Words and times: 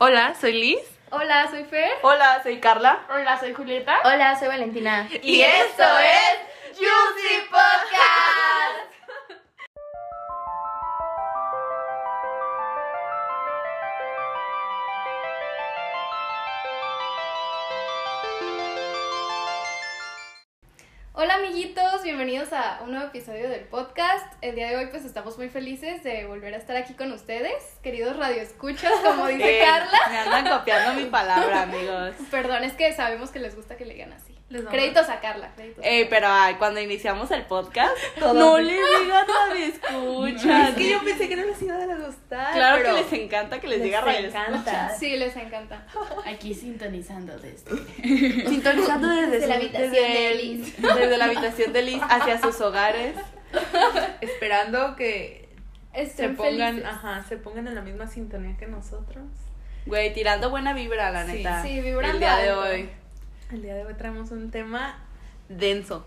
Hola, 0.00 0.32
soy 0.40 0.52
Liz. 0.52 0.78
Hola, 1.10 1.50
soy 1.50 1.64
Fer. 1.64 1.90
Hola, 2.02 2.40
soy 2.44 2.60
Carla. 2.60 3.00
Hola, 3.10 3.36
soy 3.40 3.52
Julieta. 3.52 3.96
Hola, 4.04 4.38
soy 4.38 4.46
Valentina. 4.46 5.08
Y 5.22 5.40
esto 5.40 5.82
es 5.82 6.76
Juicy 6.76 7.48
Podcast. 7.50 8.37
Bienvenidos 22.08 22.54
a 22.54 22.80
un 22.82 22.92
nuevo 22.92 23.08
episodio 23.08 23.50
del 23.50 23.64
podcast. 23.64 24.32
El 24.40 24.54
día 24.54 24.70
de 24.70 24.76
hoy 24.76 24.86
pues 24.86 25.04
estamos 25.04 25.36
muy 25.36 25.50
felices 25.50 26.02
de 26.02 26.24
volver 26.24 26.54
a 26.54 26.56
estar 26.56 26.74
aquí 26.74 26.94
con 26.94 27.12
ustedes, 27.12 27.52
queridos 27.82 28.16
radioescuchas, 28.16 28.90
como 29.04 29.26
dice 29.26 29.58
Eh, 29.60 29.62
Carla. 29.62 29.98
Me 30.08 30.16
andan 30.16 30.58
copiando 30.58 30.98
mi 30.98 31.06
palabra, 31.10 31.64
amigos. 31.64 32.14
Perdón, 32.30 32.64
es 32.64 32.72
que 32.72 32.94
sabemos 32.94 33.30
que 33.30 33.40
les 33.40 33.54
gusta 33.54 33.76
que 33.76 33.84
le 33.84 33.92
digan 33.92 34.14
así. 34.14 34.37
Les 34.50 34.64
Créditos 34.64 35.06
a 35.10 35.20
Carla, 35.20 35.50
créditos. 35.54 35.84
Eh, 35.86 36.06
pero 36.08 36.26
ay, 36.30 36.54
cuando 36.54 36.80
iniciamos 36.80 37.30
el 37.32 37.42
podcast, 37.44 37.92
no 38.20 38.58
le 38.58 38.72
digan 38.72 39.26
radio 39.28 39.64
escucha. 39.66 40.68
Es 40.70 40.74
que 40.74 40.90
yo 40.90 41.04
pensé 41.04 41.28
que 41.28 41.36
no 41.36 41.44
les 41.44 41.60
iba 41.60 41.74
a 41.76 41.86
gustar. 41.86 42.54
Claro 42.54 42.78
pero 42.82 42.94
que 42.96 43.02
les 43.02 43.12
encanta 43.12 43.60
que 43.60 43.66
les, 43.68 43.82
diga 43.82 44.00
radio 44.00 44.28
escucha. 44.28 44.46
encanta. 44.46 44.90
Sí, 44.98 45.16
les 45.18 45.36
encanta. 45.36 45.86
Aquí 46.24 46.54
sintonizando 46.54 47.36
desde. 47.38 47.76
Sintonizando 48.48 49.06
desde, 49.08 49.30
Desde 49.32 49.46
la 49.48 49.54
habitación 49.56 49.90
desde 49.92 50.28
de 50.28 50.34
Liz. 50.36 50.76
Desde 50.80 51.16
la 51.18 51.24
habitación 51.26 51.72
de 51.74 51.82
Liz 51.82 52.02
hacia 52.08 52.40
sus 52.40 52.58
hogares. 52.62 53.14
Esperando 54.22 54.96
que 54.96 55.48
se 56.14 56.28
pongan, 56.30 56.76
felices. 56.76 56.84
ajá, 56.90 57.24
se 57.28 57.36
pongan 57.36 57.66
en 57.68 57.74
la 57.74 57.82
misma 57.82 58.06
sintonía 58.06 58.56
que 58.56 58.66
nosotros. 58.66 59.24
Güey, 59.86 60.12
tirando 60.12 60.50
buena 60.50 60.72
vibra, 60.74 61.10
la 61.10 61.26
Sí, 61.26 61.32
neta. 61.38 61.62
sí, 61.62 61.80
vibrando 61.80 62.12
El 62.14 62.18
día 62.20 62.36
de 62.36 62.48
alto. 62.50 62.60
hoy. 62.60 62.90
El 63.50 63.62
día 63.62 63.74
de 63.74 63.84
hoy 63.84 63.94
traemos 63.94 64.30
un 64.30 64.50
tema 64.50 64.98
denso, 65.48 66.04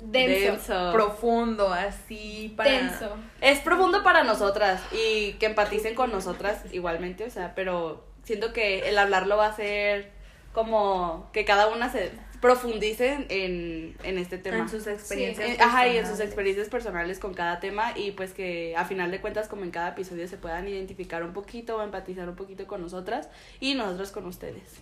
Denso. 0.00 0.92
profundo, 0.92 1.72
así 1.72 2.54
para 2.56 2.70
Denso. 2.70 3.16
Es 3.40 3.58
profundo 3.60 4.04
para 4.04 4.22
nosotras 4.22 4.80
y 4.92 5.32
que 5.34 5.46
empaticen 5.46 5.96
con 5.96 6.12
nosotras 6.12 6.62
igualmente, 6.72 7.24
o 7.24 7.30
sea, 7.30 7.54
pero 7.56 8.04
siento 8.22 8.52
que 8.52 8.88
el 8.88 8.96
hablarlo 8.96 9.36
va 9.36 9.46
a 9.46 9.56
ser 9.56 10.12
como 10.52 11.28
que 11.32 11.44
cada 11.44 11.66
una 11.66 11.90
se 11.90 12.12
profundice 12.40 13.26
en, 13.28 13.96
en 14.04 14.18
este 14.18 14.38
tema. 14.38 14.58
en 14.58 14.68
sus 14.68 14.86
experiencias. 14.86 15.48
Eh, 15.48 15.56
Ajá, 15.58 15.88
y 15.88 15.96
en 15.96 16.06
sus 16.06 16.20
experiencias 16.20 16.68
personales 16.68 17.18
con 17.18 17.34
cada 17.34 17.58
tema 17.58 17.92
y 17.96 18.12
pues 18.12 18.34
que 18.34 18.76
a 18.76 18.84
final 18.84 19.10
de 19.10 19.20
cuentas 19.20 19.48
como 19.48 19.64
en 19.64 19.72
cada 19.72 19.88
episodio 19.88 20.28
se 20.28 20.36
puedan 20.36 20.68
identificar 20.68 21.24
un 21.24 21.32
poquito 21.32 21.78
o 21.78 21.82
empatizar 21.82 22.28
un 22.28 22.36
poquito 22.36 22.68
con 22.68 22.82
nosotras 22.82 23.28
y 23.58 23.74
nosotros 23.74 24.12
con 24.12 24.26
ustedes. 24.26 24.80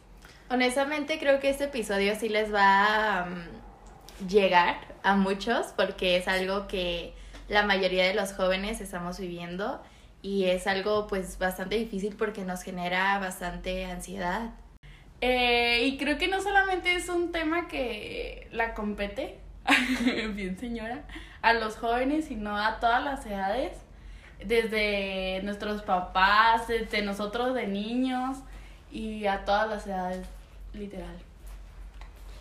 Honestamente 0.52 1.18
creo 1.18 1.40
que 1.40 1.48
este 1.48 1.64
episodio 1.64 2.14
sí 2.14 2.28
les 2.28 2.52
va 2.52 3.20
a 3.20 3.24
mm, 3.24 4.28
llegar 4.28 4.76
a 5.02 5.16
muchos 5.16 5.68
porque 5.68 6.18
es 6.18 6.28
algo 6.28 6.66
que 6.66 7.14
la 7.48 7.62
mayoría 7.62 8.04
de 8.04 8.12
los 8.12 8.34
jóvenes 8.34 8.82
estamos 8.82 9.18
viviendo 9.18 9.82
y 10.20 10.44
es 10.44 10.66
algo 10.66 11.06
pues 11.06 11.38
bastante 11.38 11.76
difícil 11.76 12.16
porque 12.16 12.44
nos 12.44 12.62
genera 12.64 13.18
bastante 13.18 13.86
ansiedad. 13.86 14.50
Eh, 15.22 15.86
y 15.86 15.96
creo 15.96 16.18
que 16.18 16.28
no 16.28 16.42
solamente 16.42 16.96
es 16.96 17.08
un 17.08 17.32
tema 17.32 17.66
que 17.66 18.46
la 18.52 18.74
compete, 18.74 19.38
bien 20.34 20.58
señora, 20.58 21.04
a 21.40 21.54
los 21.54 21.76
jóvenes, 21.76 22.26
sino 22.26 22.58
a 22.58 22.78
todas 22.78 23.02
las 23.02 23.24
edades, 23.24 23.78
desde 24.44 25.40
nuestros 25.44 25.80
papás, 25.80 26.68
desde 26.68 27.00
nosotros 27.00 27.54
de 27.54 27.66
niños 27.68 28.36
y 28.90 29.24
a 29.24 29.46
todas 29.46 29.70
las 29.70 29.86
edades, 29.86 30.26
literal. 30.72 31.16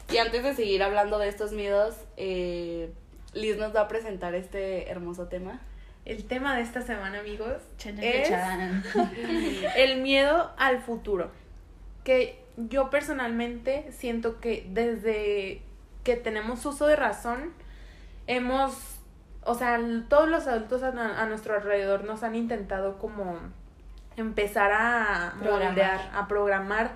Y 0.09 0.17
antes 0.17 0.43
de 0.43 0.53
seguir 0.53 0.83
hablando 0.83 1.19
de 1.19 1.29
estos 1.29 1.53
miedos, 1.53 1.95
eh, 2.17 2.91
Liz 3.33 3.57
nos 3.57 3.75
va 3.75 3.81
a 3.81 3.87
presentar 3.87 4.35
este 4.35 4.89
hermoso 4.89 5.27
tema. 5.27 5.61
El 6.03 6.25
tema 6.25 6.55
de 6.55 6.63
esta 6.63 6.81
semana, 6.81 7.19
amigos, 7.19 7.57
es 7.85 8.31
el 9.77 10.01
miedo 10.01 10.51
al 10.57 10.81
futuro. 10.81 11.31
Que 12.03 12.43
yo 12.57 12.89
personalmente 12.89 13.91
siento 13.91 14.39
que 14.41 14.67
desde 14.69 15.61
que 16.03 16.15
tenemos 16.15 16.65
uso 16.65 16.87
de 16.87 16.95
razón, 16.95 17.53
hemos, 18.27 18.73
o 19.43 19.53
sea, 19.53 19.79
todos 20.09 20.27
los 20.27 20.47
adultos 20.47 20.83
a, 20.83 20.89
a 20.89 21.25
nuestro 21.27 21.55
alrededor 21.55 22.03
nos 22.03 22.23
han 22.23 22.35
intentado 22.35 22.97
como 22.97 23.37
empezar 24.17 24.71
a 24.73 25.35
Programar. 25.39 25.67
moldear, 25.67 26.11
a 26.13 26.27
programar 26.27 26.91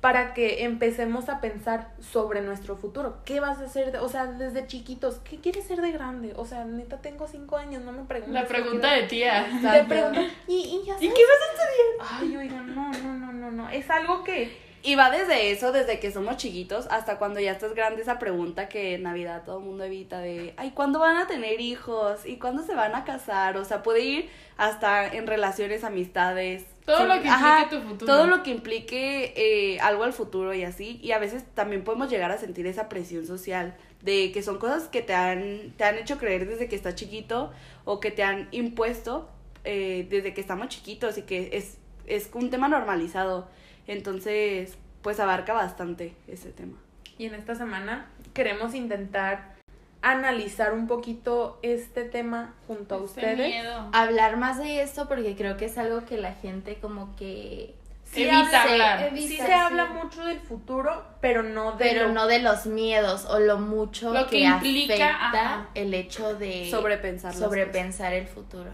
para 0.00 0.32
que 0.32 0.62
empecemos 0.64 1.28
a 1.28 1.40
pensar 1.40 1.90
sobre 2.00 2.40
nuestro 2.40 2.76
futuro. 2.76 3.16
¿Qué 3.24 3.40
vas 3.40 3.58
a 3.58 3.64
hacer? 3.64 3.90
de- 3.92 3.98
o 3.98 4.08
sea, 4.08 4.26
desde 4.26 4.66
chiquitos, 4.66 5.16
¿qué 5.28 5.38
quieres 5.38 5.64
ser 5.66 5.80
de 5.80 5.90
grande? 5.90 6.34
O 6.36 6.44
sea, 6.44 6.64
neta, 6.64 6.98
tengo 6.98 7.26
cinco 7.26 7.56
años, 7.56 7.82
no 7.82 7.90
me 7.92 8.04
preguntes. 8.04 8.34
La 8.34 8.46
pregunta 8.46 8.92
de 8.92 9.02
tía. 9.04 9.46
te 9.60 9.84
pregunto, 9.84 10.20
¿y, 10.46 10.54
y 10.54 10.86
ya 10.86 10.94
¿Y 11.00 11.08
qué 11.08 11.22
vas 11.26 11.40
a 11.42 11.52
estudiar? 11.52 12.20
Ay, 12.20 12.36
oigan, 12.36 12.74
no, 12.74 12.90
no, 12.92 13.14
no, 13.14 13.32
no, 13.32 13.50
no. 13.50 13.68
Es 13.70 13.90
algo 13.90 14.22
que. 14.22 14.68
Y 14.80 14.94
va 14.94 15.10
desde 15.10 15.50
eso, 15.50 15.72
desde 15.72 15.98
que 15.98 16.12
somos 16.12 16.36
chiquitos, 16.36 16.86
hasta 16.90 17.18
cuando 17.18 17.40
ya 17.40 17.50
estás 17.50 17.74
grande, 17.74 18.00
esa 18.00 18.20
pregunta 18.20 18.68
que 18.68 18.94
en 18.94 19.02
Navidad 19.02 19.42
todo 19.44 19.58
el 19.58 19.64
mundo 19.64 19.82
evita 19.82 20.20
de, 20.20 20.54
ay, 20.56 20.70
¿cuándo 20.70 21.00
van 21.00 21.16
a 21.16 21.26
tener 21.26 21.60
hijos? 21.60 22.24
¿Y 22.24 22.36
cuándo 22.38 22.62
se 22.62 22.76
van 22.76 22.94
a 22.94 23.02
casar? 23.04 23.56
O 23.56 23.64
sea, 23.64 23.82
puede 23.82 24.00
ir 24.02 24.30
hasta 24.56 25.08
en 25.08 25.26
relaciones, 25.26 25.82
amistades. 25.82 26.64
Todo 26.88 27.06
lo 27.06 27.20
que 27.20 27.28
implique 27.28 27.66
tu 27.70 27.80
futuro. 27.82 28.12
Todo 28.12 28.26
lo 28.26 28.42
que 28.42 28.50
implique 28.50 29.34
eh, 29.36 29.80
algo 29.80 30.04
al 30.04 30.12
futuro 30.14 30.54
y 30.54 30.64
así. 30.64 30.98
Y 31.02 31.12
a 31.12 31.18
veces 31.18 31.44
también 31.54 31.84
podemos 31.84 32.08
llegar 32.08 32.30
a 32.30 32.38
sentir 32.38 32.66
esa 32.66 32.88
presión 32.88 33.26
social 33.26 33.76
de 34.02 34.32
que 34.32 34.42
son 34.42 34.58
cosas 34.58 34.88
que 34.88 35.02
te 35.02 35.14
han, 35.14 35.74
te 35.76 35.84
han 35.84 35.98
hecho 35.98 36.16
creer 36.16 36.48
desde 36.48 36.68
que 36.68 36.76
estás 36.76 36.94
chiquito 36.94 37.52
o 37.84 38.00
que 38.00 38.10
te 38.10 38.22
han 38.22 38.48
impuesto 38.52 39.28
eh, 39.64 40.06
desde 40.08 40.32
que 40.32 40.40
estamos 40.40 40.68
chiquitos 40.68 41.18
y 41.18 41.22
que 41.22 41.50
es, 41.52 41.76
es 42.06 42.30
un 42.32 42.48
tema 42.48 42.68
normalizado. 42.68 43.48
Entonces, 43.86 44.78
pues 45.02 45.20
abarca 45.20 45.52
bastante 45.52 46.14
ese 46.26 46.52
tema. 46.52 46.78
Y 47.18 47.26
en 47.26 47.34
esta 47.34 47.54
semana 47.54 48.10
queremos 48.32 48.74
intentar 48.74 49.57
analizar 50.02 50.72
un 50.72 50.86
poquito 50.86 51.58
este 51.62 52.04
tema 52.04 52.54
junto 52.66 52.94
a 52.94 52.98
Este 52.98 53.06
ustedes. 53.20 53.36
miedo. 53.48 53.88
Hablar 53.92 54.36
más 54.36 54.58
de 54.58 54.82
esto 54.82 55.08
porque 55.08 55.34
creo 55.36 55.56
que 55.56 55.64
es 55.66 55.78
algo 55.78 56.04
que 56.04 56.18
la 56.18 56.32
gente 56.34 56.76
como 56.80 57.14
que... 57.16 57.74
Sí 58.04 58.22
Evita 58.22 58.62
habla- 58.62 58.62
hablar. 58.94 58.98
Sí 59.00 59.24
Evita, 59.26 59.42
se 59.44 59.52
sí. 59.52 59.52
habla 59.52 59.84
mucho 59.86 60.24
del 60.24 60.40
futuro, 60.40 61.04
pero 61.20 61.42
no 61.42 61.72
de 61.72 61.84
Pero 61.84 62.06
lo- 62.08 62.14
no 62.14 62.26
de 62.26 62.38
los 62.38 62.64
miedos 62.64 63.26
o 63.26 63.38
lo 63.38 63.58
mucho 63.58 64.14
Lo 64.14 64.24
que 64.24 64.38
que, 64.38 64.40
implica, 64.44 64.94
afecta 64.94 65.54
ajá. 65.54 65.68
el 65.74 65.92
hecho 65.92 66.34
de 66.34 66.70
Sobrepensar. 66.70 67.32
las 67.32 67.40
sobrepensar 67.40 68.14
el 68.14 68.26
futuro. 68.26 68.72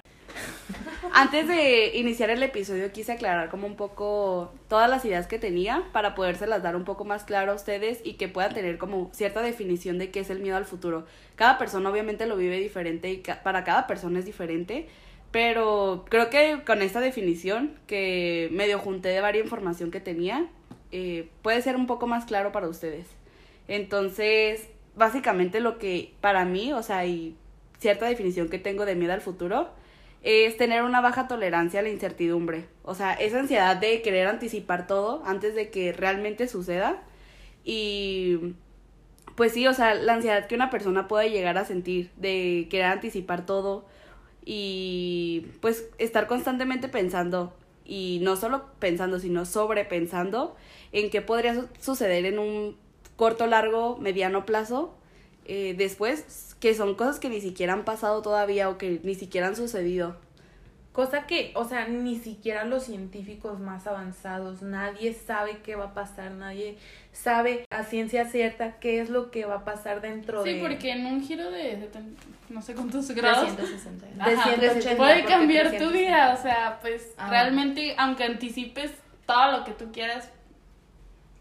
Antes 1.12 1.46
de 1.46 1.96
iniciar 1.96 2.30
el 2.30 2.42
episodio 2.42 2.90
quise 2.90 3.12
aclarar 3.12 3.48
como 3.48 3.66
un 3.66 3.76
poco 3.76 4.52
todas 4.68 4.90
las 4.90 5.04
ideas 5.04 5.26
que 5.26 5.38
tenía 5.38 5.84
para 5.92 6.14
podérselas 6.14 6.62
dar 6.62 6.74
un 6.74 6.84
poco 6.84 7.04
más 7.04 7.22
claro 7.24 7.52
a 7.52 7.54
ustedes 7.54 8.00
y 8.02 8.14
que 8.14 8.28
puedan 8.28 8.52
tener 8.52 8.78
como 8.78 9.10
cierta 9.12 9.40
definición 9.40 9.98
de 9.98 10.10
qué 10.10 10.20
es 10.20 10.30
el 10.30 10.40
miedo 10.40 10.56
al 10.56 10.64
futuro. 10.64 11.06
Cada 11.36 11.56
persona 11.56 11.88
obviamente 11.88 12.26
lo 12.26 12.36
vive 12.36 12.58
diferente 12.58 13.12
y 13.12 13.22
para 13.44 13.62
cada 13.62 13.86
persona 13.86 14.18
es 14.18 14.24
diferente, 14.24 14.88
pero 15.30 16.04
creo 16.08 16.30
que 16.30 16.62
con 16.66 16.82
esta 16.82 17.00
definición 17.00 17.76
que 17.86 18.48
medio 18.52 18.78
junté 18.78 19.10
de 19.10 19.20
varias 19.20 19.44
información 19.44 19.90
que 19.90 20.00
tenía, 20.00 20.48
eh, 20.90 21.28
puede 21.42 21.62
ser 21.62 21.76
un 21.76 21.86
poco 21.86 22.06
más 22.06 22.24
claro 22.24 22.50
para 22.50 22.68
ustedes. 22.68 23.06
Entonces, 23.68 24.68
básicamente 24.96 25.60
lo 25.60 25.78
que 25.78 26.12
para 26.20 26.44
mí, 26.44 26.72
o 26.72 26.82
sea, 26.82 27.06
y 27.06 27.36
cierta 27.78 28.06
definición 28.06 28.48
que 28.48 28.58
tengo 28.58 28.84
de 28.84 28.94
miedo 28.94 29.12
al 29.12 29.20
futuro, 29.20 29.70
es 30.24 30.56
tener 30.56 30.82
una 30.82 31.00
baja 31.00 31.28
tolerancia 31.28 31.80
a 31.80 31.82
la 31.84 31.90
incertidumbre. 31.90 32.66
O 32.82 32.94
sea, 32.94 33.12
esa 33.14 33.40
ansiedad 33.40 33.76
de 33.76 34.02
querer 34.02 34.26
anticipar 34.26 34.86
todo 34.86 35.22
antes 35.26 35.54
de 35.54 35.70
que 35.70 35.92
realmente 35.92 36.48
suceda. 36.48 37.02
Y 37.64 38.54
pues 39.36 39.52
sí, 39.52 39.66
o 39.66 39.74
sea, 39.74 39.94
la 39.94 40.14
ansiedad 40.14 40.46
que 40.46 40.54
una 40.54 40.70
persona 40.70 41.08
puede 41.08 41.30
llegar 41.30 41.58
a 41.58 41.64
sentir 41.64 42.10
de 42.16 42.68
querer 42.70 42.86
anticipar 42.86 43.46
todo 43.46 43.86
y 44.44 45.46
pues 45.60 45.88
estar 45.98 46.26
constantemente 46.26 46.88
pensando 46.88 47.54
y 47.84 48.20
no 48.22 48.36
solo 48.36 48.66
pensando, 48.78 49.18
sino 49.18 49.44
sobrepensando 49.44 50.56
en 50.92 51.10
qué 51.10 51.22
podría 51.22 51.54
su- 51.54 51.68
suceder 51.80 52.26
en 52.26 52.38
un 52.38 52.76
corto, 53.16 53.46
largo, 53.46 53.96
mediano 53.98 54.46
plazo 54.46 54.94
eh, 55.44 55.74
después, 55.76 56.56
que 56.60 56.74
son 56.74 56.94
cosas 56.94 57.20
que 57.20 57.28
ni 57.28 57.40
siquiera 57.40 57.72
han 57.72 57.84
pasado 57.84 58.22
todavía 58.22 58.68
o 58.68 58.78
que 58.78 59.00
ni 59.02 59.14
siquiera 59.14 59.46
han 59.48 59.56
sucedido. 59.56 60.16
Cosa 60.92 61.26
que, 61.26 61.50
o 61.56 61.64
sea, 61.64 61.88
ni 61.88 62.16
siquiera 62.16 62.64
los 62.64 62.84
científicos 62.84 63.58
más 63.58 63.88
avanzados, 63.88 64.62
nadie 64.62 65.12
sabe 65.12 65.58
qué 65.64 65.74
va 65.74 65.86
a 65.86 65.92
pasar, 65.94 66.30
nadie 66.30 66.78
sabe 67.12 67.64
a 67.70 67.82
ciencia 67.82 68.26
cierta 68.28 68.78
qué 68.78 69.00
es 69.00 69.10
lo 69.10 69.32
que 69.32 69.44
va 69.44 69.56
a 69.56 69.64
pasar 69.64 70.00
dentro 70.00 70.44
de... 70.44 70.52
Sí, 70.54 70.60
porque 70.62 70.92
en 70.92 71.06
un 71.06 71.20
giro 71.20 71.50
de 71.50 71.80
70 71.80 72.22
no 72.50 72.62
sé 72.62 72.74
cuántos 72.76 73.10
grados 73.10 73.56
360. 73.56 74.06
De 74.24 74.34
Ajá, 74.34 74.50
180, 74.54 74.96
puede 74.96 75.24
cambiar 75.24 75.64
tu 75.72 75.90
360. 75.90 75.98
vida, 75.98 76.36
o 76.38 76.40
sea, 76.40 76.78
pues 76.80 77.12
Ah. 77.16 77.28
realmente, 77.28 77.96
aunque 77.98 78.22
anticipes 78.22 78.92
todo 79.26 79.50
lo 79.58 79.64
que 79.64 79.72
tú 79.72 79.90
quieras. 79.90 80.28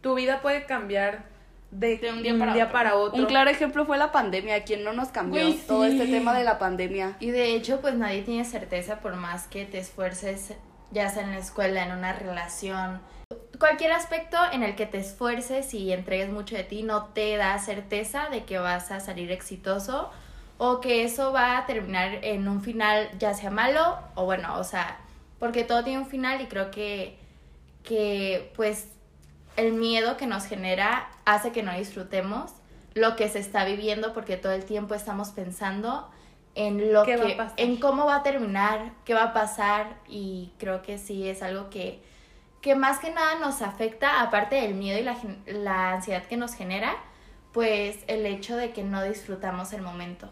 Tu 0.01 0.15
vida 0.15 0.41
puede 0.41 0.65
cambiar 0.65 1.25
de, 1.73 1.97
De 1.97 2.11
un 2.11 2.53
día 2.53 2.71
para 2.71 2.95
otro. 2.95 3.19
Un 3.19 3.25
claro 3.25 3.49
ejemplo 3.49 3.85
fue 3.85 3.97
la 3.97 4.11
pandemia, 4.11 4.63
¿quién 4.63 4.83
no 4.83 4.93
nos 4.93 5.09
cambió 5.09 5.41
todo 5.67 5.85
sí. 5.85 5.91
este 5.91 6.07
tema 6.07 6.37
de 6.37 6.43
la 6.43 6.59
pandemia? 6.59 7.17
Y 7.19 7.31
de 7.31 7.55
hecho, 7.55 7.81
pues 7.81 7.95
nadie 7.95 8.21
tiene 8.21 8.45
certeza 8.45 8.99
por 8.99 9.15
más 9.15 9.47
que 9.47 9.65
te 9.65 9.79
esfuerces, 9.79 10.53
ya 10.91 11.09
sea 11.09 11.23
en 11.23 11.31
la 11.31 11.39
escuela, 11.39 11.83
en 11.83 11.91
una 11.91 12.13
relación. 12.13 13.01
Cualquier 13.59 13.91
aspecto 13.91 14.37
en 14.51 14.61
el 14.61 14.75
que 14.75 14.85
te 14.85 14.99
esfuerces 14.99 15.73
y 15.73 15.91
entregues 15.91 16.29
mucho 16.29 16.55
de 16.55 16.63
ti 16.63 16.83
no 16.83 17.05
te 17.05 17.35
da 17.37 17.57
certeza 17.57 18.29
de 18.29 18.43
que 18.43 18.59
vas 18.59 18.91
a 18.91 18.99
salir 18.99 19.31
exitoso 19.31 20.11
o 20.57 20.79
que 20.79 21.03
eso 21.03 21.33
va 21.33 21.57
a 21.57 21.65
terminar 21.65 22.19
en 22.23 22.47
un 22.47 22.61
final 22.61 23.09
ya 23.17 23.33
sea 23.33 23.49
malo 23.49 23.97
o 24.15 24.25
bueno, 24.25 24.59
o 24.59 24.63
sea, 24.63 24.99
porque 25.39 25.63
todo 25.63 25.83
tiene 25.83 25.99
un 25.99 26.05
final 26.05 26.41
y 26.41 26.45
creo 26.45 26.69
que, 26.69 27.17
que 27.83 28.51
pues 28.55 28.92
el 29.57 29.73
miedo 29.73 30.17
que 30.17 30.27
nos 30.27 30.45
genera 30.45 31.09
hace 31.25 31.51
que 31.51 31.63
no 31.63 31.73
disfrutemos 31.73 32.51
lo 32.93 33.15
que 33.15 33.27
se 33.29 33.39
está 33.39 33.65
viviendo 33.65 34.13
porque 34.13 34.37
todo 34.37 34.51
el 34.51 34.65
tiempo 34.65 34.93
estamos 34.95 35.29
pensando 35.29 36.09
en 36.55 36.93
lo 36.93 37.03
¿Qué 37.03 37.17
va 37.17 37.23
a 37.23 37.27
que 37.27 37.33
pasar? 37.35 37.53
en 37.57 37.77
cómo 37.77 38.05
va 38.05 38.17
a 38.17 38.23
terminar, 38.23 38.91
qué 39.05 39.13
va 39.15 39.23
a 39.23 39.33
pasar 39.33 39.95
y 40.07 40.51
creo 40.59 40.81
que 40.83 40.97
sí 40.97 41.27
es 41.27 41.41
algo 41.43 41.69
que 41.69 42.01
que 42.61 42.75
más 42.75 42.99
que 42.99 43.11
nada 43.11 43.39
nos 43.39 43.61
afecta 43.61 44.21
aparte 44.21 44.55
del 44.55 44.73
miedo 44.75 44.97
y 44.97 45.03
la, 45.03 45.15
gen- 45.15 45.43
la 45.45 45.91
ansiedad 45.91 46.23
que 46.23 46.37
nos 46.37 46.53
genera, 46.53 46.95
pues 47.51 47.97
el 48.07 48.25
hecho 48.25 48.55
de 48.55 48.71
que 48.71 48.83
no 48.83 49.03
disfrutamos 49.03 49.73
el 49.73 49.81
momento. 49.81 50.29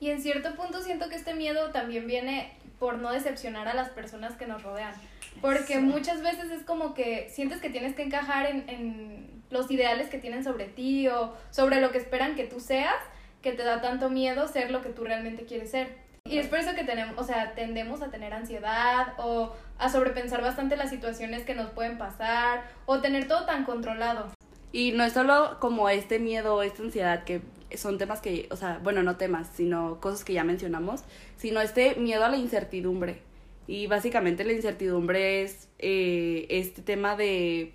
Y 0.00 0.10
en 0.10 0.20
cierto 0.20 0.54
punto 0.54 0.82
siento 0.82 1.08
que 1.08 1.14
este 1.16 1.32
miedo 1.32 1.70
también 1.70 2.06
viene 2.06 2.52
por 2.78 2.98
no 2.98 3.10
decepcionar 3.10 3.68
a 3.68 3.72
las 3.74 3.88
personas 3.88 4.36
que 4.36 4.46
nos 4.46 4.62
rodean. 4.62 4.92
Porque 5.40 5.78
muchas 5.78 6.22
veces 6.22 6.50
es 6.50 6.62
como 6.62 6.94
que 6.94 7.28
sientes 7.30 7.60
que 7.60 7.70
tienes 7.70 7.94
que 7.94 8.02
encajar 8.02 8.46
en, 8.46 8.68
en 8.68 9.42
los 9.50 9.70
ideales 9.70 10.08
que 10.08 10.18
tienen 10.18 10.44
sobre 10.44 10.66
ti 10.66 11.08
o 11.08 11.34
sobre 11.50 11.80
lo 11.80 11.90
que 11.90 11.98
esperan 11.98 12.34
que 12.34 12.44
tú 12.44 12.60
seas, 12.60 12.96
que 13.42 13.52
te 13.52 13.62
da 13.62 13.80
tanto 13.80 14.10
miedo 14.10 14.48
ser 14.48 14.70
lo 14.70 14.82
que 14.82 14.90
tú 14.90 15.04
realmente 15.04 15.44
quieres 15.44 15.70
ser. 15.70 16.08
Y 16.24 16.38
es 16.38 16.46
por 16.46 16.58
eso 16.58 16.74
que 16.74 16.84
tenemos, 16.84 17.16
o 17.16 17.24
sea, 17.24 17.54
tendemos 17.54 18.02
a 18.02 18.10
tener 18.10 18.34
ansiedad 18.34 19.14
o 19.16 19.54
a 19.78 19.88
sobrepensar 19.88 20.42
bastante 20.42 20.76
las 20.76 20.90
situaciones 20.90 21.44
que 21.44 21.54
nos 21.54 21.70
pueden 21.70 21.96
pasar 21.96 22.64
o 22.84 23.00
tener 23.00 23.26
todo 23.26 23.46
tan 23.46 23.64
controlado. 23.64 24.26
Y 24.70 24.92
no 24.92 25.04
es 25.04 25.14
solo 25.14 25.56
como 25.60 25.88
este 25.88 26.18
miedo 26.18 26.56
o 26.56 26.62
esta 26.62 26.82
ansiedad 26.82 27.24
que 27.24 27.40
son 27.76 27.96
temas 27.96 28.20
que, 28.20 28.46
o 28.50 28.56
sea, 28.56 28.78
bueno, 28.82 29.02
no 29.02 29.16
temas, 29.16 29.48
sino 29.54 30.00
cosas 30.00 30.24
que 30.24 30.34
ya 30.34 30.44
mencionamos, 30.44 31.04
sino 31.36 31.62
este 31.62 31.94
miedo 31.94 32.24
a 32.24 32.28
la 32.28 32.36
incertidumbre. 32.36 33.22
Y 33.68 33.86
básicamente 33.86 34.44
la 34.44 34.52
incertidumbre 34.52 35.42
es 35.42 35.68
eh, 35.78 36.46
este 36.48 36.82
tema 36.82 37.14
de, 37.14 37.74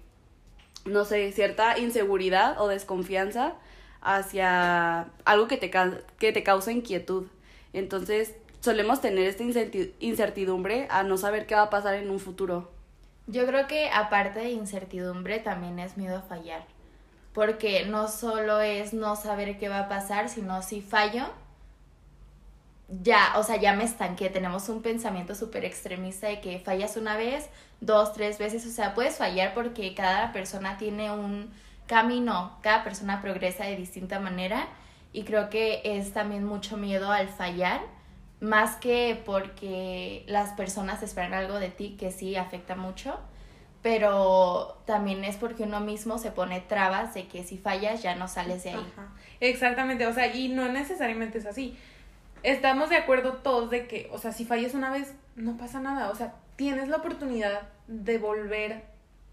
no 0.86 1.06
sé, 1.06 1.32
cierta 1.32 1.78
inseguridad 1.78 2.60
o 2.60 2.68
desconfianza 2.68 3.54
hacia 4.02 5.08
algo 5.24 5.48
que 5.48 5.56
te, 5.56 5.72
que 6.18 6.34
te 6.34 6.44
causa 6.44 6.72
inquietud. 6.72 7.28
Entonces, 7.72 8.36
solemos 8.60 9.00
tener 9.00 9.28
esta 9.28 9.44
incerti- 9.44 9.92
incertidumbre 10.00 10.88
a 10.90 11.04
no 11.04 11.18
saber 11.18 11.46
qué 11.46 11.56
va 11.56 11.62
a 11.62 11.70
pasar 11.70 11.94
en 11.94 12.10
un 12.10 12.20
futuro. 12.20 12.72
Yo 13.28 13.46
creo 13.46 13.68
que 13.68 13.90
aparte 13.90 14.40
de 14.40 14.50
incertidumbre 14.50 15.40
también 15.40 15.80
es 15.80 15.96
miedo 15.96 16.18
a 16.18 16.22
fallar. 16.22 16.66
Porque 17.34 17.86
no 17.86 18.10
solo 18.10 18.62
es 18.62 18.94
no 18.94 19.16
saber 19.16 19.58
qué 19.58 19.70
va 19.70 19.80
a 19.80 19.90
pasar, 19.90 20.28
sino 20.30 20.62
si 20.62 20.82
fallo, 20.82 21.26
ya, 22.88 23.34
o 23.38 23.44
sea, 23.44 23.58
ya 23.58 23.74
me 23.74 23.84
estanqué. 23.84 24.30
Tenemos 24.30 24.70
un 24.70 24.82
pensamiento 24.82 25.36
súper 25.36 25.66
extremista 25.66 26.28
de 26.28 26.42
que 26.42 26.60
fallas 26.60 26.98
una 26.98 27.18
vez, 27.18 27.50
dos, 27.82 28.14
tres 28.14 28.38
veces. 28.38 28.66
O 28.66 28.70
sea, 28.70 28.94
puedes 28.94 29.18
fallar 29.18 29.54
porque 29.54 29.94
cada 29.96 30.32
persona 30.32 30.78
tiene 30.78 31.12
un 31.12 31.52
camino, 31.88 32.58
cada 32.62 32.84
persona 32.84 33.22
progresa 33.22 33.66
de 33.66 33.76
distinta 33.76 34.20
manera. 34.20 34.68
Y 35.12 35.24
creo 35.24 35.50
que 35.50 35.82
es 35.84 36.12
también 36.12 36.44
mucho 36.44 36.76
miedo 36.76 37.12
al 37.12 37.28
fallar, 37.28 37.82
más 38.40 38.76
que 38.78 39.22
porque 39.26 40.24
las 40.28 40.50
personas 40.54 41.04
esperan 41.04 41.34
algo 41.34 41.60
de 41.60 41.70
ti 41.70 41.96
que 42.00 42.12
sí 42.12 42.36
afecta 42.36 42.76
mucho, 42.76 43.20
pero 43.84 44.82
también 44.86 45.24
es 45.24 45.38
porque 45.38 45.64
uno 45.64 45.82
mismo 45.82 46.18
se 46.18 46.32
pone 46.32 46.62
trabas 46.62 47.14
de 47.14 47.28
que 47.28 47.44
si 47.44 47.60
fallas 47.60 48.02
ya 48.02 48.16
no 48.16 48.28
sales 48.28 48.64
de 48.64 48.72
ahí. 48.72 48.94
Exactamente, 49.40 50.08
o 50.08 50.14
sea, 50.14 50.34
y 50.36 50.50
no 50.50 50.68
necesariamente 50.68 51.38
es 51.38 51.46
así. 51.46 51.78
Estamos 52.44 52.90
de 52.90 52.98
acuerdo 52.98 53.34
todos 53.34 53.70
de 53.70 53.88
que, 53.88 54.10
o 54.12 54.18
sea, 54.18 54.34
si 54.34 54.46
fallas 54.46 54.74
una 54.74 54.92
vez, 54.92 55.16
no 55.36 55.58
pasa 55.58 55.80
nada, 55.80 56.10
o 56.10 56.16
sea, 56.16 56.36
tienes 56.58 56.90
la 56.90 56.98
oportunidad 56.98 57.70
de 57.88 58.18
volver 58.18 58.84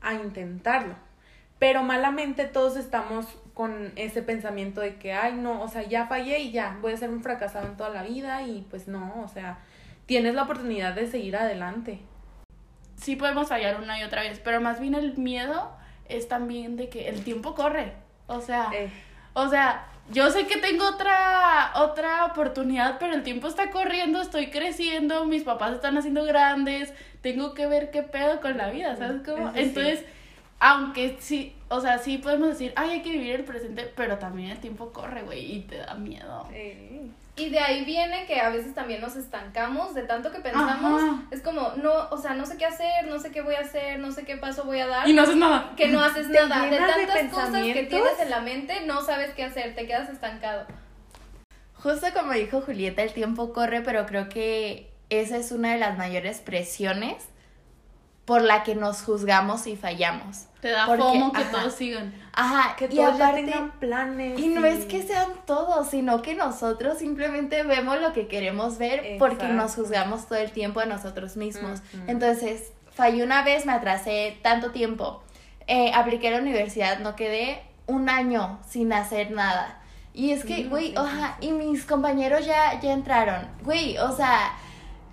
a 0.01 0.15
intentarlo. 0.15 0.95
Pero 1.59 1.83
malamente 1.83 2.45
todos 2.47 2.77
estamos 2.77 3.27
con 3.53 3.93
ese 3.97 4.23
pensamiento 4.23 4.81
de 4.81 4.95
que, 4.95 5.13
ay, 5.13 5.35
no, 5.35 5.61
o 5.61 5.69
sea, 5.69 5.83
ya 5.83 6.07
fallé 6.07 6.39
y 6.39 6.53
ya, 6.53 6.79
voy 6.81 6.93
a 6.93 6.97
ser 6.97 7.11
un 7.11 7.23
fracasado 7.23 7.67
en 7.67 7.77
toda 7.77 7.91
la 7.91 8.05
vida 8.05 8.43
y 8.43 8.67
pues 8.71 8.89
no, 8.89 9.21
o 9.23 9.29
sea, 9.29 9.59
tienes 10.07 10.35
la 10.35 10.45
oportunidad 10.45 10.95
de 10.95 11.07
seguir 11.07 11.37
adelante. 11.37 12.01
Sí 12.97 13.17
podemos 13.17 13.49
fallar 13.49 13.81
una 13.81 13.99
y 13.99 14.05
otra 14.05 14.23
vez, 14.23 14.41
pero 14.43 14.61
más 14.61 14.81
bien 14.81 14.95
el 14.95 15.19
miedo 15.19 15.73
es 16.09 16.29
también 16.29 16.77
de 16.77 16.89
que 16.89 17.09
el 17.09 17.25
tiempo 17.25 17.55
corre. 17.55 17.93
O 18.27 18.41
sea, 18.41 18.71
Eh, 18.73 18.91
o 19.35 19.49
sea, 19.49 19.87
yo 20.11 20.31
sé 20.31 20.47
que 20.47 20.59
tengo 20.59 20.87
otra 20.89 21.73
otra 21.77 22.25
oportunidad, 22.27 22.99
pero 22.99 23.15
el 23.15 23.23
tiempo 23.23 23.47
está 23.49 23.71
corriendo, 23.71 24.21
estoy 24.21 24.51
creciendo, 24.51 25.25
mis 25.25 25.43
papás 25.43 25.73
están 25.75 25.97
haciendo 25.97 26.25
grandes, 26.25 26.93
tengo 27.21 27.55
que 27.55 27.67
ver 27.67 27.91
qué 27.91 28.03
pedo 28.03 28.41
con 28.41 28.57
la 28.57 28.71
vida, 28.71 28.97
¿sabes 28.97 29.23
cómo? 29.25 29.53
Sí. 29.53 29.61
Entonces, 29.61 30.05
aunque 30.59 31.17
sí, 31.21 31.55
o 31.69 31.81
sea, 31.81 31.99
sí 31.99 32.19
podemos 32.19 32.49
decir, 32.51 32.73
ay, 32.77 32.91
hay 32.91 33.03
que 33.03 33.13
vivir 33.13 33.37
el 33.37 33.45
presente, 33.45 33.91
pero 33.97 34.19
también 34.19 34.51
el 34.51 34.59
tiempo 34.59 34.93
corre, 34.93 35.23
güey, 35.23 35.57
y 35.57 35.61
te 35.61 35.79
da 35.79 35.95
miedo. 35.95 36.47
eh, 36.53 37.03
Y 37.41 37.49
de 37.49 37.59
ahí 37.59 37.85
viene 37.85 38.27
que 38.27 38.41
a 38.41 38.51
veces 38.51 38.75
también 38.75 39.01
nos 39.01 39.17
estancamos 39.17 39.95
de 39.95 40.03
tanto 40.03 40.31
que 40.31 40.41
pensamos. 40.41 41.03
Ajá. 41.03 41.23
Es 41.31 41.41
como, 41.41 41.73
no, 41.77 42.09
o 42.11 42.19
sea, 42.19 42.35
no 42.35 42.45
sé 42.45 42.59
qué 42.59 42.67
hacer, 42.67 43.07
no 43.09 43.19
sé 43.19 43.31
qué 43.31 43.41
voy 43.41 43.55
a 43.55 43.61
hacer, 43.61 43.99
no 43.99 44.13
sé 44.13 44.25
qué 44.25 44.37
paso 44.37 44.65
voy 44.65 44.81
a 44.81 44.87
dar. 44.87 45.09
Y 45.09 45.15
no 45.15 45.23
haces 45.23 45.37
nada. 45.37 45.73
Que 45.77 45.89
no 45.89 46.03
haces 46.03 46.31
Te 46.31 46.35
nada. 46.35 46.67
De 46.67 46.77
tantas 46.77 47.33
cosas 47.33 47.63
que 47.63 47.85
tienes 47.85 48.21
en 48.21 48.31
la 48.31 48.41
mente, 48.41 48.85
no 48.85 49.03
sabes 49.03 49.31
qué 49.35 49.45
hacer, 49.45 49.75
te 49.75 49.87
quedas 49.87 50.11
estancado. 50.11 50.67
Justo 51.75 52.07
como 52.15 52.33
dijo 52.33 52.61
Julieta, 52.61 53.03
el 53.03 53.13
tiempo 53.15 53.55
corre, 53.55 53.81
pero 53.81 54.05
creo 54.05 54.29
que 54.29 54.91
esa 55.09 55.39
es 55.39 55.51
una 55.51 55.73
de 55.73 55.79
las 55.79 55.97
mayores 55.97 56.41
presiones 56.41 57.15
por 58.31 58.43
la 58.43 58.63
que 58.63 58.77
nos 58.77 59.03
juzgamos 59.03 59.67
y 59.67 59.75
fallamos. 59.75 60.45
Te 60.61 60.71
da 60.71 60.87
Porque, 60.87 61.03
fomo 61.03 61.33
que 61.33 61.41
ajá. 61.43 61.51
todos 61.51 61.75
sigan. 61.75 62.15
Ajá, 62.33 62.77
que 62.77 62.85
y 62.85 62.95
todos 62.95 63.19
ya 63.19 63.27
aparte, 63.27 63.43
tengan 63.43 63.73
planes. 63.81 64.39
y 64.39 64.47
no 64.47 64.65
es 64.65 64.85
que 64.85 65.03
sean 65.03 65.31
todos, 65.47 65.91
sino 65.91 66.23
que 66.23 66.37
nosotros 66.37 66.99
simplemente 66.99 67.65
vemos 67.65 68.01
lo 68.01 68.13
que 68.13 68.29
queremos 68.29 68.79
ver 68.79 69.17
porque 69.19 69.35
Exacto. 69.47 69.55
nos 69.55 69.75
juzgamos 69.75 70.29
todo 70.29 70.39
el 70.39 70.53
tiempo 70.53 70.79
a 70.79 70.87
nosotros 70.87 71.37
mismos. 71.37 71.81
Ujú. 71.93 72.05
Entonces, 72.07 72.71
fallé 72.93 73.25
una 73.25 73.43
vez, 73.43 73.67
me 73.67 73.73
atrasé 73.73 74.39
tanto 74.43 74.71
tiempo. 74.71 75.25
Eh, 75.67 75.91
apliqué 75.93 76.29
a 76.29 76.31
la 76.31 76.39
universidad, 76.39 77.01
no 77.01 77.17
quedé 77.17 77.65
un 77.89 78.09
año 78.09 78.61
sin 78.69 78.93
hacer 78.93 79.33
nada. 79.33 79.81
Y 80.15 80.31
es 80.31 80.45
que, 80.45 80.55
Sí, 80.55 80.65
güey, 80.69 80.91
sí, 80.91 80.95
oja, 80.97 81.37
y 81.41 81.51
mis 81.51 81.85
compañeros 81.85 82.47
ya, 82.47 82.79
ya 82.81 82.93
entraron. 82.93 83.49
Güey, 83.65 83.99
o 83.99 84.15
sea, 84.15 84.53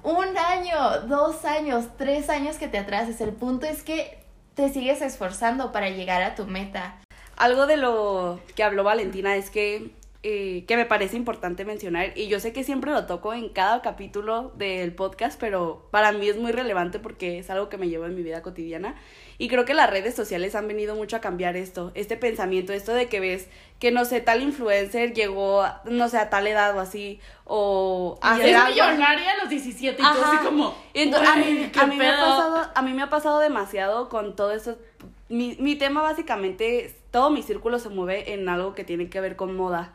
un 0.08 0.38
año, 0.38 1.02
dos 1.08 1.44
años, 1.44 1.86
tres 1.98 2.30
años 2.30 2.56
que 2.56 2.70
te 2.70 2.78
atrases. 2.78 3.20
El 3.20 3.34
punto 3.34 3.66
es 3.66 3.84
que 3.84 4.24
te 4.56 4.70
sigues 4.70 5.02
esforzando 5.02 5.74
para 5.74 5.90
llegar 5.90 6.24
a 6.24 6.34
tu 6.34 6.46
meta. 6.46 6.96
Algo 7.36 7.68
de 7.68 7.76
lo 7.76 8.40
que 8.56 8.64
habló 8.64 8.86
Valentina 8.86 9.36
es 9.36 9.50
que, 9.50 9.92
eh, 10.24 10.66
que 10.68 10.76
me 10.76 10.86
parece 10.86 11.16
importante 11.16 11.64
mencionar, 11.64 12.12
y 12.18 12.28
yo 12.28 12.40
sé 12.40 12.52
que 12.54 12.64
siempre 12.64 12.92
lo 12.92 13.06
toco 13.06 13.34
en 13.34 13.50
cada 13.50 13.82
capítulo 13.82 14.52
del 14.58 14.94
podcast, 14.94 15.40
pero 15.40 15.88
para 15.92 16.12
mí 16.12 16.28
es 16.28 16.38
muy 16.38 16.52
relevante 16.52 17.00
porque 17.00 17.40
es 17.40 17.50
algo 17.50 17.70
que 17.70 17.78
me 17.78 17.88
llevo 17.88 18.06
en 18.06 18.16
mi 18.16 18.24
vida 18.24 18.42
cotidiana. 18.42 18.96
Y 19.40 19.48
creo 19.50 19.66
que 19.66 19.76
las 19.76 19.90
redes 19.90 20.16
sociales 20.16 20.56
han 20.56 20.68
venido 20.68 20.96
mucho 20.96 21.16
a 21.16 21.20
cambiar 21.22 21.56
esto, 21.56 21.92
este 21.94 22.18
pensamiento, 22.18 22.74
esto 22.74 22.94
de 22.94 23.08
que 23.08 23.20
ves 23.20 23.48
que, 23.80 23.92
no 23.92 24.04
sé, 24.06 24.20
tal 24.20 24.42
influencer 24.42 25.14
llegó, 25.14 25.64
no 25.86 26.10
sé, 26.10 26.18
a 26.18 26.32
tal 26.32 26.48
edad 26.48 26.76
o 26.76 26.80
así, 26.80 27.20
o 27.46 28.18
a 28.22 28.34
hacer 28.34 28.48
es 28.50 28.56
algo. 28.56 28.72
millonaria 28.72 29.32
a 29.34 29.38
los 29.38 29.50
17 29.50 30.02
y 30.02 30.06
Ajá. 30.06 30.28
así 30.32 30.38
como. 30.46 30.76
Entonces, 30.96 31.30
a 31.30 31.36
"Güey, 31.40 31.54
mí, 31.54 31.70
qué 31.72 31.80
a, 31.80 31.86
mí 31.86 31.96
me 31.96 32.08
ha 32.08 32.16
pedo". 32.16 32.26
pasado, 32.26 32.72
a 32.74 32.82
mí 32.82 32.94
me 32.94 33.04
ha 33.04 33.10
pasado 33.10 33.40
demasiado 33.40 34.10
con 34.10 34.36
todo 34.36 34.52
eso. 34.52 34.78
Mi, 35.30 35.56
mi 35.60 35.76
tema 35.76 36.02
básicamente, 36.02 36.96
todo 37.12 37.30
mi 37.30 37.44
círculo 37.44 37.78
se 37.78 37.90
mueve 37.90 38.34
en 38.34 38.50
algo 38.50 38.74
que 38.74 38.84
tiene 38.84 39.10
que 39.10 39.22
ver 39.22 39.36
con 39.36 39.56
moda. 39.56 39.94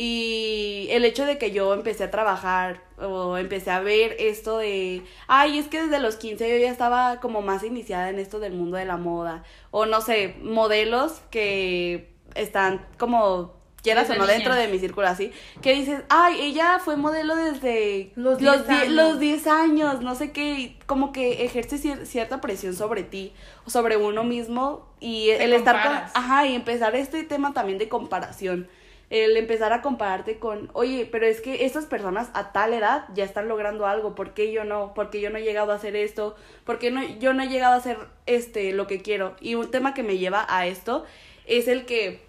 Y 0.00 0.86
el 0.92 1.04
hecho 1.04 1.26
de 1.26 1.38
que 1.38 1.50
yo 1.50 1.74
empecé 1.74 2.04
a 2.04 2.10
trabajar 2.12 2.82
o 2.98 3.36
empecé 3.36 3.72
a 3.72 3.80
ver 3.80 4.14
esto 4.20 4.58
de, 4.58 5.02
ay, 5.26 5.58
es 5.58 5.66
que 5.66 5.82
desde 5.82 5.98
los 5.98 6.14
15 6.14 6.48
yo 6.48 6.56
ya 6.56 6.70
estaba 6.70 7.18
como 7.18 7.42
más 7.42 7.64
iniciada 7.64 8.08
en 8.08 8.20
esto 8.20 8.38
del 8.38 8.52
mundo 8.52 8.76
de 8.76 8.84
la 8.84 8.96
moda. 8.96 9.42
O 9.72 9.86
no 9.86 10.00
sé, 10.00 10.36
modelos 10.40 11.20
que 11.32 12.10
están 12.36 12.86
como 12.96 13.58
quieras 13.82 14.06
Desde 14.06 14.20
o 14.20 14.24
no 14.24 14.28
dentro 14.30 14.54
de 14.54 14.68
mi 14.68 14.78
círculo 14.78 15.08
así, 15.08 15.32
que 15.62 15.72
dices, 15.74 16.02
ay, 16.10 16.42
ella 16.42 16.78
fue 16.78 16.96
modelo 16.96 17.34
desde 17.34 18.12
Los 18.14 18.40
los 18.40 18.66
10 18.66 18.68
die- 18.68 18.74
años. 18.76 18.92
los 18.92 19.18
10 19.20 19.46
años, 19.48 20.00
no 20.02 20.14
sé 20.14 20.30
qué, 20.30 20.52
y 20.60 20.78
como 20.86 21.10
que 21.10 21.44
ejerce 21.44 21.76
cier- 21.76 22.04
cierta 22.04 22.40
presión 22.40 22.74
sobre 22.74 23.02
ti, 23.02 23.32
o 23.66 23.70
sobre 23.70 23.96
uno 23.96 24.22
mismo, 24.24 24.86
y 25.00 25.26
Te 25.28 25.44
el 25.44 25.52
estar 25.54 25.82
con, 25.82 25.92
ajá, 26.22 26.46
y 26.46 26.54
empezar 26.54 26.94
este 26.96 27.24
tema 27.24 27.52
también 27.52 27.78
de 27.78 27.88
comparación, 27.88 28.68
el 29.10 29.36
empezar 29.36 29.72
a 29.72 29.80
compararte 29.80 30.38
con, 30.38 30.70
oye, 30.74 31.08
pero 31.10 31.26
es 31.26 31.40
que 31.40 31.64
estas 31.64 31.86
personas 31.86 32.28
a 32.34 32.52
tal 32.52 32.74
edad 32.74 33.04
ya 33.14 33.24
están 33.24 33.48
logrando 33.48 33.86
algo, 33.86 34.14
¿por 34.14 34.34
qué 34.34 34.52
yo 34.52 34.64
no? 34.64 34.92
¿Por 34.92 35.08
qué 35.10 35.20
yo 35.20 35.30
no 35.30 35.38
he 35.38 35.42
llegado 35.42 35.72
a 35.72 35.76
hacer 35.76 35.96
esto? 35.96 36.36
¿Por 36.64 36.78
qué 36.78 36.90
no, 36.90 37.02
yo 37.18 37.32
no 37.32 37.42
he 37.42 37.48
llegado 37.48 37.74
a 37.74 37.78
hacer 37.78 37.98
este, 38.26 38.72
lo 38.72 38.86
que 38.86 39.00
quiero? 39.00 39.34
Y 39.40 39.54
un 39.54 39.70
tema 39.70 39.94
que 39.94 40.02
me 40.02 40.18
lleva 40.18 40.44
a 40.48 40.66
esto 40.66 41.06
es 41.46 41.68
el 41.68 41.86
que 41.86 42.20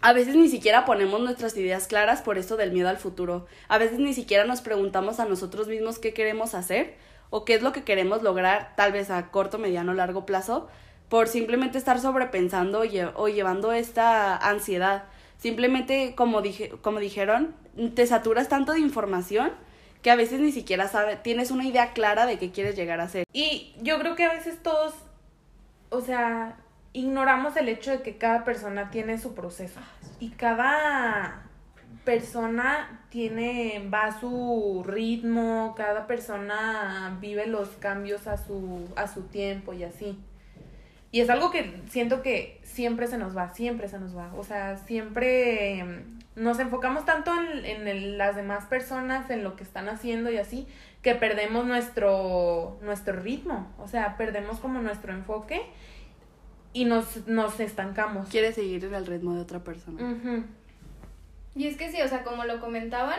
a 0.00 0.12
veces 0.12 0.36
ni 0.36 0.48
siquiera 0.48 0.84
ponemos 0.84 1.20
nuestras 1.20 1.56
ideas 1.56 1.86
claras 1.86 2.22
por 2.22 2.38
esto 2.38 2.56
del 2.56 2.72
miedo 2.72 2.88
al 2.88 2.98
futuro. 2.98 3.46
A 3.68 3.78
veces 3.78 3.98
ni 3.98 4.12
siquiera 4.12 4.44
nos 4.44 4.60
preguntamos 4.60 5.20
a 5.20 5.24
nosotros 5.24 5.68
mismos 5.68 5.98
qué 5.98 6.12
queremos 6.12 6.54
hacer 6.54 6.94
o 7.30 7.44
qué 7.44 7.54
es 7.54 7.62
lo 7.62 7.72
que 7.72 7.84
queremos 7.84 8.22
lograr, 8.22 8.74
tal 8.76 8.92
vez 8.92 9.10
a 9.10 9.30
corto, 9.30 9.58
mediano, 9.58 9.94
largo 9.94 10.26
plazo, 10.26 10.68
por 11.08 11.28
simplemente 11.28 11.78
estar 11.78 12.00
sobrepensando 12.00 12.80
o, 12.80 13.22
o 13.22 13.28
llevando 13.28 13.72
esta 13.72 14.36
ansiedad. 14.36 15.04
Simplemente, 15.38 16.14
como, 16.14 16.42
dije, 16.42 16.70
como 16.80 16.98
dijeron, 16.98 17.54
te 17.94 18.06
saturas 18.06 18.48
tanto 18.48 18.72
de 18.72 18.80
información 18.80 19.52
que 20.02 20.10
a 20.10 20.16
veces 20.16 20.40
ni 20.40 20.52
siquiera 20.52 20.88
sabes, 20.88 21.22
tienes 21.22 21.50
una 21.50 21.64
idea 21.64 21.92
clara 21.92 22.26
de 22.26 22.38
qué 22.38 22.52
quieres 22.52 22.76
llegar 22.76 23.00
a 23.00 23.08
ser. 23.08 23.24
Y 23.32 23.74
yo 23.82 23.98
creo 23.98 24.14
que 24.14 24.24
a 24.24 24.32
veces 24.32 24.62
todos, 24.62 24.94
o 25.90 26.00
sea, 26.00 26.58
ignoramos 26.92 27.56
el 27.56 27.68
hecho 27.68 27.90
de 27.90 28.02
que 28.02 28.16
cada 28.16 28.44
persona 28.44 28.90
tiene 28.90 29.18
su 29.18 29.34
proceso. 29.34 29.80
Y 30.20 30.30
cada 30.30 31.42
persona 32.04 33.04
tiene, 33.10 33.88
va 33.92 34.04
a 34.04 34.20
su 34.20 34.84
ritmo, 34.86 35.74
cada 35.76 36.06
persona 36.06 37.18
vive 37.20 37.46
los 37.46 37.68
cambios 37.70 38.26
a 38.26 38.38
su, 38.38 38.88
a 38.96 39.08
su 39.08 39.22
tiempo 39.22 39.72
y 39.72 39.82
así. 39.84 40.18
Y 41.16 41.20
es 41.22 41.30
algo 41.30 41.50
que 41.50 41.80
siento 41.88 42.20
que 42.20 42.60
siempre 42.62 43.06
se 43.06 43.16
nos 43.16 43.34
va, 43.34 43.48
siempre 43.54 43.88
se 43.88 43.98
nos 43.98 44.14
va. 44.14 44.34
O 44.36 44.44
sea, 44.44 44.76
siempre 44.76 45.78
em, 45.78 46.18
nos 46.34 46.58
enfocamos 46.58 47.06
tanto 47.06 47.32
en, 47.40 47.64
en 47.64 47.88
el- 47.88 48.18
las 48.18 48.36
demás 48.36 48.66
personas, 48.66 49.30
en 49.30 49.42
lo 49.42 49.56
que 49.56 49.62
están 49.62 49.88
haciendo 49.88 50.30
y 50.30 50.36
así, 50.36 50.66
que 51.00 51.14
perdemos 51.14 51.64
nuestro, 51.64 52.78
nuestro 52.82 53.18
ritmo. 53.18 53.72
O 53.78 53.88
sea, 53.88 54.18
perdemos 54.18 54.58
como 54.60 54.82
nuestro 54.82 55.10
enfoque 55.14 55.62
y 56.74 56.84
nos, 56.84 57.26
nos 57.26 57.60
estancamos. 57.60 58.28
Quieres 58.28 58.54
seguir 58.56 58.84
en 58.84 58.94
el 58.94 59.06
ritmo 59.06 59.34
de 59.34 59.40
otra 59.40 59.60
persona. 59.64 59.98
Y 61.54 61.66
es 61.66 61.78
que 61.78 61.90
sí, 61.90 62.02
o 62.02 62.08
sea, 62.08 62.24
como 62.24 62.44
lo 62.44 62.60
comentaban, 62.60 63.18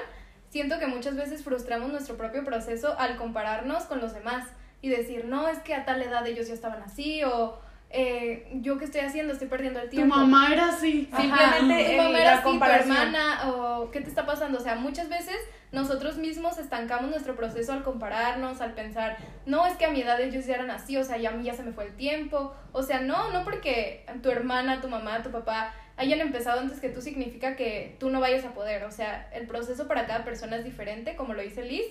siento 0.51 0.77
que 0.77 0.85
muchas 0.85 1.15
veces 1.15 1.43
frustramos 1.43 1.89
nuestro 1.91 2.15
propio 2.15 2.43
proceso 2.43 2.95
al 2.99 3.17
compararnos 3.17 3.85
con 3.85 3.99
los 4.01 4.13
demás 4.13 4.47
y 4.83 4.89
decir, 4.89 5.25
no, 5.25 5.47
es 5.47 5.57
que 5.59 5.73
a 5.73 5.83
tal 5.85 5.99
edad 6.03 6.27
ellos 6.27 6.47
ya 6.47 6.53
estaban 6.53 6.83
así 6.83 7.23
o 7.23 7.57
eh, 7.89 8.49
yo 8.61 8.77
qué 8.77 8.85
estoy 8.85 9.01
haciendo, 9.01 9.33
estoy 9.33 9.47
perdiendo 9.47 9.79
el 9.79 9.89
Tu 9.89 9.95
tiempo. 9.97 10.15
mamá 10.15 10.51
era 10.51 10.69
así. 10.69 11.09
Simplemente 11.15 11.85
Tu 11.85 11.91
tu 11.91 11.97
mamá 12.03 12.19
era 12.19 12.33
así, 12.33 12.43
tu 12.43 12.49
comparación. 12.49 12.97
hermana 12.97 13.49
o 13.51 13.91
qué 13.91 14.01
te 14.01 14.09
está 14.09 14.25
pasando. 14.25 14.57
O 14.57 14.61
sea, 14.61 14.75
muchas 14.75 15.09
veces 15.09 15.37
nosotros 15.71 16.17
mismos 16.17 16.57
estancamos 16.57 17.09
nuestro 17.09 17.35
proceso 17.35 17.73
al 17.73 17.83
compararnos, 17.83 18.61
al 18.61 18.73
pensar, 18.73 19.17
no, 19.45 19.65
es 19.65 19.75
que 19.77 19.85
a 19.85 19.89
mi 19.91 20.01
edad 20.01 20.19
ellos 20.21 20.45
ya 20.45 20.55
eran 20.55 20.71
así, 20.71 20.97
o 20.97 21.03
sea, 21.03 21.17
ya 21.17 21.29
a 21.29 21.33
mí 21.33 21.43
ya 21.43 21.53
se 21.53 21.63
me 21.63 21.71
fue 21.71 21.85
el 21.85 21.95
tiempo. 21.95 22.53
O 22.71 22.83
sea, 22.83 22.99
no, 23.01 23.31
no 23.31 23.43
porque 23.43 24.05
tu 24.21 24.29
hermana, 24.31 24.81
tu 24.81 24.87
mamá, 24.89 25.23
tu 25.23 25.31
papá 25.31 25.73
hayan 25.97 26.19
empezado 26.21 26.59
antes 26.59 26.79
que 26.79 26.89
tú 26.89 27.01
significa 27.01 27.55
que 27.55 27.95
tú 27.99 28.09
no 28.09 28.19
vayas 28.19 28.45
a 28.45 28.53
poder. 28.53 28.83
O 28.83 28.91
sea, 28.91 29.29
el 29.33 29.47
proceso 29.47 29.87
para 29.87 30.05
cada 30.07 30.23
persona 30.25 30.57
es 30.57 30.63
diferente, 30.63 31.15
como 31.15 31.33
lo 31.33 31.41
dice 31.41 31.63
Liz. 31.63 31.85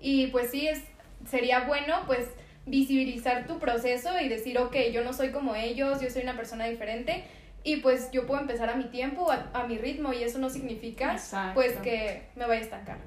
Y 0.00 0.28
pues 0.28 0.50
sí, 0.50 0.66
es, 0.68 0.82
sería 1.28 1.60
bueno 1.60 2.02
pues 2.06 2.28
visibilizar 2.66 3.46
tu 3.46 3.58
proceso 3.58 4.18
y 4.20 4.28
decir, 4.28 4.58
ok, 4.58 4.76
yo 4.92 5.04
no 5.04 5.12
soy 5.12 5.30
como 5.30 5.54
ellos, 5.54 6.00
yo 6.00 6.10
soy 6.10 6.22
una 6.22 6.36
persona 6.36 6.64
diferente 6.66 7.24
y 7.62 7.76
pues 7.76 8.10
yo 8.10 8.26
puedo 8.26 8.40
empezar 8.40 8.70
a 8.70 8.76
mi 8.76 8.84
tiempo, 8.84 9.30
a, 9.30 9.50
a 9.52 9.66
mi 9.66 9.78
ritmo 9.78 10.12
y 10.12 10.22
eso 10.22 10.38
no 10.38 10.50
significa 10.50 11.12
Exacto. 11.12 11.54
pues 11.54 11.76
que 11.78 12.28
me 12.36 12.46
vaya 12.46 12.60
a 12.60 12.64
estancar. 12.64 12.98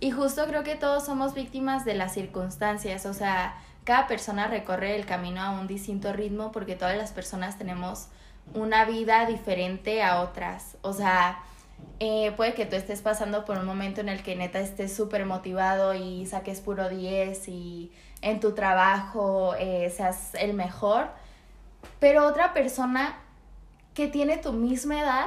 Y 0.00 0.10
justo 0.10 0.46
creo 0.46 0.62
que 0.62 0.76
todos 0.76 1.04
somos 1.04 1.34
víctimas 1.34 1.84
de 1.84 1.94
las 1.94 2.14
circunstancias, 2.14 3.04
o 3.06 3.14
sea, 3.14 3.56
cada 3.84 4.06
persona 4.06 4.46
recorre 4.46 4.94
el 4.96 5.06
camino 5.06 5.40
a 5.42 5.50
un 5.50 5.66
distinto 5.66 6.12
ritmo 6.12 6.52
porque 6.52 6.76
todas 6.76 6.96
las 6.96 7.12
personas 7.12 7.58
tenemos 7.58 8.08
una 8.54 8.84
vida 8.84 9.26
diferente 9.26 10.02
a 10.02 10.20
otras, 10.20 10.76
o 10.82 10.92
sea, 10.92 11.40
eh, 12.00 12.32
puede 12.36 12.54
que 12.54 12.64
tú 12.64 12.76
estés 12.76 13.02
pasando 13.02 13.44
por 13.44 13.58
un 13.58 13.66
momento 13.66 14.00
en 14.00 14.08
el 14.08 14.22
que 14.22 14.36
neta 14.36 14.60
estés 14.60 14.94
súper 14.94 15.26
motivado 15.26 15.94
y 15.94 16.26
saques 16.26 16.60
puro 16.60 16.88
10 16.88 17.48
y 17.48 17.92
en 18.22 18.40
tu 18.40 18.52
trabajo 18.52 19.54
eh, 19.58 19.92
seas 19.96 20.34
el 20.34 20.54
mejor, 20.54 21.08
pero 22.00 22.26
otra 22.26 22.52
persona 22.52 23.16
que 23.94 24.08
tiene 24.08 24.36
tu 24.38 24.52
misma 24.52 25.00
edad 25.00 25.26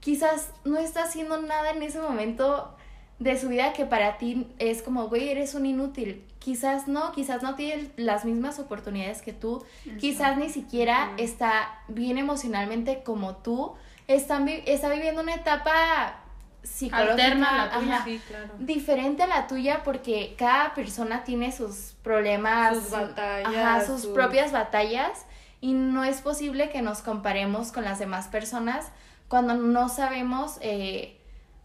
quizás 0.00 0.50
no 0.64 0.78
está 0.78 1.04
haciendo 1.04 1.40
nada 1.40 1.70
en 1.70 1.82
ese 1.82 2.00
momento 2.00 2.74
de 3.18 3.38
su 3.38 3.48
vida 3.48 3.72
que 3.72 3.84
para 3.86 4.18
ti 4.18 4.48
es 4.58 4.82
como, 4.82 5.08
güey, 5.08 5.28
eres 5.28 5.54
un 5.54 5.64
inútil. 5.66 6.26
Quizás 6.40 6.88
no, 6.88 7.12
quizás 7.12 7.40
no 7.42 7.54
tiene 7.54 7.90
las 7.96 8.24
mismas 8.24 8.58
oportunidades 8.58 9.22
que 9.22 9.32
tú, 9.32 9.64
quizás 10.00 10.36
ni 10.36 10.48
siquiera 10.50 11.12
está 11.18 11.78
bien 11.86 12.18
emocionalmente 12.18 13.04
como 13.04 13.36
tú, 13.36 13.74
están 14.08 14.44
vi- 14.44 14.64
está 14.66 14.88
viviendo 14.88 15.20
una 15.22 15.34
etapa 15.36 16.16
psicológica 16.62 17.16
a 17.32 17.66
la 17.66 17.70
tuya. 17.78 17.94
ajá, 17.96 18.04
Sí, 18.04 18.20
claro. 18.26 18.48
diferente 18.58 19.22
a 19.22 19.26
la 19.26 19.46
tuya 19.46 19.82
porque 19.84 20.34
cada 20.38 20.74
persona 20.74 21.24
tiene 21.24 21.52
sus 21.52 21.94
problemas, 22.02 22.76
Sus 22.78 22.90
batallas, 22.90 23.54
ajá, 23.54 23.84
sus 23.86 24.02
sus- 24.02 24.12
propias 24.14 24.52
batallas 24.52 25.26
y 25.60 25.72
no 25.74 26.04
es 26.04 26.20
posible 26.20 26.70
que 26.70 26.82
nos 26.82 27.02
comparemos 27.02 27.72
con 27.72 27.84
las 27.84 27.98
demás 27.98 28.28
personas 28.28 28.90
cuando 29.28 29.54
no 29.54 29.88
sabemos, 29.88 30.58
eh, 30.60 31.18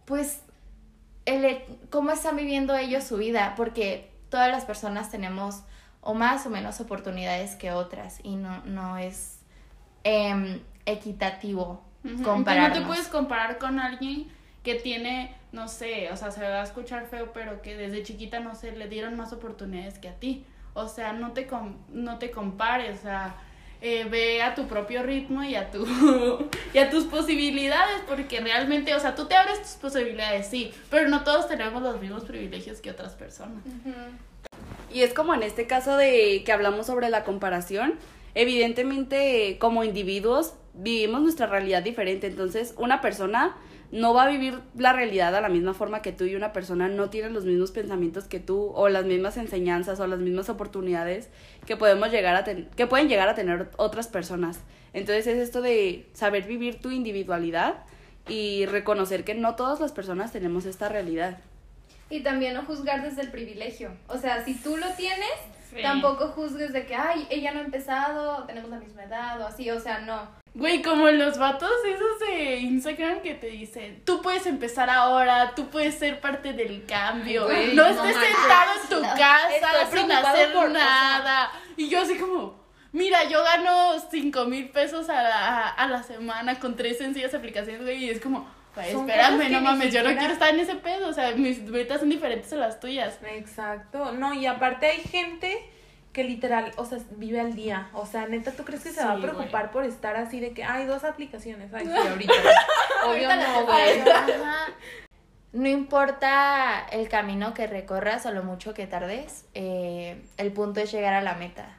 pues, 0.05 0.41
el, 1.25 1.43
e- 1.45 1.65
cómo 1.89 2.11
están 2.11 2.35
viviendo 2.37 2.75
ellos 2.75 3.03
su 3.03 3.17
vida, 3.17 3.53
porque 3.57 4.11
todas 4.29 4.49
las 4.49 4.63
personas 4.65 5.11
tenemos 5.11 5.63
o 6.01 6.13
más 6.13 6.45
o 6.45 6.49
menos 6.49 6.79
oportunidades 6.79 7.55
que 7.55 7.71
otras 7.71 8.19
y 8.23 8.35
no, 8.35 8.61
no 8.65 8.97
es 8.97 9.39
em, 10.05 10.61
equitativo 10.85 11.81
y 12.03 12.21
compararnos. 12.23 12.79
No 12.79 12.83
te 12.85 12.87
puedes 12.87 13.07
comparar 13.09 13.57
con 13.57 13.79
alguien 13.79 14.31
que 14.67 14.75
tiene, 14.75 15.33
no 15.53 15.69
sé, 15.69 16.09
o 16.11 16.17
sea, 16.17 16.29
se 16.29 16.41
va 16.41 16.59
a 16.59 16.63
escuchar 16.63 17.07
feo, 17.07 17.31
pero 17.33 17.61
que 17.61 17.77
desde 17.77 18.03
chiquita, 18.03 18.41
no 18.41 18.53
sé, 18.53 18.73
le 18.73 18.89
dieron 18.89 19.15
más 19.15 19.31
oportunidades 19.31 19.97
que 19.97 20.09
a 20.09 20.15
ti. 20.15 20.45
O 20.73 20.89
sea, 20.89 21.13
no 21.13 21.31
te, 21.31 21.47
no 21.87 22.19
te 22.19 22.31
compares, 22.31 22.99
eh, 23.79 24.05
ve 24.11 24.41
a 24.41 24.55
tu 24.55 24.67
propio 24.67 25.03
ritmo 25.03 25.41
y 25.41 25.55
a, 25.55 25.71
tu 25.71 25.87
y 26.73 26.77
a 26.79 26.89
tus 26.89 27.05
posibilidades, 27.05 28.01
porque 28.09 28.41
realmente, 28.41 28.93
o 28.93 28.99
sea, 28.99 29.15
tú 29.15 29.27
te 29.27 29.35
abres 29.35 29.61
tus 29.61 29.71
posibilidades, 29.75 30.47
sí, 30.47 30.73
pero 30.89 31.07
no 31.07 31.23
todos 31.23 31.47
tenemos 31.47 31.81
los 31.81 32.01
mismos 32.01 32.25
privilegios 32.25 32.81
que 32.81 32.91
otras 32.91 33.13
personas. 33.13 33.63
Y 34.93 35.03
es 35.03 35.13
como 35.13 35.33
en 35.33 35.43
este 35.43 35.65
caso 35.65 35.95
de 35.95 36.43
que 36.43 36.51
hablamos 36.51 36.87
sobre 36.87 37.09
la 37.09 37.23
comparación, 37.23 37.93
evidentemente 38.35 39.55
como 39.61 39.85
individuos 39.85 40.55
vivimos 40.73 41.21
nuestra 41.21 41.47
realidad 41.47 41.83
diferente, 41.83 42.27
entonces 42.27 42.73
una 42.77 42.99
persona 42.99 43.55
no 43.91 44.13
va 44.13 44.23
a 44.23 44.27
vivir 44.29 44.59
la 44.75 44.91
realidad 44.93 45.33
a 45.35 45.41
la 45.41 45.49
misma 45.49 45.73
forma 45.73 46.01
que 46.01 46.11
tú 46.11 46.25
y 46.25 46.35
una 46.35 46.51
persona 46.53 46.89
no 46.89 47.09
tiene 47.09 47.29
los 47.29 47.45
mismos 47.45 47.71
pensamientos 47.71 48.25
que 48.25 48.39
tú 48.39 48.71
o 48.75 48.89
las 48.89 49.05
mismas 49.05 49.37
enseñanzas 49.37 49.99
o 49.99 50.07
las 50.07 50.19
mismas 50.19 50.49
oportunidades 50.49 51.29
que 51.65 51.77
podemos 51.77 52.11
llegar 52.11 52.35
a 52.35 52.43
ten- 52.43 52.69
que 52.75 52.85
pueden 52.87 53.07
llegar 53.07 53.29
a 53.29 53.35
tener 53.35 53.69
otras 53.77 54.07
personas. 54.07 54.59
Entonces 54.93 55.27
es 55.27 55.37
esto 55.37 55.61
de 55.61 56.07
saber 56.13 56.43
vivir 56.43 56.81
tu 56.81 56.91
individualidad 56.91 57.85
y 58.27 58.65
reconocer 58.65 59.23
que 59.23 59.35
no 59.35 59.55
todas 59.55 59.79
las 59.79 59.91
personas 59.93 60.31
tenemos 60.33 60.65
esta 60.65 60.89
realidad. 60.89 61.37
Y 62.09 62.21
también 62.21 62.53
no 62.53 62.63
juzgar 62.63 63.03
desde 63.03 63.21
el 63.21 63.31
privilegio. 63.31 63.91
O 64.07 64.17
sea, 64.17 64.43
si 64.43 64.53
tú 64.55 64.75
lo 64.77 64.87
tienes, 64.97 65.27
Sí. 65.69 65.81
tampoco 65.81 66.29
juzgues 66.29 66.71
de 66.71 66.85
que, 66.85 66.95
ay, 66.95 67.27
ella 67.29 67.51
no 67.53 67.59
ha 67.59 67.63
empezado, 67.63 68.45
tenemos 68.45 68.69
la 68.69 68.79
misma 68.79 69.03
edad 69.03 69.41
o 69.41 69.45
así. 69.47 69.69
O 69.69 69.79
sea, 69.79 69.99
no. 69.99 70.21
Güey, 70.57 70.81
como 70.81 71.07
los 71.09 71.37
vatos 71.37 71.69
esos 71.85 72.19
de 72.27 72.55
Instagram 72.57 73.21
que 73.21 73.35
te 73.35 73.45
dicen, 73.47 74.01
tú 74.05 74.21
puedes 74.23 74.47
empezar 74.47 74.89
ahora, 74.89 75.53
tú 75.55 75.69
puedes 75.69 75.93
ser 75.95 76.19
parte 76.19 76.53
del 76.53 76.83
cambio. 76.87 77.45
Güey, 77.45 77.75
no 77.75 77.83
no 77.83 77.89
estés 77.89 78.15
manches. 78.15 78.35
sentado 78.37 78.71
en 78.81 78.89
tu 78.89 79.01
casa 79.19 79.49
Estoy 79.83 79.99
sin 80.01 80.11
hacer 80.11 80.53
por- 80.53 80.71
nada. 80.71 81.51
Y 81.75 81.89
yo 81.89 82.01
así 82.01 82.17
como, 82.17 82.59
mira, 82.91 83.25
yo 83.25 83.43
gano 83.43 83.93
cinco 84.09 84.45
mil 84.45 84.69
pesos 84.69 85.09
a 85.09 85.21
la, 85.21 85.67
a 85.69 85.87
la 85.87 86.01
semana 86.01 86.59
con 86.59 86.75
tres 86.75 86.97
sencillas 86.97 87.35
aplicaciones, 87.35 87.83
güey, 87.83 88.05
y 88.05 88.09
es 88.09 88.19
como, 88.19 88.49
espérame, 88.75 89.51
no 89.51 89.61
mames, 89.61 89.93
yo 89.93 90.01
no 90.01 90.17
quiero 90.17 90.33
estar 90.33 90.49
en 90.49 90.59
ese 90.59 90.75
pedo, 90.75 91.07
o 91.09 91.13
sea, 91.13 91.33
mis 91.33 91.61
metas 91.61 91.99
son 91.99 92.09
diferentes 92.09 92.51
a 92.53 92.55
las 92.55 92.79
tuyas. 92.79 93.19
Exacto, 93.31 94.11
no, 94.13 94.33
y 94.33 94.47
aparte 94.47 94.87
hay 94.87 95.01
gente 95.01 95.69
que 96.17 96.23
literal, 96.23 96.71
o 96.77 96.85
sea, 96.85 96.97
vive 97.11 97.39
al 97.39 97.53
día. 97.53 97.89
O 97.93 98.07
sea, 98.07 98.25
neta, 98.25 98.51
¿tú 98.51 98.65
crees 98.65 98.81
que 98.81 98.91
se 98.91 99.05
va 99.05 99.11
a 99.11 99.21
preocupar 99.21 99.69
por 99.69 99.83
estar 99.83 100.15
así 100.15 100.39
de 100.39 100.51
que 100.51 100.63
hay 100.63 100.87
dos 100.87 101.03
aplicaciones? 101.03 101.71
Ay, 101.71 101.85
sí, 101.85 101.91
ahorita. 102.09 102.33
Obvio 103.05 103.35
no, 103.35 103.65
güey. 103.65 104.01
No 105.53 105.67
importa 105.67 106.87
el 106.91 107.07
camino 107.07 107.53
que 107.53 107.67
recorras 107.67 108.25
o 108.25 108.31
lo 108.31 108.43
mucho 108.43 108.73
que 108.73 108.85
tardes, 108.85 109.45
eh, 109.53 110.21
el 110.37 110.51
punto 110.51 110.79
es 110.79 110.91
llegar 110.91 111.13
a 111.13 111.21
la 111.21 111.35
meta. 111.35 111.77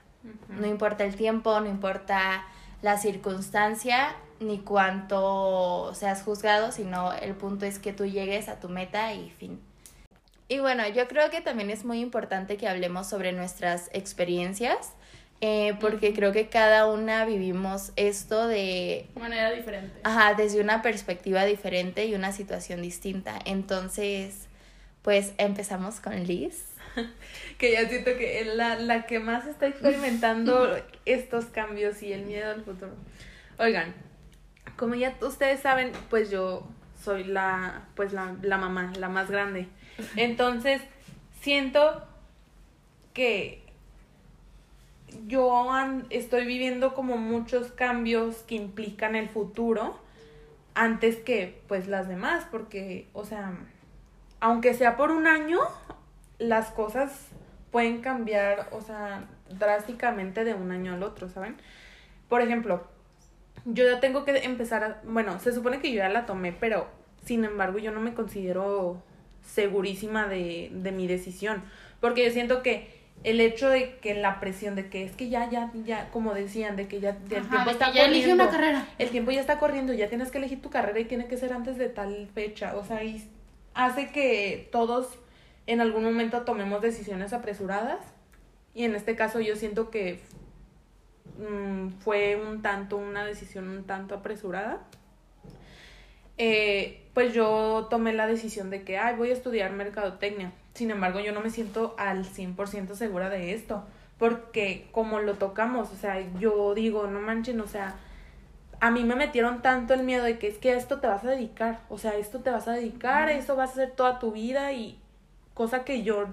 No 0.48 0.66
importa 0.66 1.04
el 1.04 1.16
tiempo, 1.16 1.60
no 1.60 1.68
importa 1.68 2.46
la 2.80 2.96
circunstancia, 2.96 4.14
ni 4.40 4.60
cuánto 4.60 5.92
seas 5.94 6.22
juzgado, 6.22 6.72
sino 6.72 7.12
el 7.12 7.34
punto 7.34 7.66
es 7.66 7.78
que 7.78 7.92
tú 7.92 8.06
llegues 8.06 8.48
a 8.48 8.58
tu 8.58 8.68
meta 8.68 9.12
y 9.14 9.30
fin. 9.30 9.60
Y 10.48 10.60
bueno, 10.60 10.88
yo 10.88 11.06
creo 11.08 11.30
que 11.30 11.42
también 11.42 11.70
es 11.70 11.84
muy 11.84 12.00
importante 12.00 12.56
que 12.56 12.68
hablemos 12.68 13.06
sobre 13.06 13.32
nuestras 13.32 13.90
experiencias, 13.92 14.94
eh, 15.40 15.74
porque 15.78 16.14
creo 16.14 16.32
que 16.32 16.48
cada 16.48 16.86
una 16.86 17.24
vivimos 17.26 17.92
esto 17.96 18.48
de 18.48 19.06
De 19.14 19.20
manera 19.20 19.52
diferente. 19.52 20.00
Ajá, 20.02 20.34
desde 20.34 20.60
una 20.60 20.80
perspectiva 20.80 21.44
diferente 21.44 22.06
y 22.06 22.14
una 22.14 22.32
situación 22.32 22.80
distinta. 22.80 23.38
Entonces, 23.44 24.48
pues 25.02 25.34
empezamos 25.38 26.00
con 26.00 26.24
Liz. 26.24 26.64
Que 27.58 27.72
ya 27.72 27.88
siento 27.88 28.16
que 28.16 28.40
es 28.40 28.46
la, 28.46 28.76
la 28.76 29.04
que 29.06 29.18
más 29.18 29.46
está 29.46 29.66
experimentando 29.66 30.76
estos 31.04 31.46
cambios 31.46 32.02
y 32.02 32.12
el 32.12 32.24
miedo 32.24 32.52
al 32.52 32.62
futuro. 32.62 32.92
Oigan, 33.58 33.94
como 34.76 34.94
ya 34.94 35.16
ustedes 35.20 35.60
saben, 35.60 35.90
pues 36.08 36.30
yo 36.30 36.68
soy 37.02 37.24
la, 37.24 37.88
pues 37.96 38.12
la, 38.12 38.36
la 38.42 38.58
mamá, 38.58 38.92
la 38.96 39.08
más 39.08 39.30
grande. 39.30 39.68
Entonces, 40.16 40.82
siento 41.40 42.04
que 43.14 43.62
yo 45.26 45.66
estoy 46.10 46.46
viviendo 46.46 46.94
como 46.94 47.16
muchos 47.16 47.72
cambios 47.72 48.36
que 48.42 48.54
implican 48.54 49.16
el 49.16 49.28
futuro 49.28 49.98
antes 50.74 51.16
que 51.16 51.60
pues 51.66 51.88
las 51.88 52.08
demás, 52.08 52.46
porque, 52.50 53.08
o 53.12 53.24
sea, 53.24 53.52
aunque 54.40 54.74
sea 54.74 54.96
por 54.96 55.10
un 55.10 55.26
año, 55.26 55.58
las 56.38 56.70
cosas 56.70 57.28
pueden 57.72 58.00
cambiar, 58.00 58.68
o 58.70 58.80
sea, 58.80 59.24
drásticamente 59.50 60.44
de 60.44 60.54
un 60.54 60.70
año 60.70 60.94
al 60.94 61.02
otro, 61.02 61.28
¿saben? 61.28 61.56
Por 62.28 62.42
ejemplo, 62.42 62.86
yo 63.64 63.84
ya 63.84 64.00
tengo 64.00 64.24
que 64.24 64.36
empezar 64.44 64.84
a, 64.84 65.00
bueno, 65.04 65.40
se 65.40 65.52
supone 65.52 65.80
que 65.80 65.90
yo 65.90 65.98
ya 65.98 66.08
la 66.08 66.26
tomé, 66.26 66.52
pero 66.52 66.86
sin 67.24 67.44
embargo 67.44 67.78
yo 67.78 67.90
no 67.90 68.00
me 68.00 68.14
considero 68.14 69.02
segurísima 69.48 70.28
de, 70.28 70.70
de 70.72 70.92
mi 70.92 71.06
decisión, 71.06 71.62
porque 72.00 72.24
yo 72.24 72.30
siento 72.30 72.62
que 72.62 72.98
el 73.24 73.40
hecho 73.40 73.68
de 73.68 73.96
que 73.98 74.14
la 74.14 74.38
presión 74.40 74.74
de 74.76 74.88
que 74.88 75.04
es 75.04 75.16
que 75.16 75.28
ya, 75.28 75.50
ya, 75.50 75.72
ya, 75.84 76.10
como 76.10 76.34
decían, 76.34 76.76
de 76.76 76.86
que 76.86 77.00
ya 77.00 77.10
el 77.10 77.48
tiempo 77.48 77.70
está 77.70 77.92
ya 77.92 78.04
corriendo, 78.04 78.34
una 78.34 78.50
carrera. 78.50 78.86
el 78.98 79.10
tiempo 79.10 79.30
ya 79.30 79.40
está 79.40 79.58
corriendo, 79.58 79.92
ya 79.92 80.08
tienes 80.08 80.30
que 80.30 80.38
elegir 80.38 80.62
tu 80.62 80.70
carrera 80.70 81.00
y 81.00 81.04
tiene 81.04 81.26
que 81.26 81.36
ser 81.36 81.52
antes 81.52 81.78
de 81.78 81.88
tal 81.88 82.28
fecha, 82.34 82.76
o 82.76 82.84
sea, 82.84 83.02
y 83.02 83.28
hace 83.74 84.10
que 84.10 84.68
todos 84.70 85.08
en 85.66 85.80
algún 85.80 86.04
momento 86.04 86.42
tomemos 86.42 86.80
decisiones 86.80 87.32
apresuradas 87.32 87.98
y 88.74 88.84
en 88.84 88.94
este 88.94 89.16
caso 89.16 89.40
yo 89.40 89.56
siento 89.56 89.90
que 89.90 90.20
mm, 91.38 92.00
fue 92.00 92.36
un 92.36 92.62
tanto 92.62 92.96
una 92.96 93.24
decisión 93.24 93.68
un 93.68 93.84
tanto 93.84 94.14
apresurada. 94.14 94.80
Eh, 96.38 97.04
pues 97.14 97.34
yo 97.34 97.88
tomé 97.90 98.12
la 98.12 98.26
decisión 98.26 98.70
de 98.70 98.82
que, 98.82 98.96
ay, 98.96 99.16
voy 99.16 99.30
a 99.30 99.34
estudiar 99.34 99.72
mercadotecnia. 99.72 100.52
Sin 100.74 100.90
embargo, 100.90 101.18
yo 101.20 101.32
no 101.32 101.40
me 101.40 101.50
siento 101.50 101.94
al 101.98 102.24
100% 102.24 102.94
segura 102.94 103.28
de 103.28 103.54
esto, 103.54 103.84
porque 104.18 104.86
como 104.92 105.18
lo 105.18 105.34
tocamos, 105.34 105.90
o 105.92 105.96
sea, 105.96 106.20
yo 106.38 106.74
digo, 106.74 107.08
no 107.08 107.20
manchen, 107.20 107.60
o 107.60 107.66
sea, 107.66 107.96
a 108.80 108.90
mí 108.90 109.02
me 109.02 109.16
metieron 109.16 109.62
tanto 109.62 109.94
el 109.94 110.04
miedo 110.04 110.22
de 110.22 110.38
que 110.38 110.46
es 110.46 110.58
que 110.58 110.70
a 110.70 110.76
esto 110.76 111.00
te 111.00 111.08
vas 111.08 111.24
a 111.24 111.30
dedicar, 111.30 111.80
o 111.88 111.98
sea, 111.98 112.12
a 112.12 112.16
esto 112.16 112.38
te 112.40 112.50
vas 112.50 112.68
a 112.68 112.72
dedicar, 112.72 113.28
a 113.28 113.32
esto 113.32 113.56
vas 113.56 113.70
a 113.70 113.72
hacer 113.72 113.90
toda 113.90 114.20
tu 114.20 114.32
vida 114.32 114.72
y 114.72 114.98
cosa 115.54 115.84
que 115.84 116.04
yo 116.04 116.26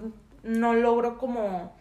no 0.44 0.74
logro 0.74 1.18
como 1.18 1.72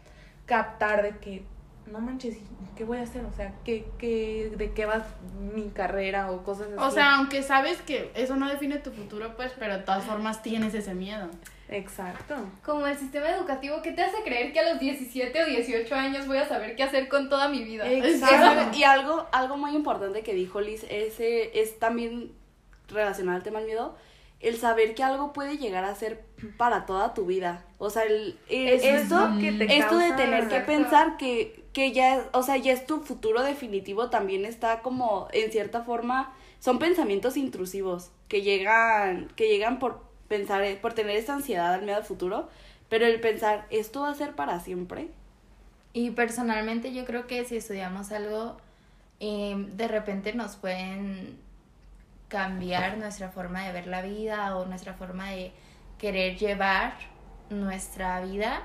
captar 0.47 1.03
de 1.03 1.17
que 1.19 1.43
no 1.91 1.99
manches, 1.99 2.37
¿qué 2.75 2.83
voy 2.83 2.97
a 2.97 3.03
hacer? 3.03 3.23
O 3.25 3.31
sea, 3.31 3.53
¿qué, 3.63 3.85
qué, 3.97 4.51
¿de 4.57 4.71
qué 4.73 4.85
va 4.85 5.05
mi 5.53 5.69
carrera 5.69 6.31
o 6.31 6.43
cosas 6.43 6.67
así? 6.67 6.75
O 6.79 6.91
sea, 6.91 7.15
aunque 7.17 7.43
sabes 7.43 7.81
que 7.81 8.11
eso 8.15 8.35
no 8.35 8.49
define 8.49 8.77
tu 8.77 8.91
futuro, 8.91 9.35
pues, 9.35 9.53
pero 9.59 9.77
de 9.77 9.83
todas 9.83 10.03
formas 10.03 10.41
tienes 10.41 10.73
ese 10.73 10.93
miedo. 10.95 11.29
Exacto. 11.69 12.35
Como 12.63 12.85
el 12.85 12.95
sistema 12.97 13.29
educativo, 13.29 13.81
¿qué 13.81 13.91
te 13.91 14.03
hace 14.03 14.17
creer 14.23 14.53
que 14.53 14.59
a 14.59 14.69
los 14.71 14.79
17 14.79 15.43
o 15.43 15.45
18 15.45 15.95
años 15.95 16.27
voy 16.27 16.37
a 16.37 16.47
saber 16.47 16.75
qué 16.75 16.83
hacer 16.83 17.07
con 17.07 17.29
toda 17.29 17.47
mi 17.49 17.63
vida? 17.63 17.89
Exacto. 17.91 18.77
Y 18.77 18.83
algo, 18.83 19.25
algo 19.31 19.57
muy 19.57 19.75
importante 19.75 20.21
que 20.21 20.33
dijo 20.33 20.61
Liz 20.61 20.85
ese 20.89 21.59
es 21.59 21.79
también 21.79 22.31
relacionado 22.87 23.37
al 23.37 23.43
tema 23.43 23.59
del 23.59 23.67
miedo, 23.67 23.95
el 24.41 24.57
saber 24.57 24.93
que 24.93 25.03
algo 25.03 25.33
puede 25.33 25.57
llegar 25.57 25.85
a 25.85 25.95
ser 25.95 26.23
para 26.57 26.85
toda 26.85 27.15
tu 27.15 27.25
vida. 27.25 27.65
O 27.79 27.89
sea, 27.89 28.03
el, 28.03 28.37
el- 28.47 28.69
es 28.69 29.09
lo 29.09 29.39
que 29.39 29.51
te 29.53 29.77
esto 29.77 29.97
de 29.97 30.11
tener 30.13 30.47
que 30.47 30.59
pensar 30.59 31.17
que, 31.17 31.64
que 31.75 31.91
ya, 31.91 32.29
o 32.31 32.41
sea, 32.41 32.55
ya 32.55 32.71
es 32.71 32.87
tu 32.87 33.01
futuro 33.01 33.43
definitivo, 33.43 34.09
también 34.09 34.45
está 34.45 34.79
como, 34.79 35.27
en 35.33 35.51
cierta 35.51 35.83
forma, 35.83 36.33
son 36.61 36.79
pensamientos 36.79 37.35
intrusivos 37.35 38.11
que 38.29 38.43
llegan, 38.43 39.27
que 39.35 39.49
llegan 39.49 39.77
por 39.77 40.01
pensar, 40.29 40.63
eh, 40.63 40.77
por 40.81 40.93
tener 40.93 41.17
esta 41.17 41.33
ansiedad 41.33 41.73
al 41.73 41.81
miedo 41.81 41.97
al 41.97 42.05
futuro, 42.05 42.47
pero 42.87 43.05
el 43.05 43.19
pensar, 43.19 43.65
¿esto 43.71 44.03
va 44.03 44.11
a 44.11 44.15
ser 44.15 44.35
para 44.35 44.61
siempre? 44.61 45.09
Y 45.91 46.11
personalmente 46.11 46.93
yo 46.93 47.03
creo 47.03 47.27
que 47.27 47.43
si 47.43 47.57
estudiamos 47.57 48.13
algo, 48.13 48.55
eh, 49.19 49.55
de 49.57 49.89
repente 49.89 50.31
nos 50.31 50.55
pueden 50.55 51.37
cambiar 52.29 52.97
nuestra 52.97 53.31
forma 53.31 53.65
de 53.65 53.73
ver 53.73 53.87
la 53.87 54.01
vida 54.01 54.55
o 54.55 54.65
nuestra 54.65 54.93
forma 54.93 55.31
de 55.31 55.51
querer 55.97 56.37
llevar 56.37 56.93
nuestra 57.49 58.21
vida. 58.21 58.63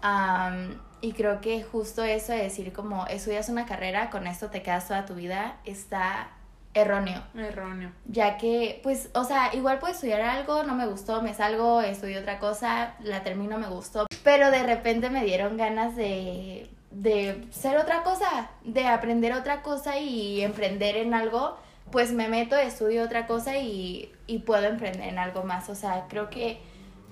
Am, 0.00 0.80
y 1.02 1.12
creo 1.12 1.40
que 1.40 1.62
justo 1.62 2.04
eso 2.04 2.32
de 2.32 2.44
decir 2.44 2.72
como 2.72 3.06
estudias 3.08 3.48
una 3.48 3.66
carrera, 3.66 4.08
con 4.08 4.26
esto 4.26 4.48
te 4.50 4.62
quedas 4.62 4.86
toda 4.86 5.04
tu 5.04 5.14
vida, 5.14 5.56
está 5.64 6.30
erróneo. 6.74 7.22
Erróneo. 7.36 7.90
ya 8.06 8.38
que, 8.38 8.80
pues, 8.82 9.10
o 9.14 9.24
sea, 9.24 9.54
igual 9.54 9.80
puedo 9.80 9.92
estudiar 9.92 10.22
algo, 10.22 10.62
no 10.62 10.74
me 10.74 10.86
gustó, 10.86 11.20
me 11.20 11.34
salgo, 11.34 11.82
estudio 11.82 12.20
otra 12.20 12.38
cosa, 12.38 12.94
la 13.00 13.22
termino, 13.22 13.58
me 13.58 13.68
gustó, 13.68 14.06
pero 14.22 14.50
de 14.50 14.62
repente 14.62 15.10
me 15.10 15.24
dieron 15.24 15.56
ganas 15.56 15.96
de, 15.96 16.70
de 16.92 17.46
ser 17.50 17.76
otra 17.76 18.04
cosa, 18.04 18.50
de 18.62 18.86
aprender 18.86 19.32
otra 19.32 19.62
cosa 19.62 19.98
y 19.98 20.40
emprender 20.40 20.96
en 20.96 21.14
algo, 21.14 21.58
pues 21.90 22.12
me 22.12 22.28
meto, 22.28 22.56
estudio 22.56 23.02
otra 23.02 23.26
cosa 23.26 23.58
y, 23.58 24.12
y 24.28 24.38
puedo 24.38 24.64
emprender 24.66 25.08
en 25.08 25.18
algo 25.18 25.42
más, 25.42 25.68
o 25.68 25.74
sea, 25.74 26.06
creo 26.08 26.30
que 26.30 26.60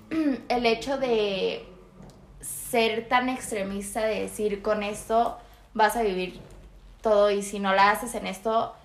el 0.47 0.65
hecho 0.65 0.97
de 0.97 1.65
ser 2.41 3.07
tan 3.07 3.29
extremista 3.29 4.05
de 4.05 4.21
decir 4.21 4.61
con 4.61 4.83
esto 4.83 5.37
vas 5.73 5.95
a 5.95 6.01
vivir 6.01 6.39
todo 7.01 7.31
y 7.31 7.41
si 7.41 7.59
no 7.59 7.73
la 7.73 7.91
haces 7.91 8.15
en 8.15 8.27
esto 8.27 8.75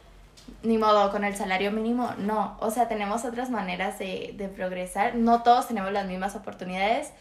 ni 0.63 0.79
modo, 0.79 1.11
con 1.11 1.25
el 1.25 1.35
salario 1.35 1.73
mínimo, 1.73 2.13
no. 2.19 2.57
O 2.61 2.71
sea, 2.71 2.89
tenemos 2.89 3.25
otras 3.25 3.51
maneras 3.51 3.99
de, 3.99 4.35
de 4.37 4.49
progresar. 4.49 5.15
No 5.15 5.43
todos 5.43 5.69
tenemos 5.69 5.93
las 5.93 6.07
mismas 6.07 6.37
oportunidades, 6.37 7.13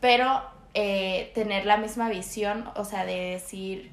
pero 0.00 0.42
eh, 0.74 1.30
tener 1.34 1.66
la 1.66 1.76
misma 1.76 2.08
visión, 2.08 2.70
o 2.76 2.84
sea, 2.84 3.04
de 3.04 3.32
decir, 3.32 3.92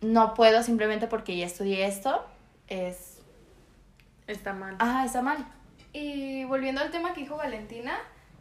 no 0.00 0.34
puedo 0.34 0.62
simplemente 0.62 1.06
porque 1.06 1.36
ya 1.36 1.46
estudié 1.46 1.86
esto, 1.86 2.24
es... 2.68 3.18
Está 4.26 4.52
mal. 4.52 4.76
Ah, 4.78 5.04
está 5.06 5.22
mal. 5.22 5.46
Y 5.94 6.44
volviendo 6.44 6.82
al 6.82 6.90
tema 6.90 7.14
que 7.14 7.22
dijo 7.22 7.36
Valentina, 7.36 7.98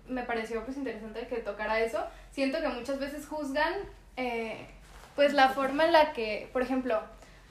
me 0.07 0.23
pareció 0.23 0.63
pues 0.65 0.75
interesante 0.77 1.27
que 1.27 1.37
tocara 1.37 1.79
eso. 1.79 2.03
Siento 2.37 2.61
que 2.61 2.67
muchas 2.67 2.99
veces 2.99 3.25
juzgan 3.25 3.73
eh, 4.15 4.67
pues 5.15 5.33
la 5.33 5.49
forma 5.49 5.85
en 5.85 5.91
la 5.91 6.13
que, 6.13 6.47
por 6.53 6.61
ejemplo, 6.61 7.01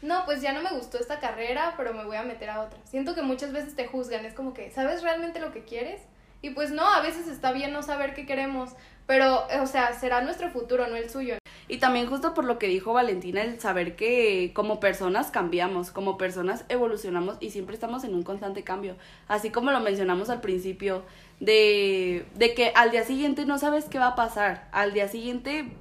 no, 0.01 0.25
pues 0.27 0.43
ya 0.43 0.53
no 0.53 0.63
me 0.63 0.71
gustó 0.71 0.97
esta 1.01 1.19
carrera, 1.19 1.75
pero 1.77 1.93
me 1.93 2.05
voy 2.05 2.17
a 2.17 2.23
meter 2.23 2.51
a 2.51 2.61
otra. 2.61 2.79
Siento 2.85 3.17
que 3.17 3.23
muchas 3.23 3.53
veces 3.53 3.75
te 3.75 3.89
juzgan, 3.89 4.25
es 4.25 4.33
como 4.33 4.55
que, 4.55 4.71
¿sabes 4.71 5.03
realmente 5.03 5.41
lo 5.41 5.51
que 5.51 5.65
quieres? 5.65 6.03
Y 6.41 6.51
pues 6.51 6.71
no, 6.71 6.87
a 6.87 7.01
veces 7.01 7.27
está 7.27 7.51
bien 7.51 7.73
no 7.73 7.83
saber 7.83 8.15
qué 8.15 8.27
queremos, 8.27 8.77
pero, 9.09 9.51
eh, 9.51 9.59
o 9.59 9.67
sea, 9.67 9.93
será 9.93 10.21
nuestro 10.21 10.51
futuro, 10.51 10.87
no 10.87 10.95
el 10.95 11.11
suyo. 11.11 11.35
Y 11.67 11.79
también 11.79 12.07
justo 12.07 12.33
por 12.33 12.45
lo 12.45 12.61
que 12.61 12.69
dijo 12.69 12.93
Valentina, 12.93 13.43
el 13.43 13.59
saber 13.59 13.97
que 13.97 14.53
como 14.55 14.79
personas 14.79 15.33
cambiamos, 15.33 15.91
como 15.91 16.17
personas 16.17 16.65
evolucionamos 16.69 17.39
y 17.41 17.51
siempre 17.51 17.75
estamos 17.75 18.05
en 18.05 18.15
un 18.15 18.23
constante 18.23 18.63
cambio. 18.63 18.95
Así 19.27 19.51
como 19.51 19.73
lo 19.73 19.81
mencionamos 19.81 20.31
al 20.31 20.41
principio, 20.41 21.03
de, 21.41 22.27
de 22.35 22.55
que 22.55 22.73
al 22.75 22.91
día 22.91 23.05
siguiente 23.05 23.47
no 23.47 23.59
sabes 23.59 23.87
qué 23.87 23.99
va 23.99 24.09
a 24.09 24.15
pasar. 24.17 24.69
Al 24.73 24.93
día 24.93 25.09
siguiente, 25.09 25.73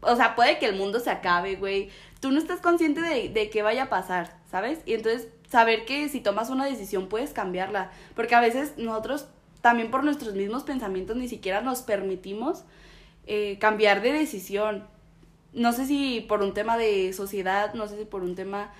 o 0.00 0.16
sea, 0.16 0.34
puede 0.34 0.58
que 0.58 0.66
el 0.66 0.76
mundo 0.76 1.00
se 1.00 1.10
acabe, 1.10 1.56
güey. 1.56 1.90
Tú 2.20 2.30
no 2.30 2.38
estás 2.38 2.60
consciente 2.60 3.00
de, 3.00 3.28
de 3.28 3.50
qué 3.50 3.62
vaya 3.62 3.84
a 3.84 3.88
pasar, 3.90 4.36
¿sabes? 4.50 4.80
Y 4.86 4.94
entonces 4.94 5.28
saber 5.48 5.84
que 5.84 6.08
si 6.08 6.20
tomas 6.20 6.50
una 6.50 6.66
decisión 6.66 7.08
puedes 7.08 7.32
cambiarla. 7.32 7.90
Porque 8.14 8.34
a 8.34 8.40
veces 8.40 8.74
nosotros 8.76 9.26
también 9.60 9.90
por 9.90 10.04
nuestros 10.04 10.34
mismos 10.34 10.64
pensamientos 10.64 11.16
ni 11.16 11.28
siquiera 11.28 11.60
nos 11.60 11.82
permitimos 11.82 12.64
eh, 13.26 13.58
cambiar 13.58 14.02
de 14.02 14.12
decisión 14.12 14.84
no 15.54 15.72
sé 15.72 15.86
si 15.86 16.20
por 16.20 16.42
un 16.42 16.52
tema 16.52 16.76
de 16.76 17.12
sociedad, 17.12 17.74
no 17.74 17.86
sé 17.86 17.98
si 17.98 18.04
por 18.04 18.22
un 18.22 18.34
tema 18.34 18.72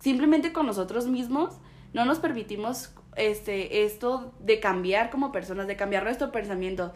simplemente 0.00 0.52
con 0.52 0.66
nosotros 0.66 1.06
mismos, 1.06 1.54
no 1.92 2.04
nos 2.04 2.18
permitimos 2.18 2.92
este 3.16 3.84
esto 3.84 4.32
de 4.40 4.60
cambiar 4.60 5.10
como 5.10 5.32
personas, 5.32 5.66
de 5.66 5.76
cambiar 5.76 6.04
nuestro 6.04 6.30
pensamiento 6.30 6.92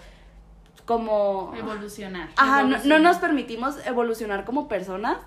como 0.84 1.52
Evolucionar. 1.56 2.28
Ajá, 2.36 2.62
no, 2.62 2.76
no 2.84 2.98
nos 2.98 3.16
permitimos 3.18 3.84
evolucionar 3.86 4.44
como 4.44 4.68
personas. 4.68 5.18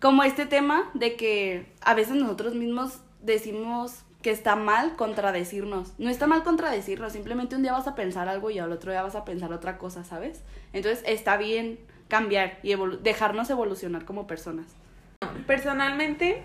Como 0.00 0.22
este 0.22 0.46
tema 0.46 0.90
de 0.94 1.16
que 1.16 1.72
a 1.80 1.94
veces 1.94 2.14
nosotros 2.14 2.54
mismos 2.54 3.00
decimos 3.20 4.04
que 4.22 4.30
está 4.30 4.54
mal 4.54 4.94
contradecirnos. 4.96 5.92
No 5.98 6.08
está 6.10 6.26
mal 6.26 6.42
contradecirnos, 6.44 7.12
simplemente 7.12 7.56
un 7.56 7.62
día 7.62 7.72
vas 7.72 7.88
a 7.88 7.94
pensar 7.94 8.28
algo 8.28 8.50
y 8.50 8.58
al 8.58 8.70
otro 8.70 8.92
día 8.92 9.02
vas 9.02 9.14
a 9.16 9.24
pensar 9.24 9.52
otra 9.52 9.78
cosa, 9.78 10.04
¿sabes? 10.04 10.42
Entonces 10.72 11.02
está 11.06 11.36
bien 11.36 11.78
cambiar 12.08 12.58
y 12.62 12.72
evolu- 12.72 12.98
dejarnos 12.98 13.50
evolucionar 13.50 14.04
como 14.04 14.26
personas. 14.26 14.66
Personalmente, 15.46 16.42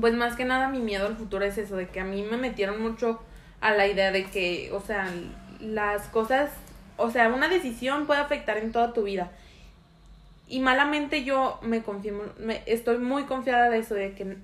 pues 0.00 0.14
más 0.14 0.36
que 0.36 0.44
nada 0.44 0.68
mi 0.68 0.80
miedo 0.80 1.06
al 1.06 1.16
futuro 1.16 1.44
es 1.44 1.58
eso, 1.58 1.76
de 1.76 1.88
que 1.88 2.00
a 2.00 2.04
mí 2.04 2.22
me 2.22 2.36
metieron 2.36 2.82
mucho 2.82 3.20
a 3.60 3.72
la 3.72 3.86
idea 3.86 4.12
de 4.12 4.24
que, 4.24 4.70
o 4.72 4.80
sea, 4.80 5.08
las 5.60 6.08
cosas, 6.08 6.50
o 6.96 7.10
sea, 7.10 7.28
una 7.28 7.48
decisión 7.48 8.06
puede 8.06 8.20
afectar 8.20 8.58
en 8.58 8.72
toda 8.72 8.92
tu 8.92 9.04
vida. 9.04 9.30
Y 10.48 10.60
malamente 10.60 11.24
yo 11.24 11.58
me 11.62 11.82
confirmo, 11.82 12.22
me, 12.38 12.62
estoy 12.66 12.98
muy 12.98 13.24
confiada 13.24 13.68
de 13.68 13.78
eso, 13.78 13.96
de 13.96 14.14
que 14.14 14.36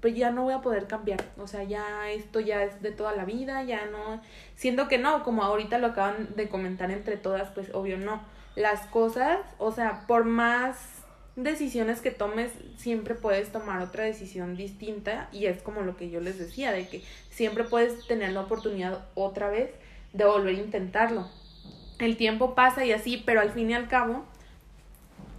pues 0.00 0.14
ya 0.14 0.30
no 0.30 0.44
voy 0.44 0.54
a 0.54 0.62
poder 0.62 0.86
cambiar. 0.86 1.22
O 1.36 1.46
sea, 1.46 1.64
ya 1.64 2.10
esto 2.10 2.40
ya 2.40 2.62
es 2.62 2.80
de 2.80 2.92
toda 2.92 3.14
la 3.14 3.26
vida, 3.26 3.62
ya 3.64 3.84
no. 3.86 4.22
Siento 4.56 4.88
que 4.88 4.96
no, 4.96 5.22
como 5.22 5.42
ahorita 5.42 5.76
lo 5.76 5.88
acaban 5.88 6.34
de 6.34 6.48
comentar 6.48 6.90
entre 6.90 7.18
todas, 7.18 7.50
pues 7.50 7.74
obvio 7.74 7.98
no. 7.98 8.22
Las 8.56 8.86
cosas, 8.86 9.38
o 9.58 9.70
sea, 9.70 10.06
por 10.06 10.24
más 10.24 10.99
decisiones 11.36 12.00
que 12.00 12.10
tomes, 12.10 12.50
siempre 12.76 13.14
puedes 13.14 13.50
tomar 13.50 13.80
otra 13.82 14.04
decisión 14.04 14.56
distinta. 14.56 15.28
Y 15.32 15.46
es 15.46 15.62
como 15.62 15.82
lo 15.82 15.96
que 15.96 16.10
yo 16.10 16.20
les 16.20 16.38
decía, 16.38 16.72
de 16.72 16.88
que 16.88 17.02
siempre 17.30 17.64
puedes 17.64 18.06
tener 18.06 18.32
la 18.32 18.42
oportunidad 18.42 19.04
otra 19.14 19.50
vez 19.50 19.70
de 20.12 20.24
volver 20.24 20.56
a 20.56 20.60
intentarlo. 20.60 21.28
El 21.98 22.16
tiempo 22.16 22.54
pasa 22.54 22.84
y 22.84 22.92
así, 22.92 23.22
pero 23.24 23.40
al 23.40 23.50
fin 23.50 23.70
y 23.70 23.74
al 23.74 23.88
cabo 23.88 24.24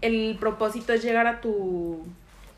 el 0.02 0.38
propósito 0.40 0.94
es 0.94 1.04
llegar 1.04 1.28
a 1.28 1.42
tu 1.42 2.04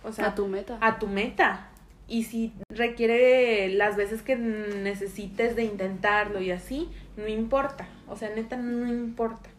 o 0.04 0.12
sea 0.12 0.28
a 0.28 0.36
tu 0.36 0.48
meta. 0.48 0.78
a 0.82 1.00
tu 1.00 1.08
meta 1.08 1.68
y 2.08 2.24
si 2.24 2.54
requiere 2.70 3.70
las 3.70 3.96
veces 3.96 4.22
que 4.22 4.36
necesites 4.36 5.56
de 5.56 5.64
intentarlo 5.64 6.42
y 6.42 6.52
así 6.52 6.90
no 7.18 7.28
importa 7.28 7.88
o 8.08 8.16
sea 8.16 8.30
neta 8.30 8.58
no 8.58 8.88
importa 8.88 9.50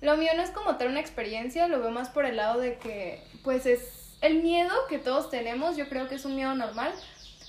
Lo 0.00 0.16
mío 0.16 0.32
no 0.36 0.42
es 0.42 0.50
como 0.50 0.76
tal 0.76 0.88
una 0.88 1.00
experiencia, 1.00 1.68
lo 1.68 1.80
veo 1.80 1.90
más 1.90 2.10
por 2.10 2.26
el 2.26 2.36
lado 2.36 2.60
de 2.60 2.78
que, 2.78 3.22
pues 3.42 3.66
es 3.66 4.16
el 4.20 4.42
miedo 4.42 4.72
que 4.88 4.98
todos 4.98 5.30
tenemos, 5.30 5.76
yo 5.76 5.88
creo 5.88 6.08
que 6.08 6.16
es 6.16 6.24
un 6.24 6.36
miedo 6.36 6.54
normal, 6.54 6.92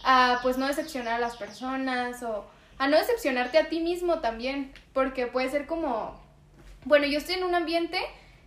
a 0.04 0.40
pues 0.42 0.58
no 0.58 0.68
decepcionar 0.68 1.16
a 1.16 1.20
las 1.20 1.36
personas 1.36 2.24
o 2.24 2.46
a 2.78 2.88
no 2.88 2.98
decepcionarte 2.98 3.58
a 3.58 3.68
ti 3.68 3.80
mismo 3.80 4.20
también, 4.20 4.72
porque 4.94 5.28
puede 5.28 5.50
ser 5.50 5.66
como, 5.66 6.20
bueno, 6.86 7.06
yo 7.06 7.18
estoy 7.18 7.36
en 7.36 7.44
un 7.44 7.56
ambiente 7.56 8.00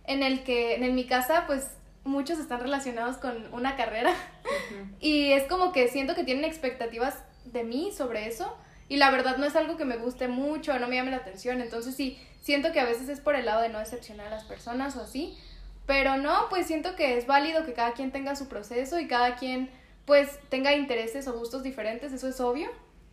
en 0.05 0.23
el 0.23 0.43
que, 0.43 0.75
en 0.75 0.95
mi 0.95 1.05
casa, 1.05 1.45
pues 1.45 1.67
muchos 2.03 2.39
están 2.39 2.61
relacionados 2.61 3.17
con 3.17 3.53
una 3.53 3.75
carrera 3.75 4.13
y 4.99 5.31
es 5.33 5.43
como 5.43 5.71
que 5.71 5.87
siento 5.87 6.15
que 6.15 6.23
tienen 6.23 6.45
expectativas 6.45 7.17
de 7.45 7.63
mí 7.63 7.91
sobre 7.95 8.27
eso 8.27 8.57
y 8.91 8.97
la 8.97 9.09
verdad 9.09 9.37
no 9.37 9.45
es 9.45 9.55
algo 9.55 9.77
que 9.77 9.85
me 9.85 9.95
guste 9.95 10.27
mucho, 10.27 10.77
no 10.77 10.87
me 10.87 10.95
llame 10.97 11.11
la 11.11 11.17
atención, 11.17 11.61
entonces 11.61 11.95
sí, 11.95 12.19
siento 12.41 12.73
que 12.73 12.81
a 12.81 12.85
veces 12.85 13.07
es 13.07 13.21
por 13.21 13.35
el 13.35 13.45
lado 13.45 13.61
de 13.61 13.69
no 13.69 13.79
decepcionar 13.79 14.27
a 14.27 14.29
las 14.31 14.43
personas 14.43 14.97
o 14.97 15.01
así, 15.01 15.37
pero 15.85 16.17
no, 16.17 16.47
pues 16.49 16.67
siento 16.67 16.95
que 16.97 17.17
es 17.17 17.25
válido 17.25 17.65
que 17.65 17.71
cada 17.73 17.93
quien 17.93 18.11
tenga 18.11 18.35
su 18.35 18.49
proceso 18.49 18.99
y 18.99 19.07
cada 19.07 19.35
quien 19.35 19.69
pues 20.05 20.39
tenga 20.49 20.73
intereses 20.75 21.25
o 21.29 21.33
gustos 21.39 21.63
diferentes, 21.63 22.11
eso 22.11 22.27
es 22.27 22.41
obvio, 22.41 22.67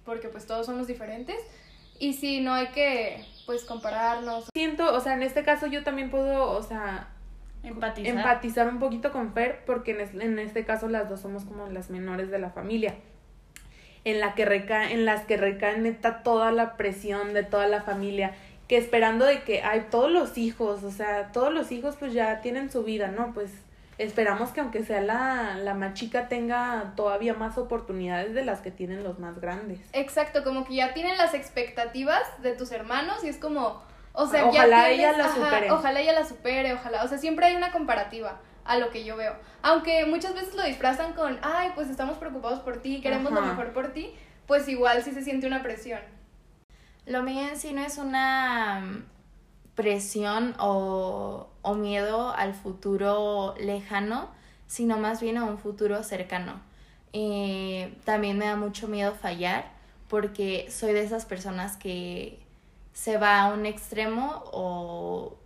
porque 0.04 0.28
pues 0.28 0.46
todos 0.46 0.66
somos 0.66 0.88
diferentes 0.88 1.36
y 2.00 2.14
sí, 2.14 2.40
no 2.40 2.54
hay 2.54 2.68
que 2.68 3.24
pues 3.46 3.64
compararnos. 3.64 4.48
siento 4.54 4.92
o 4.94 5.00
sea 5.00 5.14
en 5.14 5.22
este 5.22 5.44
caso 5.44 5.66
yo 5.68 5.84
también 5.84 6.10
puedo 6.10 6.50
o 6.50 6.62
sea 6.62 7.08
Empatizar. 7.62 8.16
empatizar 8.16 8.68
un 8.68 8.78
poquito 8.78 9.10
con 9.12 9.32
Fer 9.32 9.62
porque 9.64 9.90
en, 9.92 10.00
es- 10.00 10.14
en 10.14 10.38
este 10.38 10.64
caso 10.64 10.88
las 10.88 11.08
dos 11.08 11.20
somos 11.20 11.44
como 11.44 11.66
las 11.68 11.88
menores 11.90 12.30
de 12.30 12.38
la 12.38 12.50
familia 12.50 12.94
en 14.10 14.20
la 14.20 14.34
que 14.34 14.44
reca 14.44 14.90
en 14.90 15.04
las 15.04 15.24
que 15.24 15.36
recae 15.36 15.78
neta 15.78 16.22
toda 16.22 16.50
la 16.52 16.76
presión 16.76 17.34
de 17.34 17.42
toda 17.42 17.66
la 17.66 17.82
familia 17.82 18.32
que 18.68 18.76
esperando 18.76 19.24
de 19.24 19.42
que 19.42 19.62
hay 19.62 19.86
todos 19.90 20.10
los 20.10 20.38
hijos 20.38 20.82
o 20.82 20.90
sea 20.90 21.30
todos 21.32 21.52
los 21.52 21.72
hijos 21.72 21.96
pues 21.98 22.12
ya 22.12 22.40
tienen 22.40 22.70
su 22.70 22.84
vida 22.84 23.08
no 23.08 23.32
pues 23.34 23.50
esperamos 23.98 24.50
que 24.50 24.60
aunque 24.60 24.84
sea 24.84 25.00
la, 25.00 25.56
la 25.56 25.74
más 25.74 25.94
chica 25.94 26.28
tenga 26.28 26.92
todavía 26.96 27.34
más 27.34 27.58
oportunidades 27.58 28.32
de 28.32 28.44
las 28.44 28.60
que 28.60 28.70
tienen 28.70 29.02
los 29.02 29.18
más 29.18 29.40
grandes. 29.40 29.80
Exacto, 29.92 30.44
como 30.44 30.64
que 30.64 30.76
ya 30.76 30.94
tienen 30.94 31.18
las 31.18 31.34
expectativas 31.34 32.22
de 32.40 32.52
tus 32.52 32.70
hermanos 32.70 33.24
y 33.24 33.28
es 33.28 33.38
como, 33.38 33.82
o 34.12 34.26
sea, 34.28 34.46
Ojalá 34.46 34.82
ya 34.82 34.90
ella 34.90 35.12
la 35.18 35.24
ajá, 35.24 35.34
supere. 35.34 35.70
Ojalá 35.72 36.00
ella 36.00 36.12
la 36.12 36.24
supere, 36.24 36.72
ojalá, 36.74 37.02
o 37.02 37.08
sea, 37.08 37.18
siempre 37.18 37.46
hay 37.46 37.56
una 37.56 37.72
comparativa 37.72 38.38
a 38.68 38.78
lo 38.78 38.90
que 38.90 39.04
yo 39.04 39.16
veo. 39.16 39.34
Aunque 39.62 40.06
muchas 40.06 40.34
veces 40.34 40.54
lo 40.54 40.62
disfrazan 40.62 41.14
con, 41.14 41.38
ay, 41.42 41.72
pues 41.74 41.88
estamos 41.88 42.18
preocupados 42.18 42.60
por 42.60 42.80
ti, 42.80 43.00
queremos 43.00 43.32
lo 43.32 43.40
mejor 43.40 43.72
por 43.72 43.92
ti, 43.92 44.14
pues 44.46 44.68
igual 44.68 45.02
sí 45.02 45.10
se 45.12 45.22
siente 45.22 45.46
una 45.46 45.62
presión. 45.62 46.00
Lo 47.06 47.22
mío 47.22 47.48
en 47.48 47.56
sí 47.56 47.72
no 47.72 47.82
es 47.82 47.98
una 47.98 48.80
mm, 48.80 49.04
presión 49.74 50.54
o, 50.58 51.48
o 51.62 51.74
miedo 51.74 52.34
al 52.34 52.54
futuro 52.54 53.54
lejano, 53.58 54.28
sino 54.66 54.98
más 54.98 55.20
bien 55.20 55.38
a 55.38 55.44
un 55.44 55.58
futuro 55.58 56.02
cercano. 56.02 56.60
Eh, 57.12 57.96
también 58.04 58.36
me 58.36 58.44
da 58.44 58.56
mucho 58.56 58.86
miedo 58.86 59.14
fallar 59.14 59.72
porque 60.08 60.70
soy 60.70 60.92
de 60.92 61.02
esas 61.02 61.24
personas 61.24 61.76
que 61.76 62.38
se 62.92 63.16
va 63.16 63.42
a 63.42 63.52
un 63.52 63.66
extremo 63.66 64.44
o... 64.52 65.38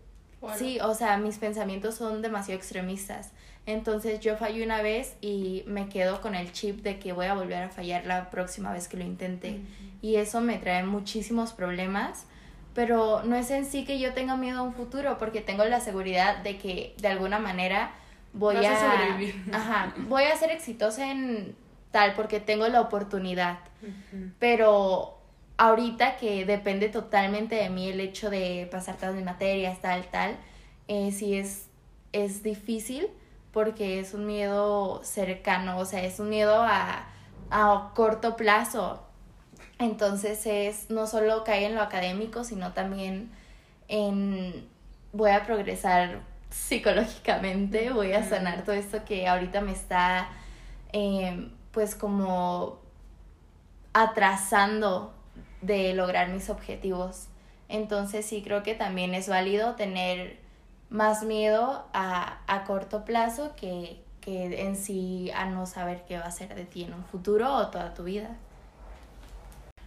Bueno. 0.42 0.58
Sí, 0.58 0.78
o 0.80 0.92
sea, 0.92 1.16
mis 1.18 1.38
pensamientos 1.38 1.94
son 1.94 2.20
demasiado 2.20 2.58
extremistas. 2.58 3.30
Entonces 3.64 4.18
yo 4.18 4.36
fallo 4.36 4.64
una 4.64 4.82
vez 4.82 5.14
y 5.20 5.62
me 5.66 5.88
quedo 5.88 6.20
con 6.20 6.34
el 6.34 6.50
chip 6.52 6.82
de 6.82 6.98
que 6.98 7.12
voy 7.12 7.26
a 7.26 7.34
volver 7.34 7.62
a 7.62 7.68
fallar 7.68 8.04
la 8.06 8.28
próxima 8.28 8.72
vez 8.72 8.88
que 8.88 8.96
lo 8.96 9.04
intente. 9.04 9.60
Y 10.02 10.16
eso 10.16 10.40
me 10.40 10.58
trae 10.58 10.82
muchísimos 10.82 11.52
problemas. 11.52 12.26
Pero 12.74 13.22
no 13.22 13.36
es 13.36 13.50
en 13.50 13.66
sí 13.66 13.84
que 13.84 14.00
yo 14.00 14.14
tenga 14.14 14.36
miedo 14.36 14.60
a 14.60 14.62
un 14.62 14.74
futuro, 14.74 15.18
porque 15.18 15.42
tengo 15.42 15.64
la 15.64 15.78
seguridad 15.78 16.38
de 16.38 16.58
que 16.58 16.94
de 16.98 17.08
alguna 17.08 17.38
manera 17.38 17.92
voy 18.32 18.56
Vas 18.56 18.66
a 18.66 18.72
a, 18.72 18.96
sobrevivir. 18.96 19.44
Ajá, 19.52 19.94
voy 20.08 20.24
a 20.24 20.36
ser 20.36 20.50
exitosa 20.50 21.10
en 21.10 21.54
tal, 21.92 22.14
porque 22.14 22.40
tengo 22.40 22.66
la 22.66 22.80
oportunidad. 22.80 23.58
Pero 24.40 25.21
ahorita 25.62 26.16
que 26.16 26.44
depende 26.44 26.88
totalmente 26.88 27.54
de 27.54 27.70
mí 27.70 27.88
el 27.88 28.00
hecho 28.00 28.30
de 28.30 28.68
pasar 28.72 28.96
todas 28.96 29.14
mis 29.14 29.24
materias, 29.24 29.80
tal, 29.80 30.04
tal, 30.10 30.36
eh, 30.88 31.12
sí 31.12 31.36
es, 31.36 31.68
es 32.12 32.42
difícil 32.42 33.06
porque 33.52 34.00
es 34.00 34.12
un 34.12 34.26
miedo 34.26 35.04
cercano, 35.04 35.78
o 35.78 35.84
sea, 35.84 36.02
es 36.02 36.18
un 36.18 36.30
miedo 36.30 36.64
a, 36.64 37.06
a 37.50 37.92
corto 37.94 38.34
plazo. 38.34 39.06
Entonces 39.78 40.46
es 40.46 40.90
no 40.90 41.06
solo 41.06 41.44
caer 41.44 41.70
en 41.70 41.76
lo 41.76 41.82
académico, 41.82 42.42
sino 42.42 42.72
también 42.72 43.30
en 43.86 44.68
voy 45.12 45.30
a 45.30 45.46
progresar 45.46 46.22
psicológicamente, 46.50 47.90
voy 47.92 48.14
a 48.14 48.28
sanar 48.28 48.64
todo 48.64 48.74
esto 48.74 49.04
que 49.04 49.28
ahorita 49.28 49.60
me 49.60 49.72
está 49.72 50.28
eh, 50.92 51.52
pues 51.70 51.94
como 51.94 52.80
atrasando 53.92 55.21
de 55.62 55.94
lograr 55.94 56.28
mis 56.28 56.50
objetivos. 56.50 57.28
Entonces 57.68 58.26
sí 58.26 58.42
creo 58.42 58.62
que 58.62 58.74
también 58.74 59.14
es 59.14 59.28
válido 59.28 59.76
tener 59.76 60.38
más 60.90 61.24
miedo 61.24 61.86
a, 61.94 62.40
a 62.46 62.64
corto 62.64 63.04
plazo 63.04 63.54
que, 63.56 64.02
que 64.20 64.66
en 64.66 64.76
sí 64.76 65.30
a 65.34 65.46
no 65.46 65.66
saber 65.66 66.04
qué 66.06 66.18
va 66.18 66.26
a 66.26 66.30
ser 66.30 66.54
de 66.54 66.64
ti 66.64 66.84
en 66.84 66.92
un 66.92 67.04
futuro 67.04 67.54
o 67.54 67.68
toda 67.68 67.94
tu 67.94 68.04
vida. 68.04 68.36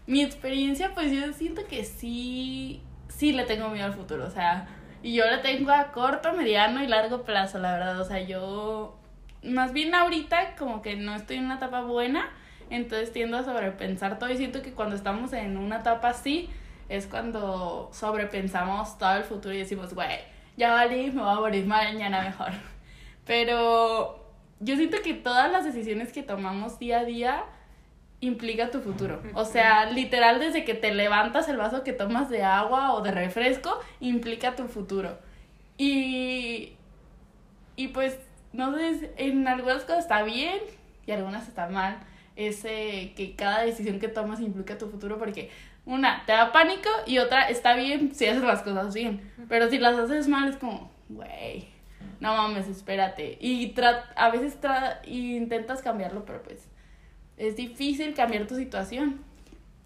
Mi 0.07 0.21
experiencia, 0.21 0.93
pues 0.93 1.11
yo 1.11 1.33
siento 1.33 1.65
que 1.67 1.83
sí, 1.83 2.81
sí 3.07 3.33
le 3.33 3.45
tengo 3.45 3.69
miedo 3.69 3.85
al 3.85 3.93
futuro, 3.93 4.25
o 4.25 4.29
sea, 4.29 4.67
y 5.01 5.13
yo 5.15 5.25
le 5.25 5.37
tengo 5.39 5.71
a 5.71 5.91
corto, 5.91 6.33
mediano 6.33 6.83
y 6.83 6.87
largo 6.87 7.23
plazo, 7.23 7.59
la 7.59 7.73
verdad, 7.73 7.99
o 7.99 8.05
sea, 8.05 8.19
yo 8.19 8.97
más 9.43 9.73
bien 9.73 9.95
ahorita 9.95 10.55
como 10.57 10.81
que 10.81 10.95
no 10.95 11.15
estoy 11.15 11.37
en 11.37 11.45
una 11.45 11.55
etapa 11.55 11.81
buena, 11.81 12.29
entonces 12.69 13.11
tiendo 13.11 13.37
a 13.37 13.43
sobrepensar 13.43 14.19
todo 14.19 14.29
y 14.29 14.37
siento 14.37 14.61
que 14.61 14.71
cuando 14.71 14.95
estamos 14.95 15.33
en 15.33 15.57
una 15.57 15.77
etapa 15.79 16.09
así 16.09 16.49
es 16.89 17.07
cuando 17.07 17.89
sobrepensamos 17.93 18.97
todo 18.97 19.15
el 19.17 19.23
futuro 19.23 19.53
y 19.53 19.59
decimos, 19.59 19.93
güey, 19.93 20.19
ya 20.57 20.71
valí, 20.73 21.11
me 21.11 21.21
voy 21.21 21.31
a 21.31 21.39
morir 21.39 21.65
mañana 21.65 22.21
mejor. 22.21 22.51
Pero 23.25 24.23
yo 24.59 24.75
siento 24.75 24.97
que 25.03 25.13
todas 25.13 25.51
las 25.51 25.65
decisiones 25.65 26.13
que 26.13 26.23
tomamos 26.23 26.79
día 26.79 26.99
a 26.99 27.05
día 27.05 27.43
implica 28.21 28.71
tu 28.71 28.81
futuro. 28.81 29.21
O 29.33 29.45
sea, 29.45 29.89
literal 29.91 30.39
desde 30.39 30.63
que 30.63 30.73
te 30.73 30.93
levantas 30.93 31.49
el 31.49 31.57
vaso 31.57 31.83
que 31.83 31.93
tomas 31.93 32.29
de 32.29 32.43
agua 32.43 32.93
o 32.93 33.01
de 33.01 33.11
refresco, 33.11 33.79
implica 33.99 34.55
tu 34.55 34.67
futuro. 34.67 35.17
Y, 35.77 36.73
y 37.75 37.89
pues 37.89 38.17
no 38.53 38.75
sé, 38.75 39.11
en 39.17 39.47
algunas 39.47 39.83
cosas 39.83 39.99
está 39.99 40.23
bien 40.23 40.59
y 41.05 41.11
algunas 41.11 41.47
está 41.47 41.67
mal. 41.67 41.97
Ese 42.35 43.13
que 43.15 43.35
cada 43.35 43.61
decisión 43.61 43.99
que 43.99 44.07
tomas 44.07 44.41
implica 44.41 44.77
tu 44.77 44.89
futuro 44.89 45.17
porque 45.17 45.49
una 45.85 46.23
te 46.25 46.33
da 46.33 46.51
pánico 46.51 46.89
y 47.05 47.19
otra 47.19 47.49
está 47.49 47.75
bien 47.75 48.13
si 48.13 48.25
haces 48.25 48.43
las 48.43 48.61
cosas 48.61 48.93
bien. 48.93 49.31
Pero 49.47 49.69
si 49.69 49.77
las 49.77 49.97
haces 49.97 50.27
mal 50.27 50.49
es 50.49 50.57
como, 50.57 50.91
güey, 51.09 51.67
no 52.19 52.35
mames, 52.35 52.67
espérate. 52.67 53.37
Y 53.39 53.67
tra 53.67 54.05
a 54.15 54.29
veces 54.31 54.59
tra 54.59 55.01
intentas 55.05 55.81
cambiarlo, 55.81 56.25
pero 56.25 56.43
pues 56.43 56.67
es 57.37 57.55
difícil 57.55 58.13
cambiar 58.13 58.47
tu 58.47 58.55
situación. 58.55 59.21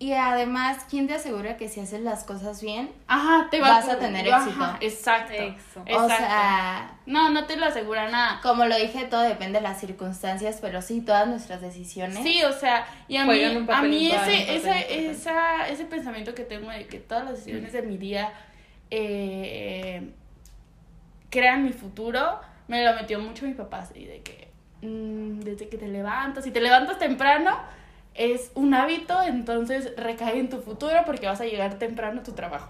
Y 0.01 0.13
además, 0.13 0.85
¿quién 0.89 1.07
te 1.07 1.13
asegura 1.15 1.57
que 1.57 1.67
si 1.67 1.81
haces 1.81 1.99
las 1.99 2.23
cosas 2.23 2.61
bien, 2.61 2.89
Ajá, 3.07 3.49
te 3.51 3.59
vas, 3.59 3.85
a 3.89 3.99
tener 3.99 4.25
éxito? 4.25 4.77
exacto, 4.79 5.33
exacto. 5.33 5.93
O 5.93 6.07
sea, 6.07 6.97
no, 7.05 7.29
no 7.31 7.45
te 7.45 7.57
lo 7.57 7.65
asegura 7.65 8.09
nada. 8.09 8.39
como 8.41 8.65
lo 8.65 8.77
dije, 8.77 9.03
todo 9.05 9.23
depende 9.23 9.59
de 9.59 9.63
las 9.63 9.81
circunstancias, 9.81 10.59
pero 10.61 10.81
sí, 10.81 11.01
todas 11.01 11.27
nuestras 11.27 11.59
decisiones. 11.59 12.23
Sí, 12.23 12.41
o 12.43 12.53
sea, 12.53 12.87
y 13.09 13.17
a 13.17 13.25
mí, 13.25 13.43
un 13.43 13.69
a 13.69 13.81
mí 13.81 14.09
ese, 14.09 14.37
importante. 14.37 15.09
esa, 15.09 15.67
ese 15.67 15.83
pensamiento 15.83 16.33
que 16.33 16.45
tengo 16.45 16.71
de 16.71 16.87
que 16.87 16.99
todas 16.99 17.25
las 17.25 17.33
decisiones 17.35 17.73
de 17.73 17.81
mi 17.81 17.97
día 17.97 18.31
eh, 18.91 20.13
crean 21.29 21.65
mi 21.65 21.73
futuro, 21.73 22.39
me 22.69 22.85
lo 22.85 22.93
metió 22.95 23.19
mucho 23.19 23.45
mi 23.45 23.53
papá, 23.53 23.79
así 23.79 24.05
de 24.05 24.21
que 24.21 24.47
mm, 24.81 25.41
desde 25.41 25.67
que 25.67 25.77
te 25.77 25.89
levantas, 25.89 26.45
si 26.45 26.51
te 26.51 26.61
levantas 26.61 26.97
temprano, 26.97 27.59
es 28.15 28.51
un 28.55 28.73
hábito, 28.73 29.21
entonces 29.21 29.93
recae 29.97 30.39
en 30.39 30.49
tu 30.49 30.61
futuro 30.61 30.95
porque 31.05 31.27
vas 31.27 31.41
a 31.41 31.45
llegar 31.45 31.75
temprano 31.79 32.21
a 32.21 32.23
tu 32.23 32.33
trabajo. 32.33 32.69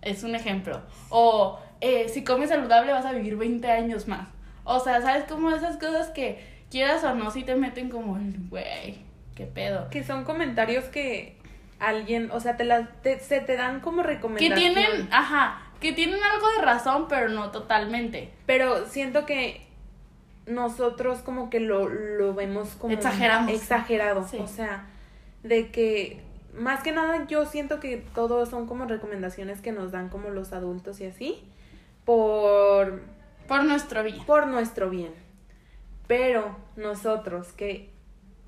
Es 0.00 0.24
un 0.24 0.34
ejemplo. 0.34 0.80
O 1.10 1.58
eh, 1.80 2.08
si 2.08 2.24
comes 2.24 2.48
saludable 2.50 2.92
vas 2.92 3.04
a 3.06 3.12
vivir 3.12 3.36
20 3.36 3.70
años 3.70 4.08
más. 4.08 4.28
O 4.64 4.80
sea, 4.80 5.00
¿sabes? 5.00 5.24
Como 5.24 5.50
esas 5.52 5.76
cosas 5.76 6.08
que 6.10 6.44
quieras 6.70 7.04
o 7.04 7.14
no, 7.14 7.30
si 7.30 7.42
te 7.44 7.54
meten 7.54 7.88
como 7.90 8.16
el, 8.16 8.34
güey, 8.48 8.98
qué 9.36 9.46
pedo. 9.46 9.88
Que 9.90 10.02
son 10.04 10.24
comentarios 10.24 10.84
que 10.86 11.36
alguien, 11.78 12.30
o 12.32 12.40
sea, 12.40 12.56
te 12.56 12.64
las, 12.64 12.88
te- 13.02 13.20
se 13.20 13.40
te 13.40 13.56
dan 13.56 13.80
como 13.80 14.02
Que 14.02 14.08
recomendación. 14.08 14.58
tienen, 14.74 15.08
ajá, 15.12 15.62
que 15.80 15.92
tienen 15.92 16.20
algo 16.22 16.46
de 16.56 16.62
razón, 16.62 17.06
pero 17.08 17.28
no 17.28 17.50
totalmente. 17.50 18.30
Pero 18.46 18.86
siento 18.86 19.26
que 19.26 19.66
nosotros 20.46 21.20
como 21.20 21.50
que 21.50 21.60
lo, 21.60 21.88
lo 21.88 22.34
vemos 22.34 22.70
como... 22.78 22.94
Exageramos. 22.94 23.52
Exagerado. 23.52 24.26
Sí. 24.26 24.38
O 24.38 24.46
sea, 24.46 24.86
de 25.42 25.70
que... 25.70 26.20
Más 26.54 26.82
que 26.82 26.92
nada 26.92 27.26
yo 27.28 27.46
siento 27.46 27.80
que 27.80 28.04
todo 28.14 28.44
son 28.44 28.66
como 28.66 28.84
recomendaciones 28.84 29.62
que 29.62 29.72
nos 29.72 29.90
dan 29.90 30.10
como 30.10 30.28
los 30.30 30.52
adultos 30.52 31.00
y 31.00 31.06
así. 31.06 31.42
Por... 32.04 33.02
Por 33.48 33.64
nuestro 33.64 34.02
bien. 34.02 34.24
por 34.24 34.46
nuestro 34.46 34.90
bien. 34.90 35.12
Pero 36.06 36.56
nosotros 36.76 37.52
que 37.52 37.90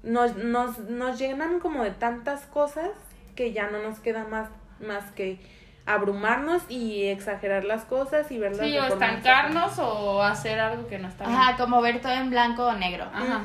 nos, 0.02 0.36
nos, 0.36 0.78
nos 0.78 1.18
llenan 1.18 1.60
como 1.60 1.82
de 1.82 1.90
tantas 1.90 2.46
cosas 2.46 2.90
que 3.34 3.52
ya 3.52 3.70
no 3.70 3.82
nos 3.82 4.00
queda 4.00 4.24
más, 4.24 4.50
más 4.86 5.10
que 5.12 5.38
abrumarnos 5.86 6.62
y 6.68 7.04
exagerar 7.04 7.64
las 7.64 7.84
cosas 7.84 8.30
y 8.30 8.38
verlas 8.38 8.66
Sí, 8.66 8.72
de 8.72 8.80
o 8.80 8.88
forma 8.88 9.06
estancarnos 9.06 9.78
o 9.78 10.22
hacer 10.22 10.58
algo 10.58 10.86
que 10.86 10.98
no 10.98 11.08
está 11.08 11.26
bien. 11.26 11.36
Ajá, 11.36 11.56
como 11.56 11.80
ver 11.82 12.00
todo 12.00 12.12
en 12.12 12.30
blanco 12.30 12.66
o 12.66 12.72
negro. 12.72 13.04
Ajá. 13.12 13.44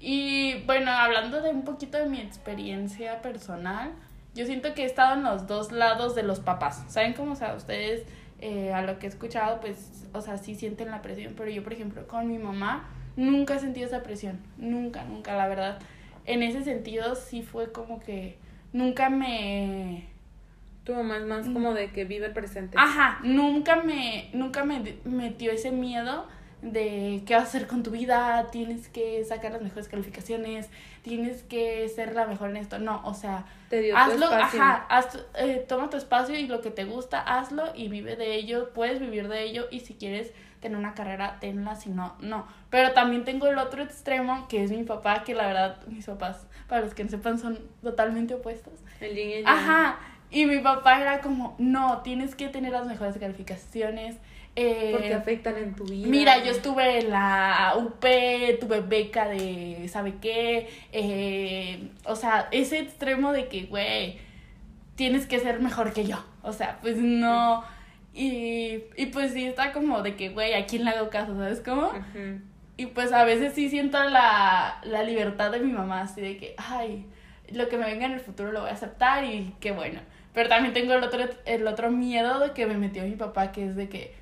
Y 0.00 0.62
bueno, 0.64 0.90
hablando 0.92 1.42
de 1.42 1.50
un 1.50 1.62
poquito 1.62 1.98
de 1.98 2.06
mi 2.06 2.20
experiencia 2.20 3.20
personal, 3.20 3.92
yo 4.34 4.46
siento 4.46 4.74
que 4.74 4.82
he 4.82 4.86
estado 4.86 5.14
en 5.14 5.24
los 5.24 5.46
dos 5.46 5.72
lados 5.72 6.14
de 6.14 6.22
los 6.22 6.40
papás. 6.40 6.84
¿Saben 6.88 7.12
cómo? 7.14 7.32
O 7.32 7.36
sea, 7.36 7.54
ustedes, 7.54 8.02
eh, 8.40 8.72
a 8.72 8.82
lo 8.82 8.98
que 8.98 9.06
he 9.06 9.08
escuchado, 9.08 9.60
pues, 9.60 10.06
o 10.12 10.20
sea, 10.20 10.38
sí 10.38 10.54
sienten 10.54 10.90
la 10.90 11.02
presión, 11.02 11.34
pero 11.36 11.50
yo, 11.50 11.64
por 11.64 11.72
ejemplo, 11.72 12.06
con 12.06 12.28
mi 12.28 12.38
mamá, 12.38 12.88
nunca 13.16 13.54
he 13.54 13.58
sentido 13.58 13.86
esa 13.86 14.02
presión. 14.02 14.40
Nunca, 14.56 15.04
nunca, 15.04 15.34
la 15.36 15.48
verdad. 15.48 15.78
En 16.24 16.42
ese 16.42 16.62
sentido, 16.62 17.16
sí 17.16 17.42
fue 17.42 17.72
como 17.72 17.98
que 17.98 18.38
nunca 18.72 19.10
me... 19.10 20.08
Tu 20.88 20.94
mamá 20.94 21.18
es 21.18 21.24
más 21.26 21.46
como 21.50 21.74
de 21.74 21.90
que 21.90 22.06
vive 22.06 22.24
el 22.24 22.32
presente. 22.32 22.78
Ajá, 22.80 23.18
nunca 23.22 23.76
me, 23.76 24.30
nunca 24.32 24.64
me 24.64 24.96
metió 25.04 25.52
ese 25.52 25.70
miedo 25.70 26.26
de 26.62 27.22
qué 27.26 27.34
vas 27.34 27.44
a 27.44 27.46
hacer 27.48 27.66
con 27.66 27.82
tu 27.82 27.90
vida, 27.90 28.46
tienes 28.50 28.88
que 28.88 29.22
sacar 29.26 29.52
las 29.52 29.60
mejores 29.60 29.86
calificaciones, 29.86 30.70
tienes 31.02 31.42
que 31.42 31.86
ser 31.90 32.14
la 32.14 32.26
mejor 32.26 32.48
en 32.48 32.56
esto. 32.56 32.78
No, 32.78 33.02
o 33.04 33.12
sea, 33.12 33.44
Te 33.68 33.82
dio 33.82 33.92
tu 33.92 34.00
hazlo, 34.00 34.24
espacio. 34.32 34.62
ajá, 34.62 34.86
haz 34.88 35.10
tu- 35.12 35.18
eh, 35.36 35.62
toma 35.68 35.90
tu 35.90 35.98
espacio 35.98 36.34
y 36.38 36.46
lo 36.46 36.62
que 36.62 36.70
te 36.70 36.86
gusta, 36.86 37.20
hazlo 37.20 37.64
y 37.74 37.88
vive 37.88 38.16
de 38.16 38.34
ello, 38.36 38.70
puedes 38.72 38.98
vivir 38.98 39.28
de 39.28 39.42
ello 39.42 39.66
y 39.70 39.80
si 39.80 39.92
quieres 39.92 40.32
tener 40.60 40.78
una 40.78 40.94
carrera, 40.94 41.36
tenla, 41.38 41.74
si 41.76 41.90
no, 41.90 42.16
no. 42.20 42.48
Pero 42.70 42.92
también 42.94 43.24
tengo 43.26 43.46
el 43.46 43.58
otro 43.58 43.82
extremo, 43.82 44.48
que 44.48 44.64
es 44.64 44.70
mi 44.70 44.84
papá, 44.84 45.22
que 45.22 45.34
la 45.34 45.46
verdad, 45.48 45.86
mis 45.86 46.06
papás, 46.06 46.46
para 46.66 46.80
los 46.80 46.94
que 46.94 47.04
no 47.04 47.10
sepan, 47.10 47.38
son 47.38 47.58
totalmente 47.82 48.32
opuestos. 48.32 48.72
El 49.02 49.14
yin 49.14 49.28
y 49.28 49.32
el. 49.34 49.46
Ajá. 49.46 49.98
Y 50.30 50.46
mi 50.46 50.58
papá 50.58 51.00
era 51.00 51.20
como, 51.20 51.54
no, 51.58 52.02
tienes 52.02 52.34
que 52.34 52.48
tener 52.48 52.72
las 52.72 52.86
mejores 52.86 53.16
calificaciones. 53.18 54.16
eh, 54.56 54.90
Porque 54.92 55.14
afectan 55.14 55.56
en 55.56 55.74
tu 55.74 55.84
vida. 55.84 56.06
Mira, 56.08 56.42
yo 56.44 56.50
estuve 56.50 56.98
en 57.00 57.10
la 57.10 57.74
UP, 57.76 58.04
tuve 58.60 58.80
beca 58.80 59.28
de, 59.28 59.88
¿sabe 59.88 60.14
qué? 60.20 60.68
Eh, 60.92 61.90
o 62.04 62.16
sea, 62.16 62.48
ese 62.50 62.78
extremo 62.80 63.32
de 63.32 63.48
que, 63.48 63.64
güey, 63.64 64.18
tienes 64.96 65.26
que 65.26 65.38
ser 65.38 65.60
mejor 65.60 65.92
que 65.92 66.04
yo. 66.06 66.22
O 66.42 66.52
sea, 66.52 66.78
pues 66.82 66.96
no. 66.96 67.62
Y, 68.14 68.82
y 68.96 69.06
pues 69.12 69.32
sí, 69.32 69.44
está 69.44 69.72
como 69.72 70.02
de 70.02 70.16
que, 70.16 70.30
güey, 70.30 70.54
¿a 70.54 70.66
quién 70.66 70.84
le 70.84 70.90
hago 70.90 71.08
caso? 71.08 71.36
¿Sabes 71.36 71.60
cómo? 71.64 71.86
Ujú. 71.88 72.40
Y 72.76 72.86
pues 72.86 73.12
a 73.12 73.24
veces 73.24 73.54
sí 73.54 73.68
siento 73.70 74.02
la, 74.04 74.80
la 74.84 75.02
libertad 75.04 75.50
de 75.52 75.60
mi 75.60 75.72
mamá, 75.72 76.02
así 76.02 76.20
de 76.20 76.36
que, 76.36 76.54
ay, 76.58 77.06
lo 77.52 77.68
que 77.68 77.76
me 77.78 77.86
venga 77.86 78.06
en 78.06 78.12
el 78.12 78.20
futuro 78.20 78.52
lo 78.52 78.60
voy 78.62 78.70
a 78.70 78.74
aceptar 78.74 79.24
y 79.24 79.54
qué 79.60 79.72
bueno. 79.72 80.00
Pero 80.34 80.48
también 80.48 80.74
tengo 80.74 80.94
el 80.94 81.02
otro, 81.02 81.20
el 81.46 81.66
otro 81.66 81.90
miedo 81.90 82.38
de 82.40 82.52
que 82.52 82.66
me 82.66 82.76
metió 82.76 83.02
mi 83.04 83.16
papá, 83.16 83.50
que 83.52 83.66
es 83.66 83.76
de 83.76 83.88
que, 83.88 84.14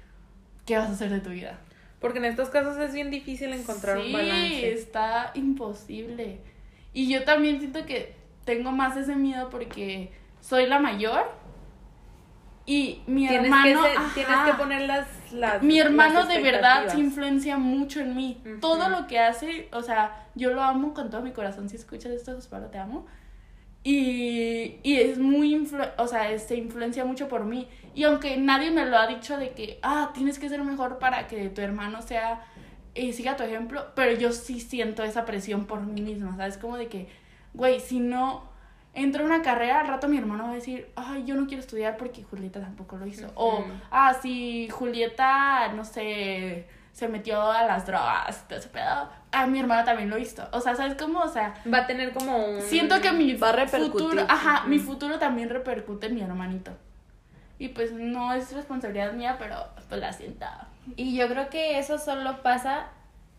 ¿qué 0.64 0.78
vas 0.78 0.88
a 0.88 0.92
hacer 0.92 1.10
de 1.10 1.20
tu 1.20 1.30
vida? 1.30 1.58
Porque 2.00 2.18
en 2.18 2.26
estos 2.26 2.48
casos 2.50 2.76
es 2.78 2.92
bien 2.94 3.10
difícil 3.10 3.52
encontrar 3.52 3.98
sí, 4.00 4.06
un 4.06 4.12
balance. 4.12 4.72
está 4.72 5.30
imposible. 5.34 6.40
Y 6.92 7.10
yo 7.12 7.24
también 7.24 7.58
siento 7.58 7.84
que 7.86 8.14
tengo 8.44 8.72
más 8.72 8.96
ese 8.96 9.16
miedo 9.16 9.50
porque 9.50 10.12
soy 10.40 10.66
la 10.66 10.78
mayor 10.78 11.24
y 12.64 13.02
mi 13.06 13.28
Tienes, 13.28 13.46
hermano... 13.46 13.82
que 13.82 13.88
ser- 13.88 14.14
tienes 14.14 14.38
que 14.44 14.52
poner 14.54 14.82
las, 14.82 15.06
las 15.32 15.62
Mi 15.62 15.78
hermano 15.78 16.20
las 16.20 16.28
de 16.28 16.40
verdad 16.40 16.88
sí 16.92 17.00
influencia 17.00 17.58
mucho 17.58 18.00
en 18.00 18.16
mí. 18.16 18.40
Ujú. 18.44 18.58
Todo 18.60 18.88
lo 18.88 19.06
que 19.06 19.20
hace, 19.20 19.68
o 19.72 19.82
sea, 19.82 20.26
yo 20.34 20.52
lo 20.52 20.62
amo 20.62 20.92
con 20.92 21.08
todo 21.10 21.22
mi 21.22 21.32
corazón. 21.32 21.68
Si 21.68 21.76
escuchas 21.76 22.12
esto, 22.12 22.32
Josparo, 22.34 22.66
te 22.66 22.78
amo. 22.78 23.06
Y, 23.88 24.80
y 24.82 24.96
es 24.96 25.16
muy, 25.16 25.54
influ- 25.54 25.92
o 25.96 26.08
sea, 26.08 26.36
se 26.40 26.56
influencia 26.56 27.04
mucho 27.04 27.28
por 27.28 27.44
mí. 27.44 27.68
Y 27.94 28.02
aunque 28.02 28.36
nadie 28.36 28.72
me 28.72 28.84
lo 28.84 28.98
ha 28.98 29.06
dicho 29.06 29.38
de 29.38 29.50
que, 29.52 29.78
ah, 29.80 30.10
tienes 30.12 30.40
que 30.40 30.48
ser 30.48 30.60
mejor 30.64 30.98
para 30.98 31.28
que 31.28 31.50
tu 31.50 31.60
hermano 31.60 32.02
sea, 32.02 32.44
y 32.96 33.12
siga 33.12 33.36
tu 33.36 33.44
ejemplo, 33.44 33.86
pero 33.94 34.18
yo 34.18 34.32
sí 34.32 34.58
siento 34.58 35.04
esa 35.04 35.24
presión 35.24 35.66
por 35.66 35.82
mí 35.82 36.00
misma, 36.00 36.36
¿sabes? 36.36 36.58
Como 36.58 36.76
de 36.76 36.88
que, 36.88 37.08
güey, 37.54 37.78
si 37.78 38.00
no 38.00 38.50
entro 38.92 39.22
a 39.22 39.26
una 39.26 39.42
carrera, 39.42 39.80
al 39.82 39.86
rato 39.86 40.08
mi 40.08 40.18
hermano 40.18 40.44
va 40.44 40.50
a 40.50 40.54
decir, 40.54 40.90
ay, 40.96 41.22
yo 41.24 41.36
no 41.36 41.46
quiero 41.46 41.60
estudiar 41.60 41.96
porque 41.96 42.24
Julieta 42.24 42.60
tampoco 42.60 42.96
lo 42.96 43.06
hizo. 43.06 43.30
O, 43.36 43.64
ah, 43.92 44.14
si 44.20 44.68
Julieta, 44.68 45.72
no 45.74 45.84
sé, 45.84 46.66
se 46.92 47.06
metió 47.06 47.40
a 47.52 47.62
las 47.64 47.86
drogas, 47.86 48.48
todo 48.48 48.58
ese 48.58 48.68
pedo, 48.70 49.08
ah, 49.42 49.46
mi 49.46 49.58
hermana 49.60 49.84
también 49.84 50.10
lo 50.10 50.18
hizo. 50.18 50.46
O 50.52 50.60
sea, 50.60 50.74
¿sabes 50.76 50.94
cómo? 50.94 51.20
O 51.20 51.28
sea, 51.28 51.54
Va 51.72 51.78
a 51.78 51.86
tener 51.86 52.12
como 52.12 52.36
un... 52.36 52.62
siento 52.62 53.00
que 53.00 53.12
mi 53.12 53.34
Va 53.34 53.50
a 53.50 53.66
futuro, 53.68 54.24
ajá, 54.28 54.64
mi 54.66 54.78
futuro 54.78 55.18
también 55.18 55.48
repercute 55.50 56.06
en 56.06 56.14
mi 56.14 56.22
hermanito. 56.22 56.72
Y 57.58 57.68
pues 57.68 57.92
no 57.92 58.34
es 58.34 58.52
responsabilidad 58.52 59.12
mía, 59.12 59.36
pero 59.38 59.56
pues 59.88 60.00
la 60.00 60.12
siento. 60.12 60.46
Y 60.96 61.16
yo 61.16 61.28
creo 61.28 61.48
que 61.48 61.78
eso 61.78 61.98
solo 61.98 62.42
pasa 62.42 62.86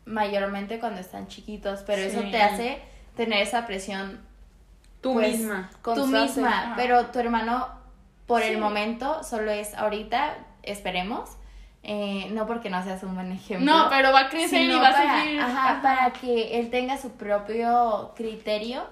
mayormente 0.06 0.80
cuando 0.80 1.00
están 1.02 1.28
chiquitos, 1.28 1.82
pero 1.86 2.02
eso 2.02 2.22
Sí. 2.22 2.32
te 2.32 2.42
hace 2.42 2.82
tener 3.16 3.42
esa 3.42 3.66
presión 3.66 4.20
Tú 5.02 5.14
pues, 5.14 5.38
misma. 5.38 5.70
tú 5.72 5.78
Constante. 5.82 6.20
misma, 6.22 6.50
Ajá. 6.64 6.74
pero 6.76 7.06
tu 7.08 7.20
hermano 7.20 7.68
por 8.26 8.42
Sí. 8.42 8.50
el 8.50 8.58
momento 8.58 9.24
solo 9.24 9.52
es 9.52 9.74
ahorita, 9.76 10.36
esperemos, 10.64 11.38
eh, 11.84 12.28
no 12.32 12.46
porque 12.48 12.70
no 12.70 12.84
seas 12.84 13.02
un 13.04 13.16
buen 13.16 13.32
ejemplo. 13.32 13.66
No, 13.72 13.90
pero 13.90 14.12
va 14.12 14.22
a 14.22 14.30
crecer 14.30 14.62
y 14.64 14.72
va 14.74 14.90
a 14.90 14.92
para, 14.92 15.24
seguir. 15.24 15.40
ajá, 15.40 15.70
ajá. 15.72 15.82
para 15.82 16.12
que 16.14 16.60
él 16.60 16.70
tenga 16.70 16.98
su 16.98 17.12
propio 17.12 18.12
criterio 18.16 18.84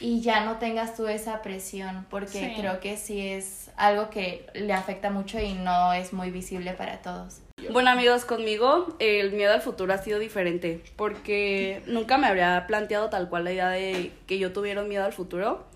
y 0.00 0.20
ya 0.20 0.44
no 0.44 0.58
tengas 0.58 0.94
tú 0.94 1.08
esa 1.08 1.42
presión, 1.42 2.06
porque 2.10 2.28
Sí. 2.28 2.52
creo 2.56 2.78
que 2.78 2.96
sí 2.96 3.20
es 3.26 3.70
algo 3.76 4.10
que 4.10 4.46
le 4.54 4.72
afecta 4.72 5.10
mucho 5.10 5.40
y 5.40 5.54
no 5.54 5.92
es 5.92 6.12
muy 6.12 6.30
visible 6.30 6.72
para 6.74 6.98
todos. 7.02 7.40
Bueno 7.72 7.90
amigos, 7.90 8.24
conmigo 8.24 8.94
el 9.00 9.32
miedo 9.32 9.52
al 9.52 9.60
futuro 9.60 9.92
ha 9.92 9.98
sido 9.98 10.20
diferente 10.20 10.80
porque 10.94 11.82
nunca 11.86 12.16
me 12.16 12.28
habría 12.28 12.64
planteado 12.68 13.10
tal 13.10 13.28
cual 13.28 13.42
la 13.44 13.52
idea 13.52 13.68
de 13.70 14.12
que 14.28 14.38
yo 14.38 14.52
tuviera 14.52 14.80
un 14.82 14.88
miedo 14.88 15.04
al 15.04 15.12
futuro, 15.12 15.66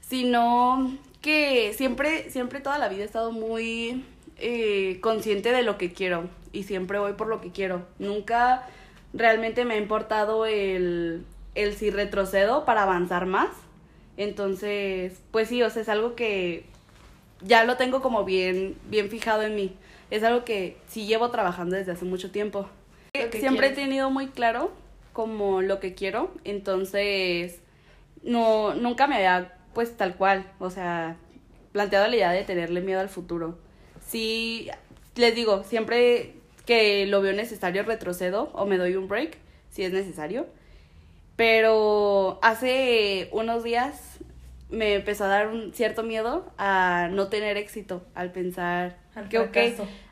sino 0.00 0.92
que 1.22 1.72
siempre, 1.74 2.30
siempre 2.30 2.60
toda 2.60 2.78
la 2.78 2.88
vida 2.88 3.02
he 3.02 3.06
estado 3.06 3.32
muy 3.32 4.04
eh, 4.38 4.98
consciente 5.00 5.52
de 5.52 5.62
lo 5.62 5.78
que 5.78 5.92
quiero. 5.92 6.28
y 6.52 6.62
siempre 6.62 6.98
voy 6.98 7.12
por 7.12 7.28
lo 7.28 7.40
que 7.40 7.50
quiero. 7.50 7.82
Nunca 7.98 8.66
realmente 9.12 9.64
me 9.64 9.74
ha 9.74 9.76
importado 9.76 10.46
el, 10.46 11.24
el 11.54 11.74
si 11.74 11.90
retrocedo 11.90 12.64
para 12.64 12.82
avanzar 12.84 13.26
más. 13.26 13.50
Entonces, 14.16 15.20
pues 15.30 15.48
sí, 15.48 15.62
o 15.62 15.70
sea, 15.70 15.82
es 15.82 15.88
algo 15.88 16.14
que 16.14 16.64
ya 17.42 17.64
lo 17.64 17.76
tengo 17.76 18.02
como 18.02 18.24
bien, 18.24 18.76
bien 18.88 19.10
fijado 19.10 19.42
en 19.42 19.54
mí. 19.54 19.76
Es 20.10 20.22
algo 20.24 20.44
que 20.44 20.76
sí 20.88 21.06
llevo 21.06 21.30
trabajando 21.30 21.76
desde 21.76 21.92
hace 21.92 22.04
mucho 22.04 22.30
tiempo. 22.30 22.68
Siempre 23.32 23.68
he 23.68 23.72
tenido 23.72 24.10
muy 24.10 24.28
claro 24.28 24.72
como 25.12 25.62
lo 25.62 25.80
que 25.80 25.94
quiero, 25.94 26.30
entonces 26.44 27.60
no, 28.22 28.74
nunca 28.74 29.06
me 29.06 29.16
había 29.16 29.54
pues 29.74 29.96
tal 29.96 30.16
cual, 30.16 30.50
o 30.58 30.70
sea, 30.70 31.16
planteado 31.72 32.06
la 32.08 32.16
idea 32.16 32.30
de 32.30 32.44
tenerle 32.44 32.80
miedo 32.80 33.00
al 33.00 33.08
futuro. 33.08 33.58
Sí, 34.08 34.70
les 35.16 35.34
digo, 35.34 35.64
siempre 35.64 36.34
que 36.64 37.06
lo 37.06 37.20
veo 37.20 37.34
necesario 37.34 37.82
retrocedo 37.82 38.50
o 38.54 38.66
me 38.66 38.78
doy 38.78 38.96
un 38.96 39.06
break, 39.06 39.36
si 39.70 39.84
es 39.84 39.92
necesario. 39.92 40.46
Pero 41.36 42.38
hace 42.42 43.28
unos 43.32 43.62
días 43.62 44.18
me 44.70 44.94
empezó 44.94 45.24
a 45.24 45.28
dar 45.28 45.48
un 45.48 45.72
cierto 45.72 46.02
miedo 46.02 46.50
a 46.58 47.08
no 47.12 47.28
tener 47.28 47.56
éxito, 47.56 48.02
al 48.14 48.32
pensar 48.32 48.96
que, 49.30 49.38
ok, 49.38 49.56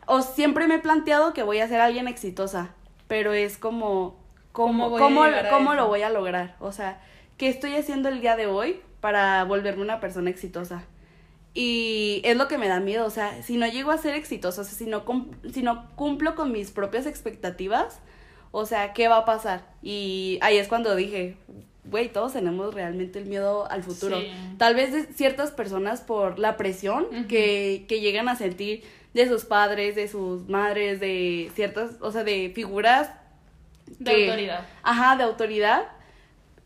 o 0.07 0.23
siempre 0.23 0.67
me 0.67 0.77
he 0.77 0.79
planteado 0.79 1.33
que 1.33 1.43
voy 1.43 1.59
a 1.59 1.69
ser 1.69 1.81
alguien 1.81 2.07
exitosa, 2.07 2.71
pero 3.09 3.33
es 3.33 3.59
como, 3.59 4.17
¿cómo, 4.53 4.91
¿cómo, 4.91 5.25
cómo 5.51 5.75
lo 5.75 5.89
voy 5.89 6.03
a 6.03 6.11
lograr? 6.11 6.57
O 6.61 6.73
sea, 6.73 7.01
¿qué 7.39 7.49
estoy 7.49 7.75
haciendo 7.75 8.09
el 8.09 8.21
día 8.21 8.37
de 8.37 8.47
hoy 8.47 8.81
para 9.01 9.45
volverme 9.45 9.83
una 9.83 10.01
persona 10.01 10.31
exitosa? 10.31 10.85
Y 11.59 12.21
es 12.23 12.37
lo 12.37 12.49
que 12.49 12.59
me 12.59 12.69
da 12.69 12.81
miedo, 12.81 13.07
o 13.07 13.11
sea, 13.11 13.43
si 13.43 13.57
no 13.57 13.67
llego 13.67 13.91
a 13.91 13.97
ser 13.97 14.15
exitosa, 14.15 14.61
o 14.61 14.65
sea, 14.65 14.75
si 14.75 14.85
no, 14.85 15.05
si 15.55 15.63
no 15.63 15.89
cumplo 15.97 16.35
con 16.35 16.53
mis 16.53 16.71
propias 16.71 17.07
expectativas, 17.07 18.01
o 18.51 18.67
sea, 18.67 18.93
¿qué 18.93 19.09
va 19.09 19.17
a 19.17 19.25
pasar? 19.25 19.65
Y 19.83 20.39
ahí 20.43 20.59
es 20.59 20.69
cuando 20.69 20.95
dije, 20.95 21.37
güey, 21.87 22.13
todos 22.13 22.35
tenemos 22.35 22.75
realmente 22.75 23.19
el 23.19 23.25
miedo 23.25 23.67
al 23.71 23.83
futuro. 23.83 24.19
Tal 24.59 24.75
vez 24.75 24.93
de 24.93 25.05
ciertas 25.15 25.51
personas 25.51 26.03
por 26.03 26.39
la 26.39 26.59
presión 26.59 27.07
que, 27.27 27.87
que 27.89 28.01
llegan 28.01 28.29
a 28.29 28.37
sentir 28.37 28.85
de 29.15 29.27
sus 29.27 29.47
padres, 29.47 29.97
de 29.97 30.09
sus 30.09 30.47
madres, 30.51 31.01
de 31.01 31.51
ciertas, 31.55 31.93
o 32.03 32.13
sea, 32.13 32.23
de 32.23 32.53
figuras. 32.55 33.13
De 33.99 34.27
autoridad. 34.27 34.67
Ajá, 34.83 35.17
de 35.17 35.23
autoridad. 35.23 35.85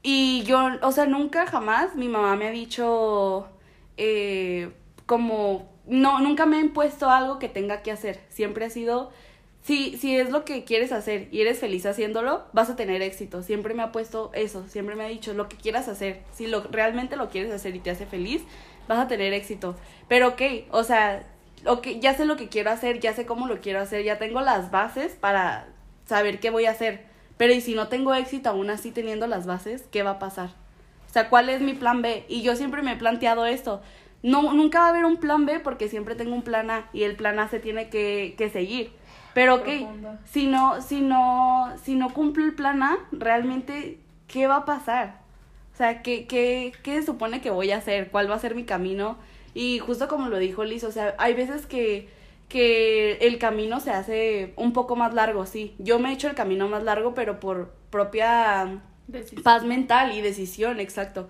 Y 0.03 0.42
yo, 0.42 0.68
o 0.83 0.90
sea, 0.90 1.07
nunca 1.07 1.46
jamás 1.46 1.94
mi 1.94 2.09
mamá 2.09 2.35
me 2.35 2.48
ha 2.48 2.50
dicho 2.50 3.46
eh, 3.96 4.70
como, 5.10 5.68
no, 5.88 6.20
nunca 6.20 6.46
me 6.46 6.58
ha 6.58 6.60
impuesto 6.60 7.10
algo 7.10 7.40
que 7.40 7.48
tenga 7.48 7.82
que 7.82 7.90
hacer. 7.90 8.20
Siempre 8.28 8.64
ha 8.64 8.70
sido 8.70 9.10
si, 9.60 9.98
si 9.98 10.16
es 10.16 10.30
lo 10.30 10.44
que 10.44 10.62
quieres 10.62 10.92
hacer 10.92 11.26
y 11.32 11.40
eres 11.40 11.58
feliz 11.58 11.84
haciéndolo, 11.84 12.44
vas 12.52 12.70
a 12.70 12.76
tener 12.76 13.02
éxito. 13.02 13.42
Siempre 13.42 13.74
me 13.74 13.82
ha 13.82 13.90
puesto 13.90 14.30
eso, 14.34 14.68
siempre 14.68 14.94
me 14.94 15.02
ha 15.02 15.08
dicho 15.08 15.32
lo 15.34 15.48
que 15.48 15.56
quieras 15.56 15.88
hacer. 15.88 16.22
Si 16.32 16.46
lo, 16.46 16.62
realmente 16.62 17.16
lo 17.16 17.28
quieres 17.28 17.52
hacer 17.52 17.74
y 17.74 17.80
te 17.80 17.90
hace 17.90 18.06
feliz, 18.06 18.42
vas 18.86 19.00
a 19.00 19.08
tener 19.08 19.32
éxito. 19.32 19.74
Pero 20.06 20.28
ok, 20.28 20.42
o 20.70 20.84
sea, 20.84 21.24
okay, 21.66 21.98
ya 21.98 22.14
sé 22.14 22.24
lo 22.24 22.36
que 22.36 22.48
quiero 22.48 22.70
hacer, 22.70 23.00
ya 23.00 23.12
sé 23.12 23.26
cómo 23.26 23.48
lo 23.48 23.60
quiero 23.60 23.80
hacer, 23.80 24.04
ya 24.04 24.16
tengo 24.16 24.42
las 24.42 24.70
bases 24.70 25.16
para 25.16 25.66
saber 26.06 26.38
qué 26.38 26.50
voy 26.50 26.66
a 26.66 26.70
hacer. 26.70 27.04
Pero 27.36 27.52
y 27.52 27.60
si 27.60 27.74
no 27.74 27.88
tengo 27.88 28.14
éxito 28.14 28.50
aún 28.50 28.70
así 28.70 28.92
teniendo 28.92 29.26
las 29.26 29.44
bases, 29.44 29.82
¿qué 29.90 30.04
va 30.04 30.12
a 30.12 30.18
pasar? 30.20 30.50
O 31.08 31.12
sea, 31.12 31.28
¿cuál 31.28 31.48
es 31.48 31.60
mi 31.62 31.74
plan 31.74 32.00
B? 32.00 32.24
Y 32.28 32.42
yo 32.42 32.54
siempre 32.54 32.82
me 32.82 32.92
he 32.92 32.96
planteado 32.96 33.44
esto. 33.44 33.82
No, 34.22 34.52
nunca 34.52 34.80
va 34.80 34.87
a 34.87 34.88
haber 34.90 35.04
un 35.04 35.16
plan 35.16 35.46
B 35.46 35.61
porque 35.61 35.88
siempre 35.88 36.14
tengo 36.14 36.35
un 36.35 36.42
plan 36.42 36.70
A 36.70 36.90
y 36.92 37.04
el 37.04 37.16
plan 37.16 37.38
A 37.38 37.48
se 37.48 37.59
tiene 37.59 37.88
que, 37.88 38.35
que 38.37 38.50
seguir. 38.50 38.92
Pero 39.33 39.56
ok, 39.56 39.68
si 40.24 40.46
no, 40.46 40.83
si 40.83 41.00
no, 41.00 41.72
si 41.83 41.94
no 41.94 42.12
cumplo 42.12 42.44
el 42.44 42.54
plan 42.54 42.83
A, 42.83 42.98
realmente, 43.12 43.98
¿qué 44.26 44.46
va 44.46 44.56
a 44.56 44.64
pasar? 44.64 45.20
O 45.72 45.76
sea, 45.76 46.02
¿qué, 46.02 46.26
qué, 46.26 46.72
qué 46.83 47.00
se 47.00 47.06
supone 47.06 47.40
que 47.40 47.50
voy 47.50 47.70
a 47.70 47.78
hacer? 47.78 48.11
¿Cuál 48.11 48.30
va 48.30 48.35
a 48.35 48.40
ser 48.40 48.54
mi 48.54 48.64
camino? 48.64 49.16
Y 49.54 49.78
justo 49.78 50.09
como 50.09 50.28
lo 50.28 50.38
dijo 50.38 50.64
Liz, 50.64 50.85
o 50.85 50.92
sea, 50.92 51.14
hay 51.18 51.35
veces 51.35 51.66
que, 51.66 52.09
que 52.48 53.12
el 53.22 53.38
camino 53.38 53.80
se 53.80 53.90
hace 53.92 54.52
un 54.56 54.72
poco 54.72 54.96
más 54.96 55.14
largo, 55.14 55.46
sí. 55.46 55.74
Yo 55.78 55.98
me 55.98 56.11
he 56.11 56.12
hecho 56.12 56.28
el 56.28 56.35
camino 56.35 56.68
más 56.68 56.83
largo, 56.83 57.14
pero 57.14 57.40
por 57.40 57.72
propia 57.90 58.80
paz 59.42 59.64
mental 59.64 60.12
y 60.12 60.20
decisión, 60.20 60.80
exacto. 60.80 61.28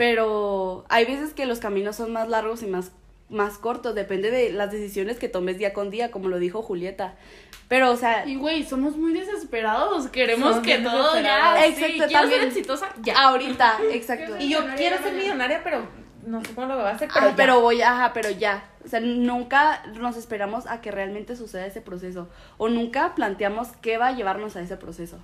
Pero 0.00 0.86
hay 0.88 1.04
veces 1.04 1.34
que 1.34 1.44
los 1.44 1.58
caminos 1.58 1.94
son 1.94 2.10
más 2.10 2.26
largos 2.26 2.62
y 2.62 2.66
más 2.66 2.92
más 3.28 3.58
cortos, 3.58 3.94
depende 3.94 4.30
de 4.30 4.50
las 4.50 4.72
decisiones 4.72 5.18
que 5.18 5.28
tomes 5.28 5.58
día 5.58 5.74
con 5.74 5.90
día, 5.90 6.10
como 6.10 6.30
lo 6.30 6.38
dijo 6.38 6.62
Julieta. 6.62 7.16
Pero, 7.68 7.90
o 7.90 7.96
sea. 7.98 8.26
Y 8.26 8.36
güey, 8.36 8.64
somos 8.64 8.96
muy 8.96 9.12
desesperados. 9.12 10.08
Queremos 10.08 10.60
que 10.60 10.78
todo 10.78 11.20
ya. 11.20 11.66
Exacto, 11.66 12.04
sí, 12.08 12.12
también. 12.14 12.40
ser 12.40 12.48
exitosa 12.48 12.88
ya. 13.02 13.14
Ahorita, 13.24 13.78
exacto. 13.92 14.38
y 14.38 14.48
yo 14.48 14.60
quiero 14.74 14.96
ser 15.02 15.12
millonaria, 15.12 15.60
pero 15.62 15.86
no 16.24 16.42
sé 16.42 16.54
cómo 16.54 16.66
lo 16.66 16.78
va 16.78 16.88
a 16.88 16.94
hacer, 16.94 17.10
pero. 17.12 17.26
Ah, 17.26 17.34
pero 17.36 17.60
voy, 17.60 17.82
ajá, 17.82 18.14
pero 18.14 18.30
ya. 18.30 18.70
O 18.82 18.88
sea, 18.88 19.00
nunca 19.00 19.82
nos 19.98 20.16
esperamos 20.16 20.66
a 20.66 20.80
que 20.80 20.90
realmente 20.90 21.36
suceda 21.36 21.66
ese 21.66 21.82
proceso. 21.82 22.30
O 22.56 22.70
nunca 22.70 23.14
planteamos 23.14 23.68
qué 23.82 23.98
va 23.98 24.06
a 24.06 24.12
llevarnos 24.12 24.56
a 24.56 24.62
ese 24.62 24.78
proceso. 24.78 25.18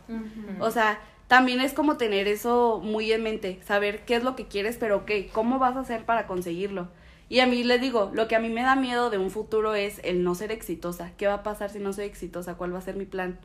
O 0.60 0.70
sea, 0.70 1.00
también 1.28 1.60
es 1.60 1.72
como 1.72 1.96
tener 1.96 2.28
eso 2.28 2.80
muy 2.82 3.12
en 3.12 3.22
mente. 3.22 3.60
Saber 3.64 4.04
qué 4.04 4.16
es 4.16 4.22
lo 4.22 4.36
que 4.36 4.46
quieres, 4.46 4.76
pero 4.78 5.04
qué, 5.06 5.28
cómo 5.28 5.58
vas 5.58 5.76
a 5.76 5.80
hacer 5.80 6.04
para 6.04 6.26
conseguirlo. 6.26 6.88
Y 7.28 7.40
a 7.40 7.46
mí 7.46 7.64
les 7.64 7.80
digo, 7.80 8.10
lo 8.14 8.28
que 8.28 8.36
a 8.36 8.40
mí 8.40 8.48
me 8.48 8.62
da 8.62 8.76
miedo 8.76 9.10
de 9.10 9.18
un 9.18 9.30
futuro 9.30 9.74
es 9.74 10.00
el 10.04 10.22
no 10.22 10.34
ser 10.36 10.52
exitosa. 10.52 11.12
¿Qué 11.16 11.26
va 11.26 11.34
a 11.34 11.42
pasar 11.42 11.70
si 11.70 11.80
no 11.80 11.92
soy 11.92 12.04
exitosa? 12.04 12.54
¿Cuál 12.54 12.74
va 12.74 12.78
a 12.78 12.82
ser 12.82 12.96
mi 12.96 13.06
plan? 13.06 13.38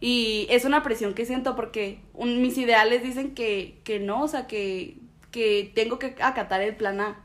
Y 0.00 0.46
es 0.50 0.64
una 0.64 0.82
presión 0.82 1.14
que 1.14 1.24
siento 1.24 1.54
porque 1.56 2.00
mis 2.18 2.58
ideales 2.58 3.02
dicen 3.02 3.34
que, 3.34 3.80
que 3.84 4.00
no, 4.00 4.22
o 4.22 4.28
sea, 4.28 4.46
que, 4.48 4.98
que 5.30 5.70
tengo 5.74 5.98
que 6.00 6.16
acatar 6.20 6.60
el 6.62 6.74
plan 6.76 7.00
A. 7.00 7.20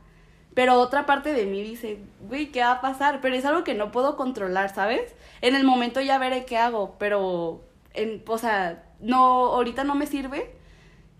Pero 0.54 0.74
otra 0.74 1.06
parte 1.06 1.32
de 1.32 1.46
mí 1.46 1.62
dice, 1.62 1.98
güey, 2.28 2.50
¿qué 2.52 2.60
va 2.60 2.72
a 2.72 2.80
pasar? 2.80 3.20
Pero 3.20 3.34
es 3.34 3.44
algo 3.44 3.64
que 3.64 3.74
no 3.74 3.90
puedo 3.92 4.16
controlar, 4.16 4.72
¿sabes? 4.74 5.14
En 5.42 5.54
el 5.56 5.64
momento 5.64 6.00
ya 6.00 6.18
veré 6.18 6.44
qué 6.44 6.56
hago, 6.56 6.96
pero, 6.98 7.62
en, 7.94 8.22
o 8.26 8.38
sea, 8.38 8.84
no, 9.00 9.46
ahorita 9.54 9.84
no 9.84 9.94
me 9.94 10.06
sirve 10.06 10.52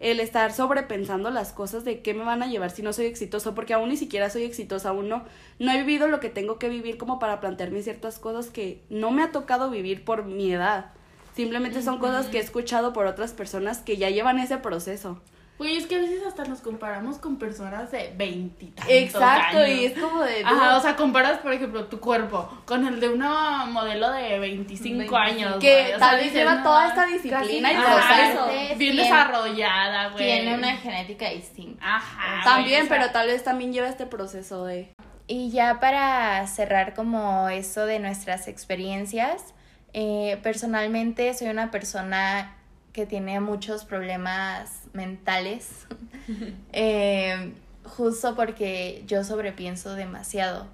el 0.01 0.19
estar 0.19 0.53
sobrepensando 0.53 1.31
las 1.31 1.53
cosas 1.53 1.85
de 1.85 2.01
qué 2.01 2.14
me 2.14 2.25
van 2.25 2.43
a 2.43 2.47
llevar 2.47 2.71
si 2.71 2.83
no 2.83 2.93
soy 2.93 3.05
exitoso, 3.05 3.55
porque 3.55 3.75
aún 3.75 3.90
ni 3.90 3.99
siquiera 3.99 4.31
soy 4.31 4.45
exitosa, 4.45 4.88
aún 4.88 5.09
no, 5.09 5.25
no 5.59 5.73
he 5.73 5.79
vivido 5.79 6.09
lo 6.09 6.21
que 6.21 6.31
tengo 6.31 6.59
que 6.59 6.71
vivir 6.71 6.97
como 6.97 7.19
para 7.19 7.38
plantearme 7.40 7.83
ciertas 7.83 8.19
cosas 8.19 8.49
que 8.49 8.83
no 8.88 9.11
me 9.11 9.23
ha 9.23 9.31
tocado 9.31 9.71
vivir 9.71 10.05
por 10.05 10.25
mi 10.25 10.53
edad. 10.53 10.93
Simplemente 11.37 11.83
son 11.83 11.99
cosas 11.99 12.27
que 12.27 12.38
he 12.38 12.40
escuchado 12.40 12.93
por 12.93 13.07
otras 13.07 13.33
personas 13.33 13.79
que 13.79 13.99
ya 13.99 14.09
llevan 14.09 14.38
ese 14.38 14.57
proceso. 14.57 15.21
Güey, 15.61 15.77
es 15.77 15.87
que 15.87 15.96
a 15.96 15.99
veces 15.99 16.23
hasta 16.27 16.44
nos 16.44 16.62
comparamos 16.62 17.18
con 17.18 17.37
personas 17.37 17.90
de 17.90 18.14
veintitantos 18.16 18.90
Exacto, 18.90 19.66
y 19.66 19.85
es 19.85 19.99
como 19.99 20.23
de... 20.23 20.42
Ajá, 20.42 20.79
o 20.79 20.81
sea, 20.81 20.96
comparas, 20.96 21.40
por 21.40 21.53
ejemplo, 21.53 21.85
tu 21.85 22.01
cuerpo 22.01 22.49
con 22.64 22.87
el 22.87 22.99
de 22.99 23.11
una 23.11 23.66
modelo 23.66 24.11
de 24.11 24.38
25, 24.38 25.14
años, 25.14 25.57
Que 25.61 25.96
tal 25.99 26.16
vez 26.16 26.33
lleva 26.33 26.62
toda 26.62 26.88
esta 26.88 27.05
disciplina 27.05 27.75
y 27.75 27.77
proceso. 27.77 28.79
Bien 28.79 28.96
desarrollada, 28.96 30.09
güey. 30.12 30.25
Tiene 30.25 30.55
una 30.55 30.79
genética 30.79 31.29
distinta. 31.29 31.96
Ajá. 31.96 32.42
También, 32.42 32.88
pero 32.88 33.11
tal 33.11 33.27
vez 33.27 33.44
también 33.44 33.75
lleva 33.75 33.88
este 33.88 34.07
proceso 34.07 34.64
de... 34.64 34.94
Y 35.27 35.51
ya 35.51 35.79
para 35.79 36.46
cerrar 36.46 36.94
como 36.94 37.51
eso 37.51 37.85
de 37.85 37.99
nuestras 37.99 38.49
experiencias, 38.49 39.53
eh, 39.92 40.40
personalmente 40.42 41.35
soy 41.35 41.49
una 41.49 41.70
persona 41.70 42.57
que 42.94 43.05
tiene 43.05 43.40
muchos 43.40 43.85
problemas 43.85 44.80
mentales, 44.92 45.87
eh, 46.72 47.53
justo 47.85 48.35
porque 48.35 49.05
yo 49.07 49.24
sobrepienso 49.24 49.94
demasiado. 49.94 50.66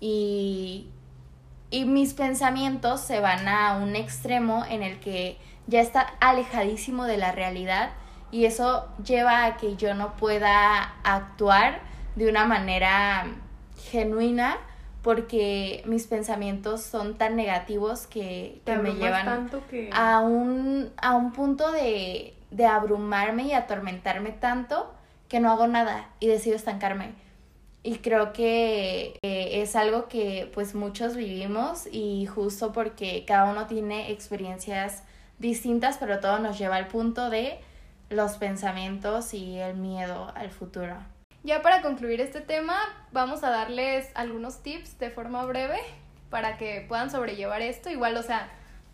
Y, 0.00 0.88
y 1.70 1.84
mis 1.84 2.14
pensamientos 2.14 3.00
se 3.00 3.20
van 3.20 3.48
a 3.48 3.76
un 3.76 3.96
extremo 3.96 4.64
en 4.68 4.82
el 4.82 5.00
que 5.00 5.38
ya 5.66 5.80
está 5.80 6.00
alejadísimo 6.20 7.04
de 7.04 7.16
la 7.16 7.32
realidad 7.32 7.90
y 8.30 8.44
eso 8.44 8.86
lleva 9.04 9.44
a 9.44 9.56
que 9.56 9.76
yo 9.76 9.94
no 9.94 10.16
pueda 10.16 10.94
actuar 11.04 11.80
de 12.16 12.28
una 12.28 12.44
manera 12.44 13.26
genuina 13.90 14.58
porque 15.02 15.82
mis 15.86 16.06
pensamientos 16.08 16.82
son 16.82 17.16
tan 17.16 17.36
negativos 17.36 18.08
que, 18.08 18.60
me 18.66 18.94
llevan 18.94 19.48
A, 19.92 20.18
un, 20.18 20.90
a 20.96 21.14
un 21.14 21.32
punto 21.32 21.70
de, 21.70 22.34
de 22.56 22.66
abrumarme 22.66 23.44
y 23.44 23.52
atormentarme 23.52 24.32
tanto 24.32 24.92
que 25.28 25.40
no 25.40 25.50
hago 25.50 25.66
nada 25.66 26.08
y 26.20 26.26
decido 26.26 26.56
estancarme. 26.56 27.12
Y 27.82 27.98
creo 27.98 28.32
que 28.32 29.18
es 29.22 29.76
algo 29.76 30.08
que 30.08 30.50
pues 30.54 30.74
muchos 30.74 31.14
vivimos 31.14 31.86
y 31.90 32.26
justo 32.26 32.72
porque 32.72 33.24
cada 33.26 33.50
uno 33.50 33.66
tiene 33.66 34.10
experiencias 34.10 35.04
distintas, 35.38 35.98
pero 35.98 36.18
todo 36.18 36.38
nos 36.38 36.58
lleva 36.58 36.76
al 36.76 36.88
punto 36.88 37.30
de 37.30 37.60
los 38.08 38.38
pensamientos 38.38 39.34
y 39.34 39.58
el 39.58 39.76
miedo 39.76 40.32
al 40.34 40.50
futuro. 40.50 40.96
Ya 41.44 41.62
para 41.62 41.82
concluir 41.82 42.20
este 42.20 42.40
tema, 42.40 42.76
vamos 43.12 43.44
a 43.44 43.50
darles 43.50 44.10
algunos 44.14 44.62
tips 44.62 44.98
de 44.98 45.10
forma 45.10 45.44
breve 45.44 45.78
para 46.30 46.56
que 46.56 46.84
puedan 46.88 47.10
sobrellevar 47.10 47.62
esto. 47.62 47.88
Igual, 47.88 48.16
o 48.16 48.22
sea, 48.22 48.48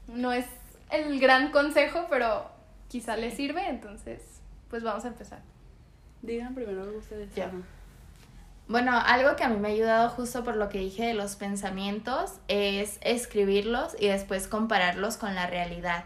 no 0.06 0.32
es 0.32 0.44
el 0.90 1.18
gran 1.18 1.50
consejo, 1.50 2.08
pero 2.10 2.51
quizá 2.92 3.16
le 3.16 3.30
sirve, 3.30 3.68
entonces 3.68 4.20
pues 4.68 4.82
vamos 4.82 5.04
a 5.04 5.08
empezar. 5.08 5.40
Digan 6.20 6.54
primero 6.54 6.82
ustedes. 6.96 7.34
Ya. 7.34 7.46
Ajá. 7.46 7.56
Bueno, 8.68 8.96
algo 8.96 9.34
que 9.36 9.44
a 9.44 9.48
mí 9.48 9.58
me 9.58 9.68
ha 9.68 9.70
ayudado 9.72 10.08
justo 10.10 10.44
por 10.44 10.56
lo 10.56 10.68
que 10.68 10.78
dije 10.78 11.06
de 11.06 11.14
los 11.14 11.36
pensamientos 11.36 12.34
es 12.48 12.98
escribirlos 13.02 13.96
y 13.98 14.08
después 14.08 14.46
compararlos 14.46 15.16
con 15.16 15.34
la 15.34 15.46
realidad. 15.46 16.04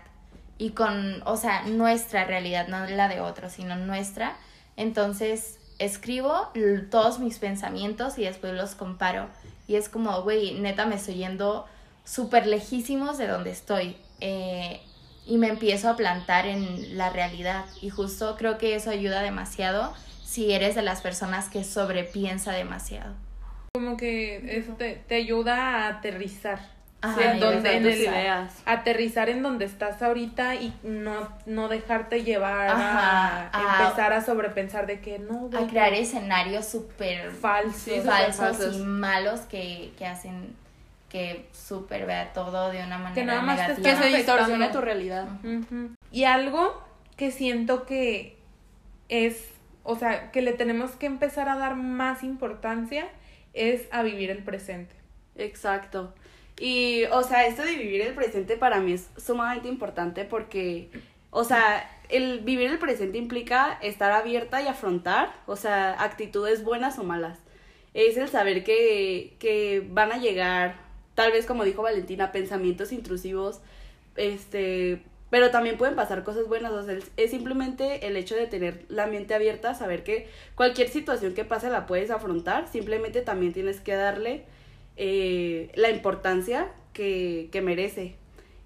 Y 0.59 0.70
con, 0.70 1.22
o 1.26 1.37
sea, 1.37 1.64
nuestra 1.64 2.24
realidad, 2.24 2.66
no 2.68 2.87
la 2.87 3.09
de 3.09 3.20
otros, 3.20 3.53
sino 3.53 3.76
nuestra. 3.76 4.34
Entonces, 4.76 5.59
escribo 5.78 6.51
todos 6.91 7.18
mis 7.18 7.39
pensamientos 7.39 8.18
y 8.18 8.24
después 8.24 8.55
los 8.55 8.74
comparo. 8.74 9.28
Y 9.68 9.76
es 9.76 9.89
como, 9.89 10.22
güey, 10.22 10.59
neta 10.59 10.87
me 10.87 10.95
estoy 10.95 11.16
yendo 11.16 11.66
súper 12.05 12.47
lejísimos 12.47 13.18
de 13.18 13.26
donde 13.26 13.51
estoy. 13.51 13.97
Eh, 14.20 14.80
y 15.27 15.39
me 15.39 15.49
empiezo 15.49 15.91
a 15.91 15.97
plantar 15.97 16.47
en 16.47 16.97
la 16.97 17.11
realidad. 17.11 17.64
Y 17.83 17.91
justo 17.91 18.37
creo 18.39 18.59
que 18.59 18.74
eso 18.77 18.91
ayuda 18.91 19.22
demasiado 19.22 19.93
si 20.24 20.53
eres 20.53 20.74
de 20.74 20.83
las 20.83 21.01
personas 21.01 21.49
que 21.49 21.64
sobrepiensa 21.64 22.53
demasiado. 22.53 23.14
Como 23.74 23.97
que 23.97 24.57
este, 24.59 25.03
te 25.09 25.16
ayuda 25.16 25.57
a 25.57 25.89
aterrizar. 25.89 26.74
Ajá, 27.03 27.14
Sí, 27.20 27.24
en 27.29 27.41
donde- 27.41 27.68
de 27.68 27.77
en 27.77 27.83
tus 27.83 27.93
el- 27.93 28.01
ideas. 28.05 28.55
Aterrizar 28.64 29.29
en 29.29 29.43
donde 29.43 29.66
estás 29.66 30.01
ahorita 30.01 30.55
y 30.55 30.72
no, 30.83 31.29
no 31.45 31.68
dejarte 31.68 32.24
llevar 32.24 32.68
Ajá, 32.70 33.51
a 33.53 33.79
a- 33.79 33.83
empezar 33.83 34.12
a 34.14 34.24
sobrepensar 34.24 34.87
de 34.87 35.01
que 35.01 35.18
no, 35.18 35.51
a 35.57 35.66
crear 35.66 35.93
escenarios 35.93 36.66
súper 36.66 37.31
falsos. 37.33 37.74
Sí, 37.77 37.91
súper 37.91 38.03
falsos 38.07 38.37
falsos. 38.39 38.77
y 38.77 38.79
malos 38.79 39.41
que, 39.41 39.93
que 39.99 40.07
hacen 40.07 40.57
que 41.09 41.49
súper 41.53 42.07
vea 42.07 42.33
todo 42.33 42.71
de 42.71 42.85
una 42.85 42.99
manera 42.99 43.27
nada 43.27 43.43
más 43.43 43.57
te 43.57 43.63
negativa. 43.63 44.01
Que 44.01 44.25
se 44.25 44.31
afectando. 44.31 44.71
tu 44.71 44.81
realidad. 44.81 45.29
Y 46.11 46.25
algo 46.25 46.83
que 47.17 47.31
siento 47.31 47.87
que 47.87 48.37
es, 49.09 49.49
o 49.83 49.97
sea, 49.97 50.31
que 50.33 50.43
le 50.43 50.53
tenemos 50.53 50.93
que 50.93 51.07
empezar 51.07 51.49
a 51.49 51.57
dar 51.57 51.77
más 51.77 52.23
importancia 52.23 53.09
es 53.55 53.89
a 53.91 54.03
vivir 54.03 54.31
el 54.31 54.43
presente. 54.43 54.95
Exacto. 55.37 56.15
Y, 56.59 57.05
o 57.13 57.23
sea, 57.23 57.47
esto 57.47 57.63
de 57.63 57.77
vivir 57.77 58.01
el 58.01 58.15
presente 58.15 58.57
para 58.57 58.81
mí 58.81 58.93
es 58.93 59.09
sumamente 59.17 59.69
importante 59.69 60.25
porque, 60.25 60.91
o 61.31 61.45
sea, 61.45 61.91
el 62.09 62.41
vivir 62.41 62.71
el 62.71 62.79
presente 62.79 63.19
implica 63.19 63.79
estar 63.83 64.13
abierta 64.13 64.63
y 64.63 64.67
afrontar, 64.67 65.35
o 65.47 65.57
sea, 65.57 66.03
actitudes 66.03 66.65
buenas 66.65 66.99
o 66.99 67.05
malas. 67.05 67.39
Es 67.95 68.17
el 68.17 68.29
saber 68.29 68.65
que, 68.65 69.37
que 69.39 69.87
van 69.91 70.13
a 70.13 70.19
llegar, 70.19 70.77
tal 71.17 71.33
vez 71.33 71.47
como 71.47 71.64
dijo 71.64 71.83
Valentina, 71.83 72.33
pensamientos 72.33 72.93
intrusivos, 72.93 73.61
este, 74.17 75.03
pero 75.31 75.51
también 75.51 75.79
pueden 75.79 75.97
pasar 75.97 76.25
cosas 76.25 76.47
buenas, 76.49 76.73
o 76.73 76.85
sea, 76.85 76.95
es- 77.17 77.31
simplemente 77.31 78.07
el 78.07 78.17
hecho 78.17 78.37
de 78.37 78.47
tener 78.47 78.85
la 78.89 79.07
mente 79.09 79.35
abierta, 79.35 79.75
saber 79.75 80.05
que 80.05 80.29
cualquier 80.55 80.89
situación 80.89 81.35
que 81.35 81.45
pase 81.45 81.71
la 81.71 81.87
puedes 81.87 82.11
afrontar, 82.12 82.69
simplemente 82.69 83.23
también 83.23 83.53
tienes 83.53 83.81
que 83.81 83.95
darle 83.95 84.45
eh, 84.97 85.71
la 85.75 85.91
importancia 85.91 86.69
que, 86.93 87.49
que 87.53 87.61
merece. 87.62 88.17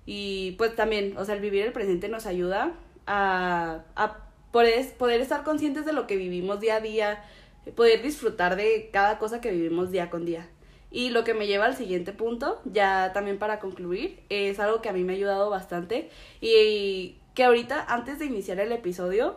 Y 0.07 0.53
pues 0.59 0.75
también, 0.77 1.17
o 1.17 1.25
sea, 1.25 1.35
el 1.37 1.41
vivir 1.41 1.63
el 1.65 1.73
presente 1.73 2.09
nos 2.09 2.27
ayuda 2.27 2.75
a, 3.07 3.85
a 3.97 4.19
poder, 4.53 4.87
poder 4.99 5.21
estar 5.21 5.45
conscientes 5.45 5.85
de 5.87 5.93
lo 5.93 6.07
que 6.07 6.17
vivimos 6.17 6.61
día 6.61 6.77
a 6.77 6.81
día, 6.81 7.25
poder 7.77 8.03
disfrutar 8.03 8.57
de 8.57 8.91
cada 8.93 9.19
cosa 9.19 9.41
que 9.41 9.51
vivimos 9.53 9.91
día 9.91 10.11
con 10.11 10.25
día. 10.27 10.49
Y 10.91 11.11
lo 11.11 11.23
que 11.25 11.35
me 11.35 11.47
lleva 11.47 11.67
al 11.67 11.77
siguiente 11.77 12.13
punto, 12.13 12.61
ya 12.65 13.13
también 13.13 13.39
para 13.39 13.61
concluir, 13.61 14.21
es 14.29 14.59
algo 14.59 14.83
que 14.83 14.89
a 14.89 14.93
mí 14.93 15.05
me 15.05 15.13
ha 15.13 15.17
ayudado 15.17 15.49
bastante 15.49 16.11
y 16.41 17.17
que 17.35 17.45
ahorita, 17.45 17.85
antes 17.89 18.19
de 18.19 18.27
iniciar 18.27 18.59
el 18.59 18.73
episodio, 18.73 19.37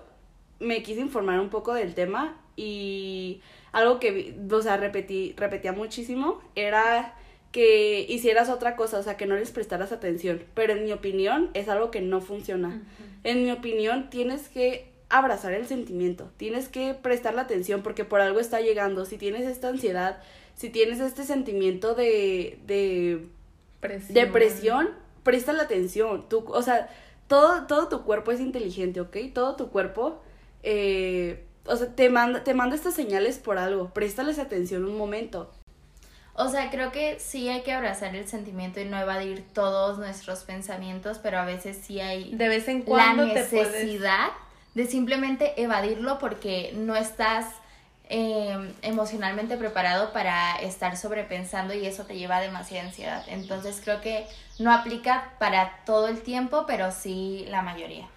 me 0.59 0.81
quise 0.81 1.01
informar 1.01 1.39
un 1.39 1.49
poco 1.49 1.73
del 1.73 1.93
tema 1.93 2.37
y 2.55 3.41
algo 3.71 3.99
que, 3.99 4.35
o 4.49 4.61
sea, 4.61 4.77
repetí, 4.77 5.33
repetía 5.37 5.73
muchísimo 5.73 6.41
era 6.55 7.15
que 7.51 8.05
hicieras 8.09 8.49
otra 8.49 8.75
cosa, 8.75 8.97
o 8.97 9.03
sea, 9.03 9.15
que 9.15 9.27
no 9.27 9.35
les 9.35 9.51
prestaras 9.51 9.91
atención. 9.91 10.43
Pero 10.55 10.73
en 10.73 10.85
mi 10.85 10.91
opinión 10.91 11.51
es 11.53 11.69
algo 11.69 11.91
que 11.91 12.01
no 12.01 12.19
funciona. 12.19 12.81
En 13.23 13.43
mi 13.43 13.51
opinión 13.51 14.09
tienes 14.09 14.49
que 14.49 14.91
abrazar 15.09 15.53
el 15.53 15.67
sentimiento, 15.67 16.31
tienes 16.37 16.67
que 16.67 16.95
prestarle 16.95 17.41
atención 17.41 17.83
porque 17.83 18.05
por 18.05 18.21
algo 18.21 18.39
está 18.39 18.59
llegando. 18.59 19.05
Si 19.05 19.17
tienes 19.17 19.45
esta 19.45 19.69
ansiedad, 19.69 20.17
si 20.55 20.69
tienes 20.69 20.99
este 20.99 21.23
sentimiento 21.23 21.95
de, 21.95 22.59
de 22.65 23.27
Presión. 23.79 24.13
depresión, 24.13 24.89
presta 25.23 25.53
la 25.53 25.63
atención. 25.63 26.27
Tú, 26.29 26.45
o 26.47 26.61
sea, 26.61 26.89
todo, 27.27 27.67
todo 27.67 27.89
tu 27.89 28.03
cuerpo 28.03 28.31
es 28.31 28.39
inteligente, 28.39 29.01
¿ok? 29.01 29.17
Todo 29.33 29.55
tu 29.55 29.69
cuerpo, 29.69 30.21
eh, 30.63 31.45
o 31.65 31.75
sea, 31.75 31.87
te 31.95 32.09
manda, 32.09 32.43
te 32.43 32.53
manda 32.53 32.75
estas 32.75 32.93
señales 32.93 33.39
por 33.39 33.57
algo. 33.57 33.89
Préstales 33.93 34.39
atención 34.39 34.85
un 34.85 34.97
momento. 34.97 35.51
O 36.35 36.47
sea, 36.47 36.71
creo 36.71 36.91
que 36.91 37.19
sí 37.19 37.47
hay 37.49 37.61
que 37.61 37.73
abrazar 37.73 38.15
el 38.15 38.27
sentimiento 38.27 38.79
y 38.79 38.85
no 38.85 38.97
evadir 38.97 39.43
todos 39.53 39.99
nuestros 39.99 40.39
pensamientos, 40.43 41.19
pero 41.19 41.37
a 41.37 41.45
veces 41.45 41.77
sí 41.77 41.99
hay 41.99 42.33
De 42.33 42.47
vez 42.47 42.67
en 42.67 42.79
la 42.79 42.85
cuando 42.85 43.25
te 43.31 43.43
puedes... 43.43 43.71
necesidad 43.71 44.29
de 44.73 44.87
simplemente 44.87 45.61
evadirlo 45.61 46.17
porque 46.17 46.73
no 46.75 46.95
estás 46.95 47.45
eh, 48.15 48.71
emocionalmente 48.83 49.57
preparado 49.57 50.13
para 50.13 50.57
estar 50.57 50.95
sobrepensando 50.97 51.73
y 51.73 51.87
eso 51.87 52.05
te 52.05 52.15
lleva 52.15 52.37
a 52.37 52.41
demasiada 52.41 52.87
ansiedad. 52.87 53.23
Entonces 53.27 53.81
creo 53.83 54.01
que 54.01 54.27
no 54.59 54.71
aplica 54.71 55.31
para 55.39 55.79
todo 55.83 56.07
el 56.07 56.21
tiempo, 56.21 56.65
pero 56.67 56.91
sí 56.91 57.47
la 57.49 57.63
mayoría. 57.63 58.07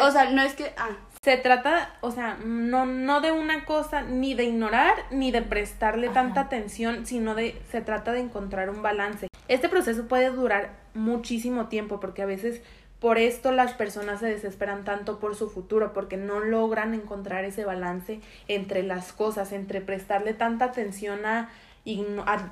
O 0.00 0.10
sea, 0.10 0.30
no 0.30 0.42
es 0.42 0.54
que... 0.54 0.72
Ah, 0.76 0.96
Se 1.22 1.36
trata, 1.36 1.94
o 2.00 2.10
sea, 2.10 2.36
no, 2.44 2.84
no 2.84 3.20
de 3.20 3.30
una 3.30 3.64
cosa 3.64 4.02
ni 4.02 4.34
de 4.34 4.42
ignorar 4.42 4.96
ni 5.12 5.30
de 5.30 5.42
prestarle 5.42 6.08
Ajá. 6.08 6.14
tanta 6.14 6.40
atención, 6.40 7.06
sino 7.06 7.36
de, 7.36 7.62
se 7.70 7.80
trata 7.80 8.10
de 8.10 8.20
encontrar 8.20 8.70
un 8.70 8.82
balance. 8.82 9.28
Este 9.46 9.68
proceso 9.68 10.08
puede 10.08 10.30
durar 10.30 10.72
muchísimo 10.94 11.68
tiempo 11.68 12.00
porque 12.00 12.22
a 12.22 12.26
veces 12.26 12.60
por 13.00 13.18
esto 13.18 13.52
las 13.52 13.74
personas 13.74 14.20
se 14.20 14.26
desesperan 14.26 14.84
tanto 14.84 15.18
por 15.18 15.36
su 15.36 15.50
futuro, 15.50 15.92
porque 15.92 16.16
no 16.16 16.40
logran 16.40 16.94
encontrar 16.94 17.44
ese 17.44 17.64
balance 17.64 18.20
entre 18.48 18.82
las 18.82 19.12
cosas, 19.12 19.52
entre 19.52 19.80
prestarle 19.80 20.32
tanta 20.32 20.66
atención 20.66 21.26
a, 21.26 21.50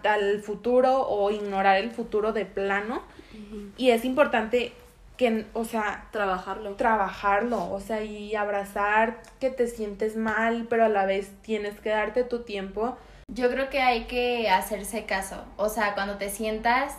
al 0.04 0.40
futuro 0.42 1.06
o 1.08 1.30
ignorar 1.30 1.78
el 1.78 1.90
futuro 1.90 2.32
de 2.32 2.44
plano. 2.44 3.02
Y 3.78 3.90
es 3.90 4.04
importante 4.04 4.72
que, 5.16 5.46
o 5.54 5.64
sea, 5.64 6.08
trabajarlo. 6.10 6.74
trabajarlo, 6.74 7.70
o 7.72 7.80
sea, 7.80 8.02
y 8.02 8.34
abrazar 8.34 9.22
que 9.40 9.50
te 9.50 9.66
sientes 9.68 10.16
mal, 10.16 10.66
pero 10.68 10.84
a 10.84 10.88
la 10.88 11.06
vez 11.06 11.30
tienes 11.42 11.80
que 11.80 11.90
darte 11.90 12.24
tu 12.24 12.42
tiempo. 12.42 12.96
Yo 13.28 13.50
creo 13.50 13.70
que 13.70 13.80
hay 13.80 14.04
que 14.04 14.50
hacerse 14.50 15.04
caso. 15.04 15.44
O 15.56 15.68
sea, 15.68 15.94
cuando 15.94 16.18
te 16.18 16.28
sientas 16.28 16.96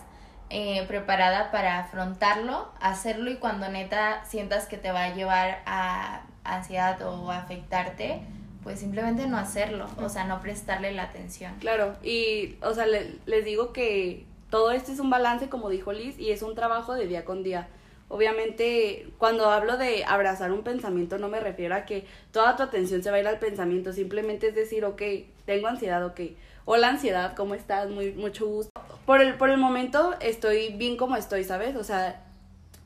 eh, 0.56 0.86
preparada 0.88 1.50
para 1.50 1.80
afrontarlo, 1.80 2.70
hacerlo 2.80 3.32
y 3.32 3.38
cuando 3.38 3.68
neta 3.70 4.24
sientas 4.24 4.68
que 4.68 4.78
te 4.78 4.92
va 4.92 5.06
a 5.06 5.14
llevar 5.16 5.64
a 5.66 6.22
ansiedad 6.44 7.02
o 7.02 7.32
a 7.32 7.40
afectarte, 7.40 8.22
pues 8.62 8.80
simplemente 8.80 9.26
no 9.26 9.38
hacerlo. 9.38 9.88
O 9.98 10.10
sea, 10.10 10.26
no 10.26 10.42
prestarle 10.42 10.92
la 10.92 11.04
atención. 11.04 11.54
Claro, 11.60 11.96
y, 12.04 12.56
o 12.62 12.74
sea, 12.76 12.86
le- 12.86 13.16
les 13.26 13.44
digo 13.46 13.74
que 13.74 14.26
todo 14.52 14.72
esto 14.72 14.92
es 14.92 15.00
un 15.00 15.10
balance, 15.10 15.50
como 15.50 15.70
dijo 15.70 15.92
Liz, 15.92 16.20
y 16.20 16.30
es 16.32 16.44
un 16.44 16.54
trabajo 16.54 16.94
de 16.94 17.08
día 17.08 17.26
con 17.26 17.42
día. 17.42 17.68
Obviamente, 18.08 19.08
cuando 19.18 19.50
hablo 19.50 19.78
de 19.78 20.06
abrazar 20.06 20.52
un 20.52 20.62
pensamiento, 20.64 21.18
no 21.18 21.30
me 21.30 21.40
refiero 21.40 21.74
a 21.74 21.86
que 21.86 22.06
toda 22.32 22.56
tu 22.56 22.62
atención 22.62 23.02
se 23.02 23.10
va 23.10 23.18
a 23.18 23.20
ir 23.22 23.28
al 23.28 23.40
pensamiento, 23.40 23.92
simplemente 23.92 24.50
es 24.50 24.56
decir, 24.56 24.86
ok, 24.86 25.02
tengo 25.48 25.68
ansiedad, 25.68 26.06
ok. 26.06 26.22
Hola 26.66 26.90
ansiedad, 26.90 27.34
¿cómo 27.36 27.56
estás? 27.56 27.90
Muy, 27.90 28.12
mucho 28.14 28.46
gusto. 28.46 28.72
Por 29.06 29.22
el, 29.22 29.36
por 29.36 29.50
el 29.50 29.58
momento 29.58 30.16
estoy 30.22 30.70
bien 30.74 30.96
como 30.98 31.16
estoy, 31.18 31.44
¿sabes? 31.44 31.76
O 31.76 31.84
sea, 31.84 32.24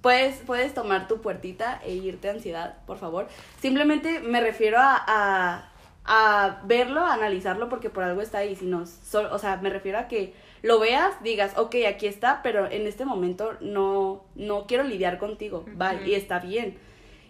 puedes, 0.02 0.38
puedes 0.40 0.74
tomar 0.74 1.08
tu 1.08 1.22
puertita 1.22 1.80
e 1.86 1.94
irte 1.94 2.30
a 2.30 2.32
ansiedad, 2.34 2.78
por 2.88 2.98
favor. 2.98 3.28
Simplemente 3.62 4.20
me 4.20 4.42
refiero 4.42 4.78
a, 4.80 5.04
a, 5.08 5.70
a 6.06 6.62
verlo, 6.66 7.02
a 7.02 7.14
analizarlo, 7.14 7.70
porque 7.70 7.90
por 7.90 8.04
algo 8.04 8.22
está 8.22 8.40
ahí. 8.40 8.56
Si 8.56 8.66
no, 8.66 8.86
sol- 8.88 9.30
o 9.32 9.38
sea, 9.38 9.58
me 9.58 9.70
refiero 9.70 10.00
a 10.00 10.08
que 10.08 10.34
lo 10.64 10.80
veas, 10.80 11.22
digas, 11.22 11.54
ok, 11.56 11.76
aquí 11.88 12.08
está, 12.08 12.42
pero 12.42 12.66
en 12.70 12.88
este 12.88 13.06
momento 13.06 13.56
no, 13.62 14.24
no 14.36 14.66
quiero 14.66 14.84
lidiar 14.84 15.20
contigo, 15.20 15.66
bye, 15.76 15.98
Ujú. 15.98 16.06
y 16.08 16.16
está 16.16 16.40
bien. 16.40 16.78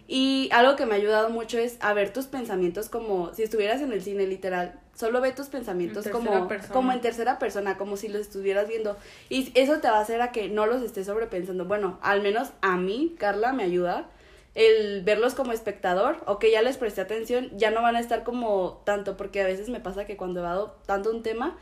Y 0.06 0.48
algo 0.52 0.74
que 0.76 0.86
me 0.86 0.94
ha 0.94 0.96
ayudado 0.96 1.28
mucho 1.28 1.58
es 1.58 1.76
a 1.80 1.92
ver 1.92 2.10
tus 2.14 2.24
pensamientos 2.24 2.88
como 2.88 3.34
si 3.34 3.42
estuvieras 3.42 3.82
en 3.82 3.92
el 3.92 4.00
cine, 4.02 4.26
literal. 4.26 4.80
Solo 4.98 5.20
ve 5.20 5.30
tus 5.30 5.46
pensamientos 5.46 6.06
En 6.06 6.12
como, 6.12 6.48
persona. 6.48 6.74
como 6.74 6.90
en 6.92 7.00
tercera 7.00 7.38
persona, 7.38 7.76
como 7.76 7.96
si 7.96 8.08
los 8.08 8.22
estuvieras 8.22 8.66
viendo. 8.66 8.96
Y 9.28 9.52
eso 9.54 9.78
te 9.78 9.88
va 9.88 9.98
a 9.98 10.00
hacer 10.00 10.20
a 10.20 10.32
que 10.32 10.48
no 10.48 10.66
los 10.66 10.82
estés 10.82 11.06
sobrepensando. 11.06 11.66
Bueno, 11.66 12.00
al 12.02 12.20
menos 12.20 12.48
a 12.62 12.76
mí, 12.76 13.14
Carla, 13.16 13.52
me 13.52 13.62
ayuda 13.62 14.08
el 14.56 15.04
verlos 15.04 15.34
como 15.34 15.52
espectador 15.52 16.16
o 16.26 16.40
que 16.40 16.50
ya 16.50 16.62
les 16.62 16.78
presté 16.78 17.00
atención, 17.00 17.48
ya 17.56 17.70
no 17.70 17.80
van 17.80 17.94
a 17.94 18.00
estar 18.00 18.24
como 18.24 18.82
tanto, 18.84 19.16
porque 19.16 19.40
a 19.40 19.46
veces 19.46 19.68
me 19.68 19.78
pasa 19.78 20.04
que 20.04 20.16
cuando 20.16 20.40
evado 20.40 20.76
tanto 20.84 21.12
un 21.12 21.22
tema, 21.22 21.56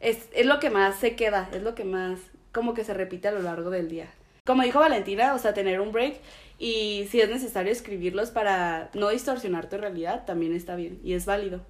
es, 0.00 0.26
es 0.32 0.46
lo 0.46 0.58
que 0.58 0.70
más 0.70 0.96
se 0.96 1.14
queda, 1.14 1.50
es 1.52 1.62
lo 1.62 1.74
que 1.74 1.84
más 1.84 2.18
como 2.52 2.72
que 2.72 2.84
se 2.84 2.94
repite 2.94 3.28
a 3.28 3.32
lo 3.32 3.42
largo 3.42 3.68
del 3.68 3.90
día. 3.90 4.08
como 4.46 4.62
dijo 4.62 4.78
Valentina, 4.78 5.34
o 5.34 5.38
sea, 5.38 5.52
tener 5.52 5.78
un 5.78 5.92
break 5.92 6.20
y 6.58 7.06
si 7.10 7.20
es 7.20 7.28
necesario 7.28 7.70
escribirlos 7.70 8.30
para 8.30 8.88
no 8.94 9.10
distorsionar 9.10 9.68
tu 9.68 9.76
realidad, 9.76 10.24
también 10.24 10.54
está 10.54 10.74
bien 10.74 11.00
y 11.04 11.12
es 11.12 11.26
válido. 11.26 11.60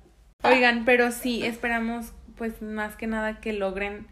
Oigan, 0.42 0.84
pero 0.84 1.10
sí, 1.10 1.44
esperamos 1.44 2.12
pues 2.36 2.62
más 2.62 2.94
que 2.96 3.06
nada 3.06 3.40
que 3.40 3.52
logren 3.52 4.06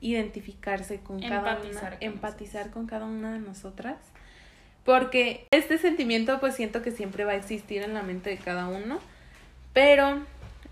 identificarse 0.00 1.00
con 1.00 1.20
cada 1.20 1.52
Empatizar 1.52 1.82
una, 1.82 1.98
con 1.98 2.02
empatizar 2.02 2.70
con 2.70 2.86
cada 2.86 3.06
una 3.06 3.32
de 3.32 3.38
nosotras. 3.38 3.96
Porque 4.84 5.46
este 5.50 5.78
sentimiento 5.78 6.40
pues 6.40 6.54
siento 6.54 6.82
que 6.82 6.90
siempre 6.90 7.24
va 7.24 7.32
a 7.32 7.36
existir 7.36 7.82
en 7.82 7.94
la 7.94 8.02
mente 8.02 8.30
de 8.30 8.38
cada 8.38 8.68
uno, 8.68 8.98
pero 9.72 10.22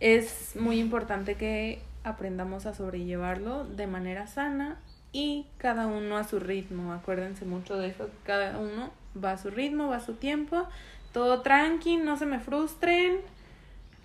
es 0.01 0.57
muy 0.57 0.79
importante 0.79 1.35
que 1.35 1.81
aprendamos 2.03 2.67
a 2.67 2.75
sobrellevarlo 2.75 3.65
de 3.65 3.87
manera 3.87 4.27
sana 4.27 4.81
y 5.13 5.47
cada 5.59 5.87
uno 5.87 6.17
a 6.17 6.25
su 6.25 6.41
ritmo. 6.41 6.93
Acuérdense 6.93 7.45
mucho 7.45 7.77
de 7.77 7.89
eso, 7.89 8.11
cada 8.25 8.59
uno 8.59 8.91
va 9.23 9.33
a 9.33 9.39
su 9.39 9.51
ritmo, 9.51 9.89
va 9.89 9.97
a 9.97 10.01
su 10.01 10.15
tiempo, 10.15 10.67
todo 11.13 11.43
tranqui, 11.43 11.97
no 11.97 12.17
se 12.17 12.27
me 12.27 12.39
frustren, 12.41 13.21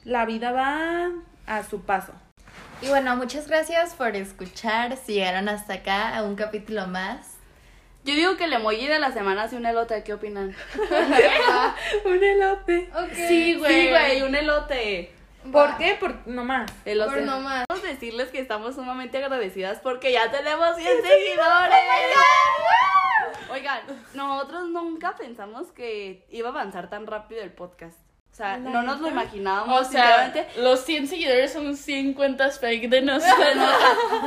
la 0.04 0.26
vida 0.26 0.52
va 0.52 1.12
a 1.46 1.64
su 1.64 1.82
paso. 1.82 2.14
Y 2.82 2.88
bueno, 2.88 3.16
muchas 3.16 3.48
gracias 3.48 3.94
por 3.94 4.16
escuchar. 4.16 4.98
Si 4.98 5.14
llegaron 5.14 5.50
hasta 5.50 5.76
acá 5.76 6.18
a 6.18 6.24
un 6.24 6.36
capítulo 6.36 6.88
más. 6.88 7.38
Yo 8.04 8.16
digo 8.16 8.36
que 8.36 8.46
el 8.46 8.54
emoji 8.54 8.88
de 8.88 8.98
la 8.98 9.12
semana 9.12 9.46
es 9.46 9.54
un 9.54 9.66
elote, 9.66 10.04
¿qué 10.04 10.14
opinan? 10.14 10.56
Un 12.06 12.24
elote. 12.24 12.90
Ok. 12.96 13.14
Sí, 13.14 13.56
güey, 13.60 14.24
un 14.24 14.34
elote. 14.34 15.14
¿Por 15.52 15.78
qué? 15.78 15.96
Por 16.00 16.28
nomás. 16.28 16.72
Elote. 16.84 17.12
Por 17.12 17.22
nomás. 17.22 17.66
Vamos 17.70 17.86
a 17.86 17.88
decirles 17.88 18.30
que 18.30 18.40
estamos 18.40 18.74
sumamente 18.74 19.20
agradecidas 19.20 19.80
porque 19.82 20.12
ya 20.12 20.32
tenemos 20.32 20.76
100 20.76 20.88
seguidores. 21.04 21.78
Oigan, 23.52 23.82
nosotros 24.16 24.70
nunca 24.70 25.16
pensamos 25.16 25.72
que 25.72 26.26
iba 26.32 26.50
a 26.50 26.52
avanzar 26.52 26.90
tan 26.90 27.06
rápido 27.06 27.44
el 27.44 27.52
podcast. 27.52 28.00
O 28.32 28.34
sea, 28.34 28.58
La 28.58 28.70
no 28.70 28.82
nos 28.82 29.02
lo 29.02 29.10
imaginábamos, 29.10 29.88
O 29.88 29.92
sea, 29.92 30.34
los 30.58 30.86
100 30.86 31.08
seguidores 31.10 31.52
son 31.52 31.76
100 31.76 32.14
cuentas 32.14 32.60
fake 32.62 32.90
de 32.90 33.02
nosotros. 33.02 33.38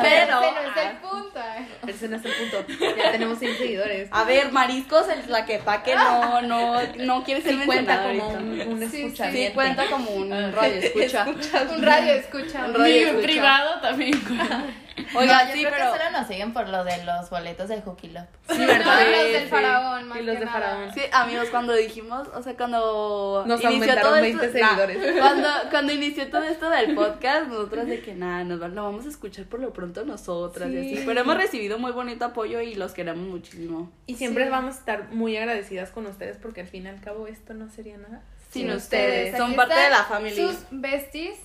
Pero, 0.03 0.41
Ese 0.43 0.53
no 0.53 0.69
es 0.71 0.77
el 0.91 0.97
punto. 0.99 1.41
eh. 1.41 1.69
Ese 1.87 2.09
no 2.09 2.17
es 2.17 2.25
el 2.27 2.33
punto. 2.35 2.67
Ya 2.99 3.13
tenemos 3.13 3.39
100 3.39 3.57
seguidores. 3.57 4.09
a 4.13 4.25
ver, 4.25 4.53
mariscos, 4.53 5.09
el 5.09 5.31
la 5.33 5.47
que 5.47 5.59
pa' 5.59 5.83
que 5.83 5.95
no, 5.97 6.43
no, 6.43 6.83
no 6.99 7.25
quiere 7.25 7.41
ser 7.41 7.55
Sí 7.59 7.61
cuenta 7.65 8.03
como 8.03 8.29
un, 8.29 8.61
un 8.61 8.81
Sí, 8.81 8.89
sí. 8.89 9.03
escuchamiento. 9.05 9.49
Sí, 9.49 9.55
cuenta 9.55 9.87
como 9.87 10.11
un 10.11 10.31
radio 10.53 10.75
escucha. 10.81 11.27
Un 11.27 11.83
radio 11.83 12.13
escucha. 12.13 12.65
Un 12.67 12.75
radio 12.75 13.07
escucha. 13.09 13.23
privado 13.27 13.81
también. 13.81 14.21
cuenta. 14.21 14.65
Oiga, 15.19 15.43
No, 15.45 15.49
yo 15.51 15.55
sí, 15.55 15.61
creo 15.61 15.73
pero. 15.77 15.93
que 15.93 15.99
solo 15.99 16.11
nos 16.11 16.27
siguen 16.29 16.53
por 16.53 16.69
lo 16.69 16.85
de 16.85 17.05
los 17.05 17.31
boletos 17.31 17.69
de 17.69 17.81
Hooky 17.83 18.09
Love. 18.09 18.27
Sí, 18.51 18.59
¿verdad? 18.67 18.99
Los 19.11 19.23
Sí, 19.25 19.33
del 19.33 19.43
sí. 19.45 19.49
faraón, 19.49 20.09
más 20.09 20.19
Y 20.19 20.23
los 20.23 20.35
que 20.35 20.39
de 20.41 20.45
nada. 20.47 20.61
faraón. 20.61 20.93
Sí, 20.95 21.01
amigos, 21.13 21.49
cuando 21.51 21.73
dijimos, 21.75 22.29
o 22.35 22.43
sea, 22.43 22.57
cuando 22.57 23.45
Nos 23.47 23.61
inició 23.63 23.69
aumentaron 23.71 24.03
todo 24.03 24.21
20 24.21 24.47
esto, 24.47 24.59
nah, 24.61 24.69
seguidores. 24.69 25.21
cuando, 25.21 25.49
cuando 25.71 25.93
inició 25.93 26.31
todo 26.31 26.43
esto 26.45 26.71
del 26.71 26.95
podcast, 26.95 27.47
nosotras 27.49 27.87
de 27.87 28.01
que 28.01 28.15
nada, 28.15 28.45
nos 28.45 28.59
lo 28.61 28.83
vamos 28.85 29.07
a 29.07 29.09
escuchar 29.09 29.45
por 29.47 29.61
lo 29.61 29.73
pronto 29.73 30.05
nosotras 30.05 30.69
y 30.71 30.73
Sí. 30.89 30.97
así. 30.97 31.05
Pero 31.07 31.21
hemos 31.21 31.37
recibido 31.37 31.79
muy 31.79 31.93
bonito 31.93 32.25
apoyo 32.25 32.61
y 32.61 32.75
los 32.75 32.93
queremos 32.93 33.27
muchísimo. 33.27 33.91
Y 34.07 34.17
siempre 34.17 34.45
Sí. 34.45 34.51
vamos 34.51 34.77
a 34.77 34.79
estar 34.79 35.09
muy 35.11 35.37
agradecidas 35.37 35.91
con 35.91 36.07
ustedes 36.07 36.37
porque 36.39 36.61
al 36.63 36.67
fin 36.69 36.85
y 36.85 36.89
al 36.89 37.01
cabo 37.01 37.27
esto 37.27 37.55
no 37.55 37.69
sería 37.71 37.97
nada. 37.97 38.23
Sin 38.51 38.69
sin 38.69 38.77
ustedes. 38.77 39.37
Son 39.37 39.49
Aquí 39.49 39.57
parte 39.57 39.75
de 39.75 39.91
la 39.91 40.05
familia. 40.05 40.47
Sus 40.47 40.59
besties, 40.71 41.39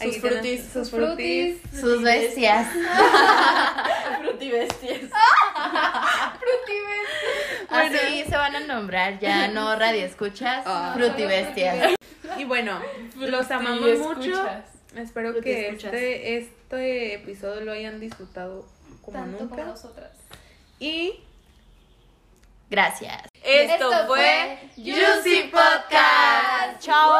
Sus 0.00 0.18
frutis. 0.18 0.64
Sus 0.72 0.90
frutis. 0.90 1.58
frutis. 1.60 1.80
Sus 1.80 2.02
bestias. 2.02 2.68
Frutibestias. 4.20 5.00
frutis. 6.38 7.68
Así 7.68 8.24
se 8.28 8.36
van 8.36 8.56
a 8.56 8.60
nombrar 8.60 9.18
ya, 9.18 9.48
no 9.48 9.74
radio 9.76 10.04
escuchas, 10.04 10.62
Ah. 10.66 10.92
frutibestias. 10.96 11.94
Y 12.36 12.44
bueno, 12.44 12.78
los 13.16 13.50
amamos 13.50 13.98
mucho. 13.98 14.20
escuchas. 14.20 14.64
Espero 14.96 15.40
que 15.40 15.68
este, 15.70 16.36
este 16.38 17.14
episodio 17.14 17.62
lo 17.62 17.72
hayan 17.72 17.98
disfrutado 18.00 18.66
como 19.02 19.18
Tanto 19.18 19.44
nunca. 19.44 19.56
como 19.56 19.68
nosotras. 19.68 20.10
Y 20.78 21.20
Gracias. 22.68 23.22
Esto, 23.44 23.90
fue 24.08 24.58
Juicy 24.74 25.44
Podcast. 25.52 26.80
Chao. 26.80 27.12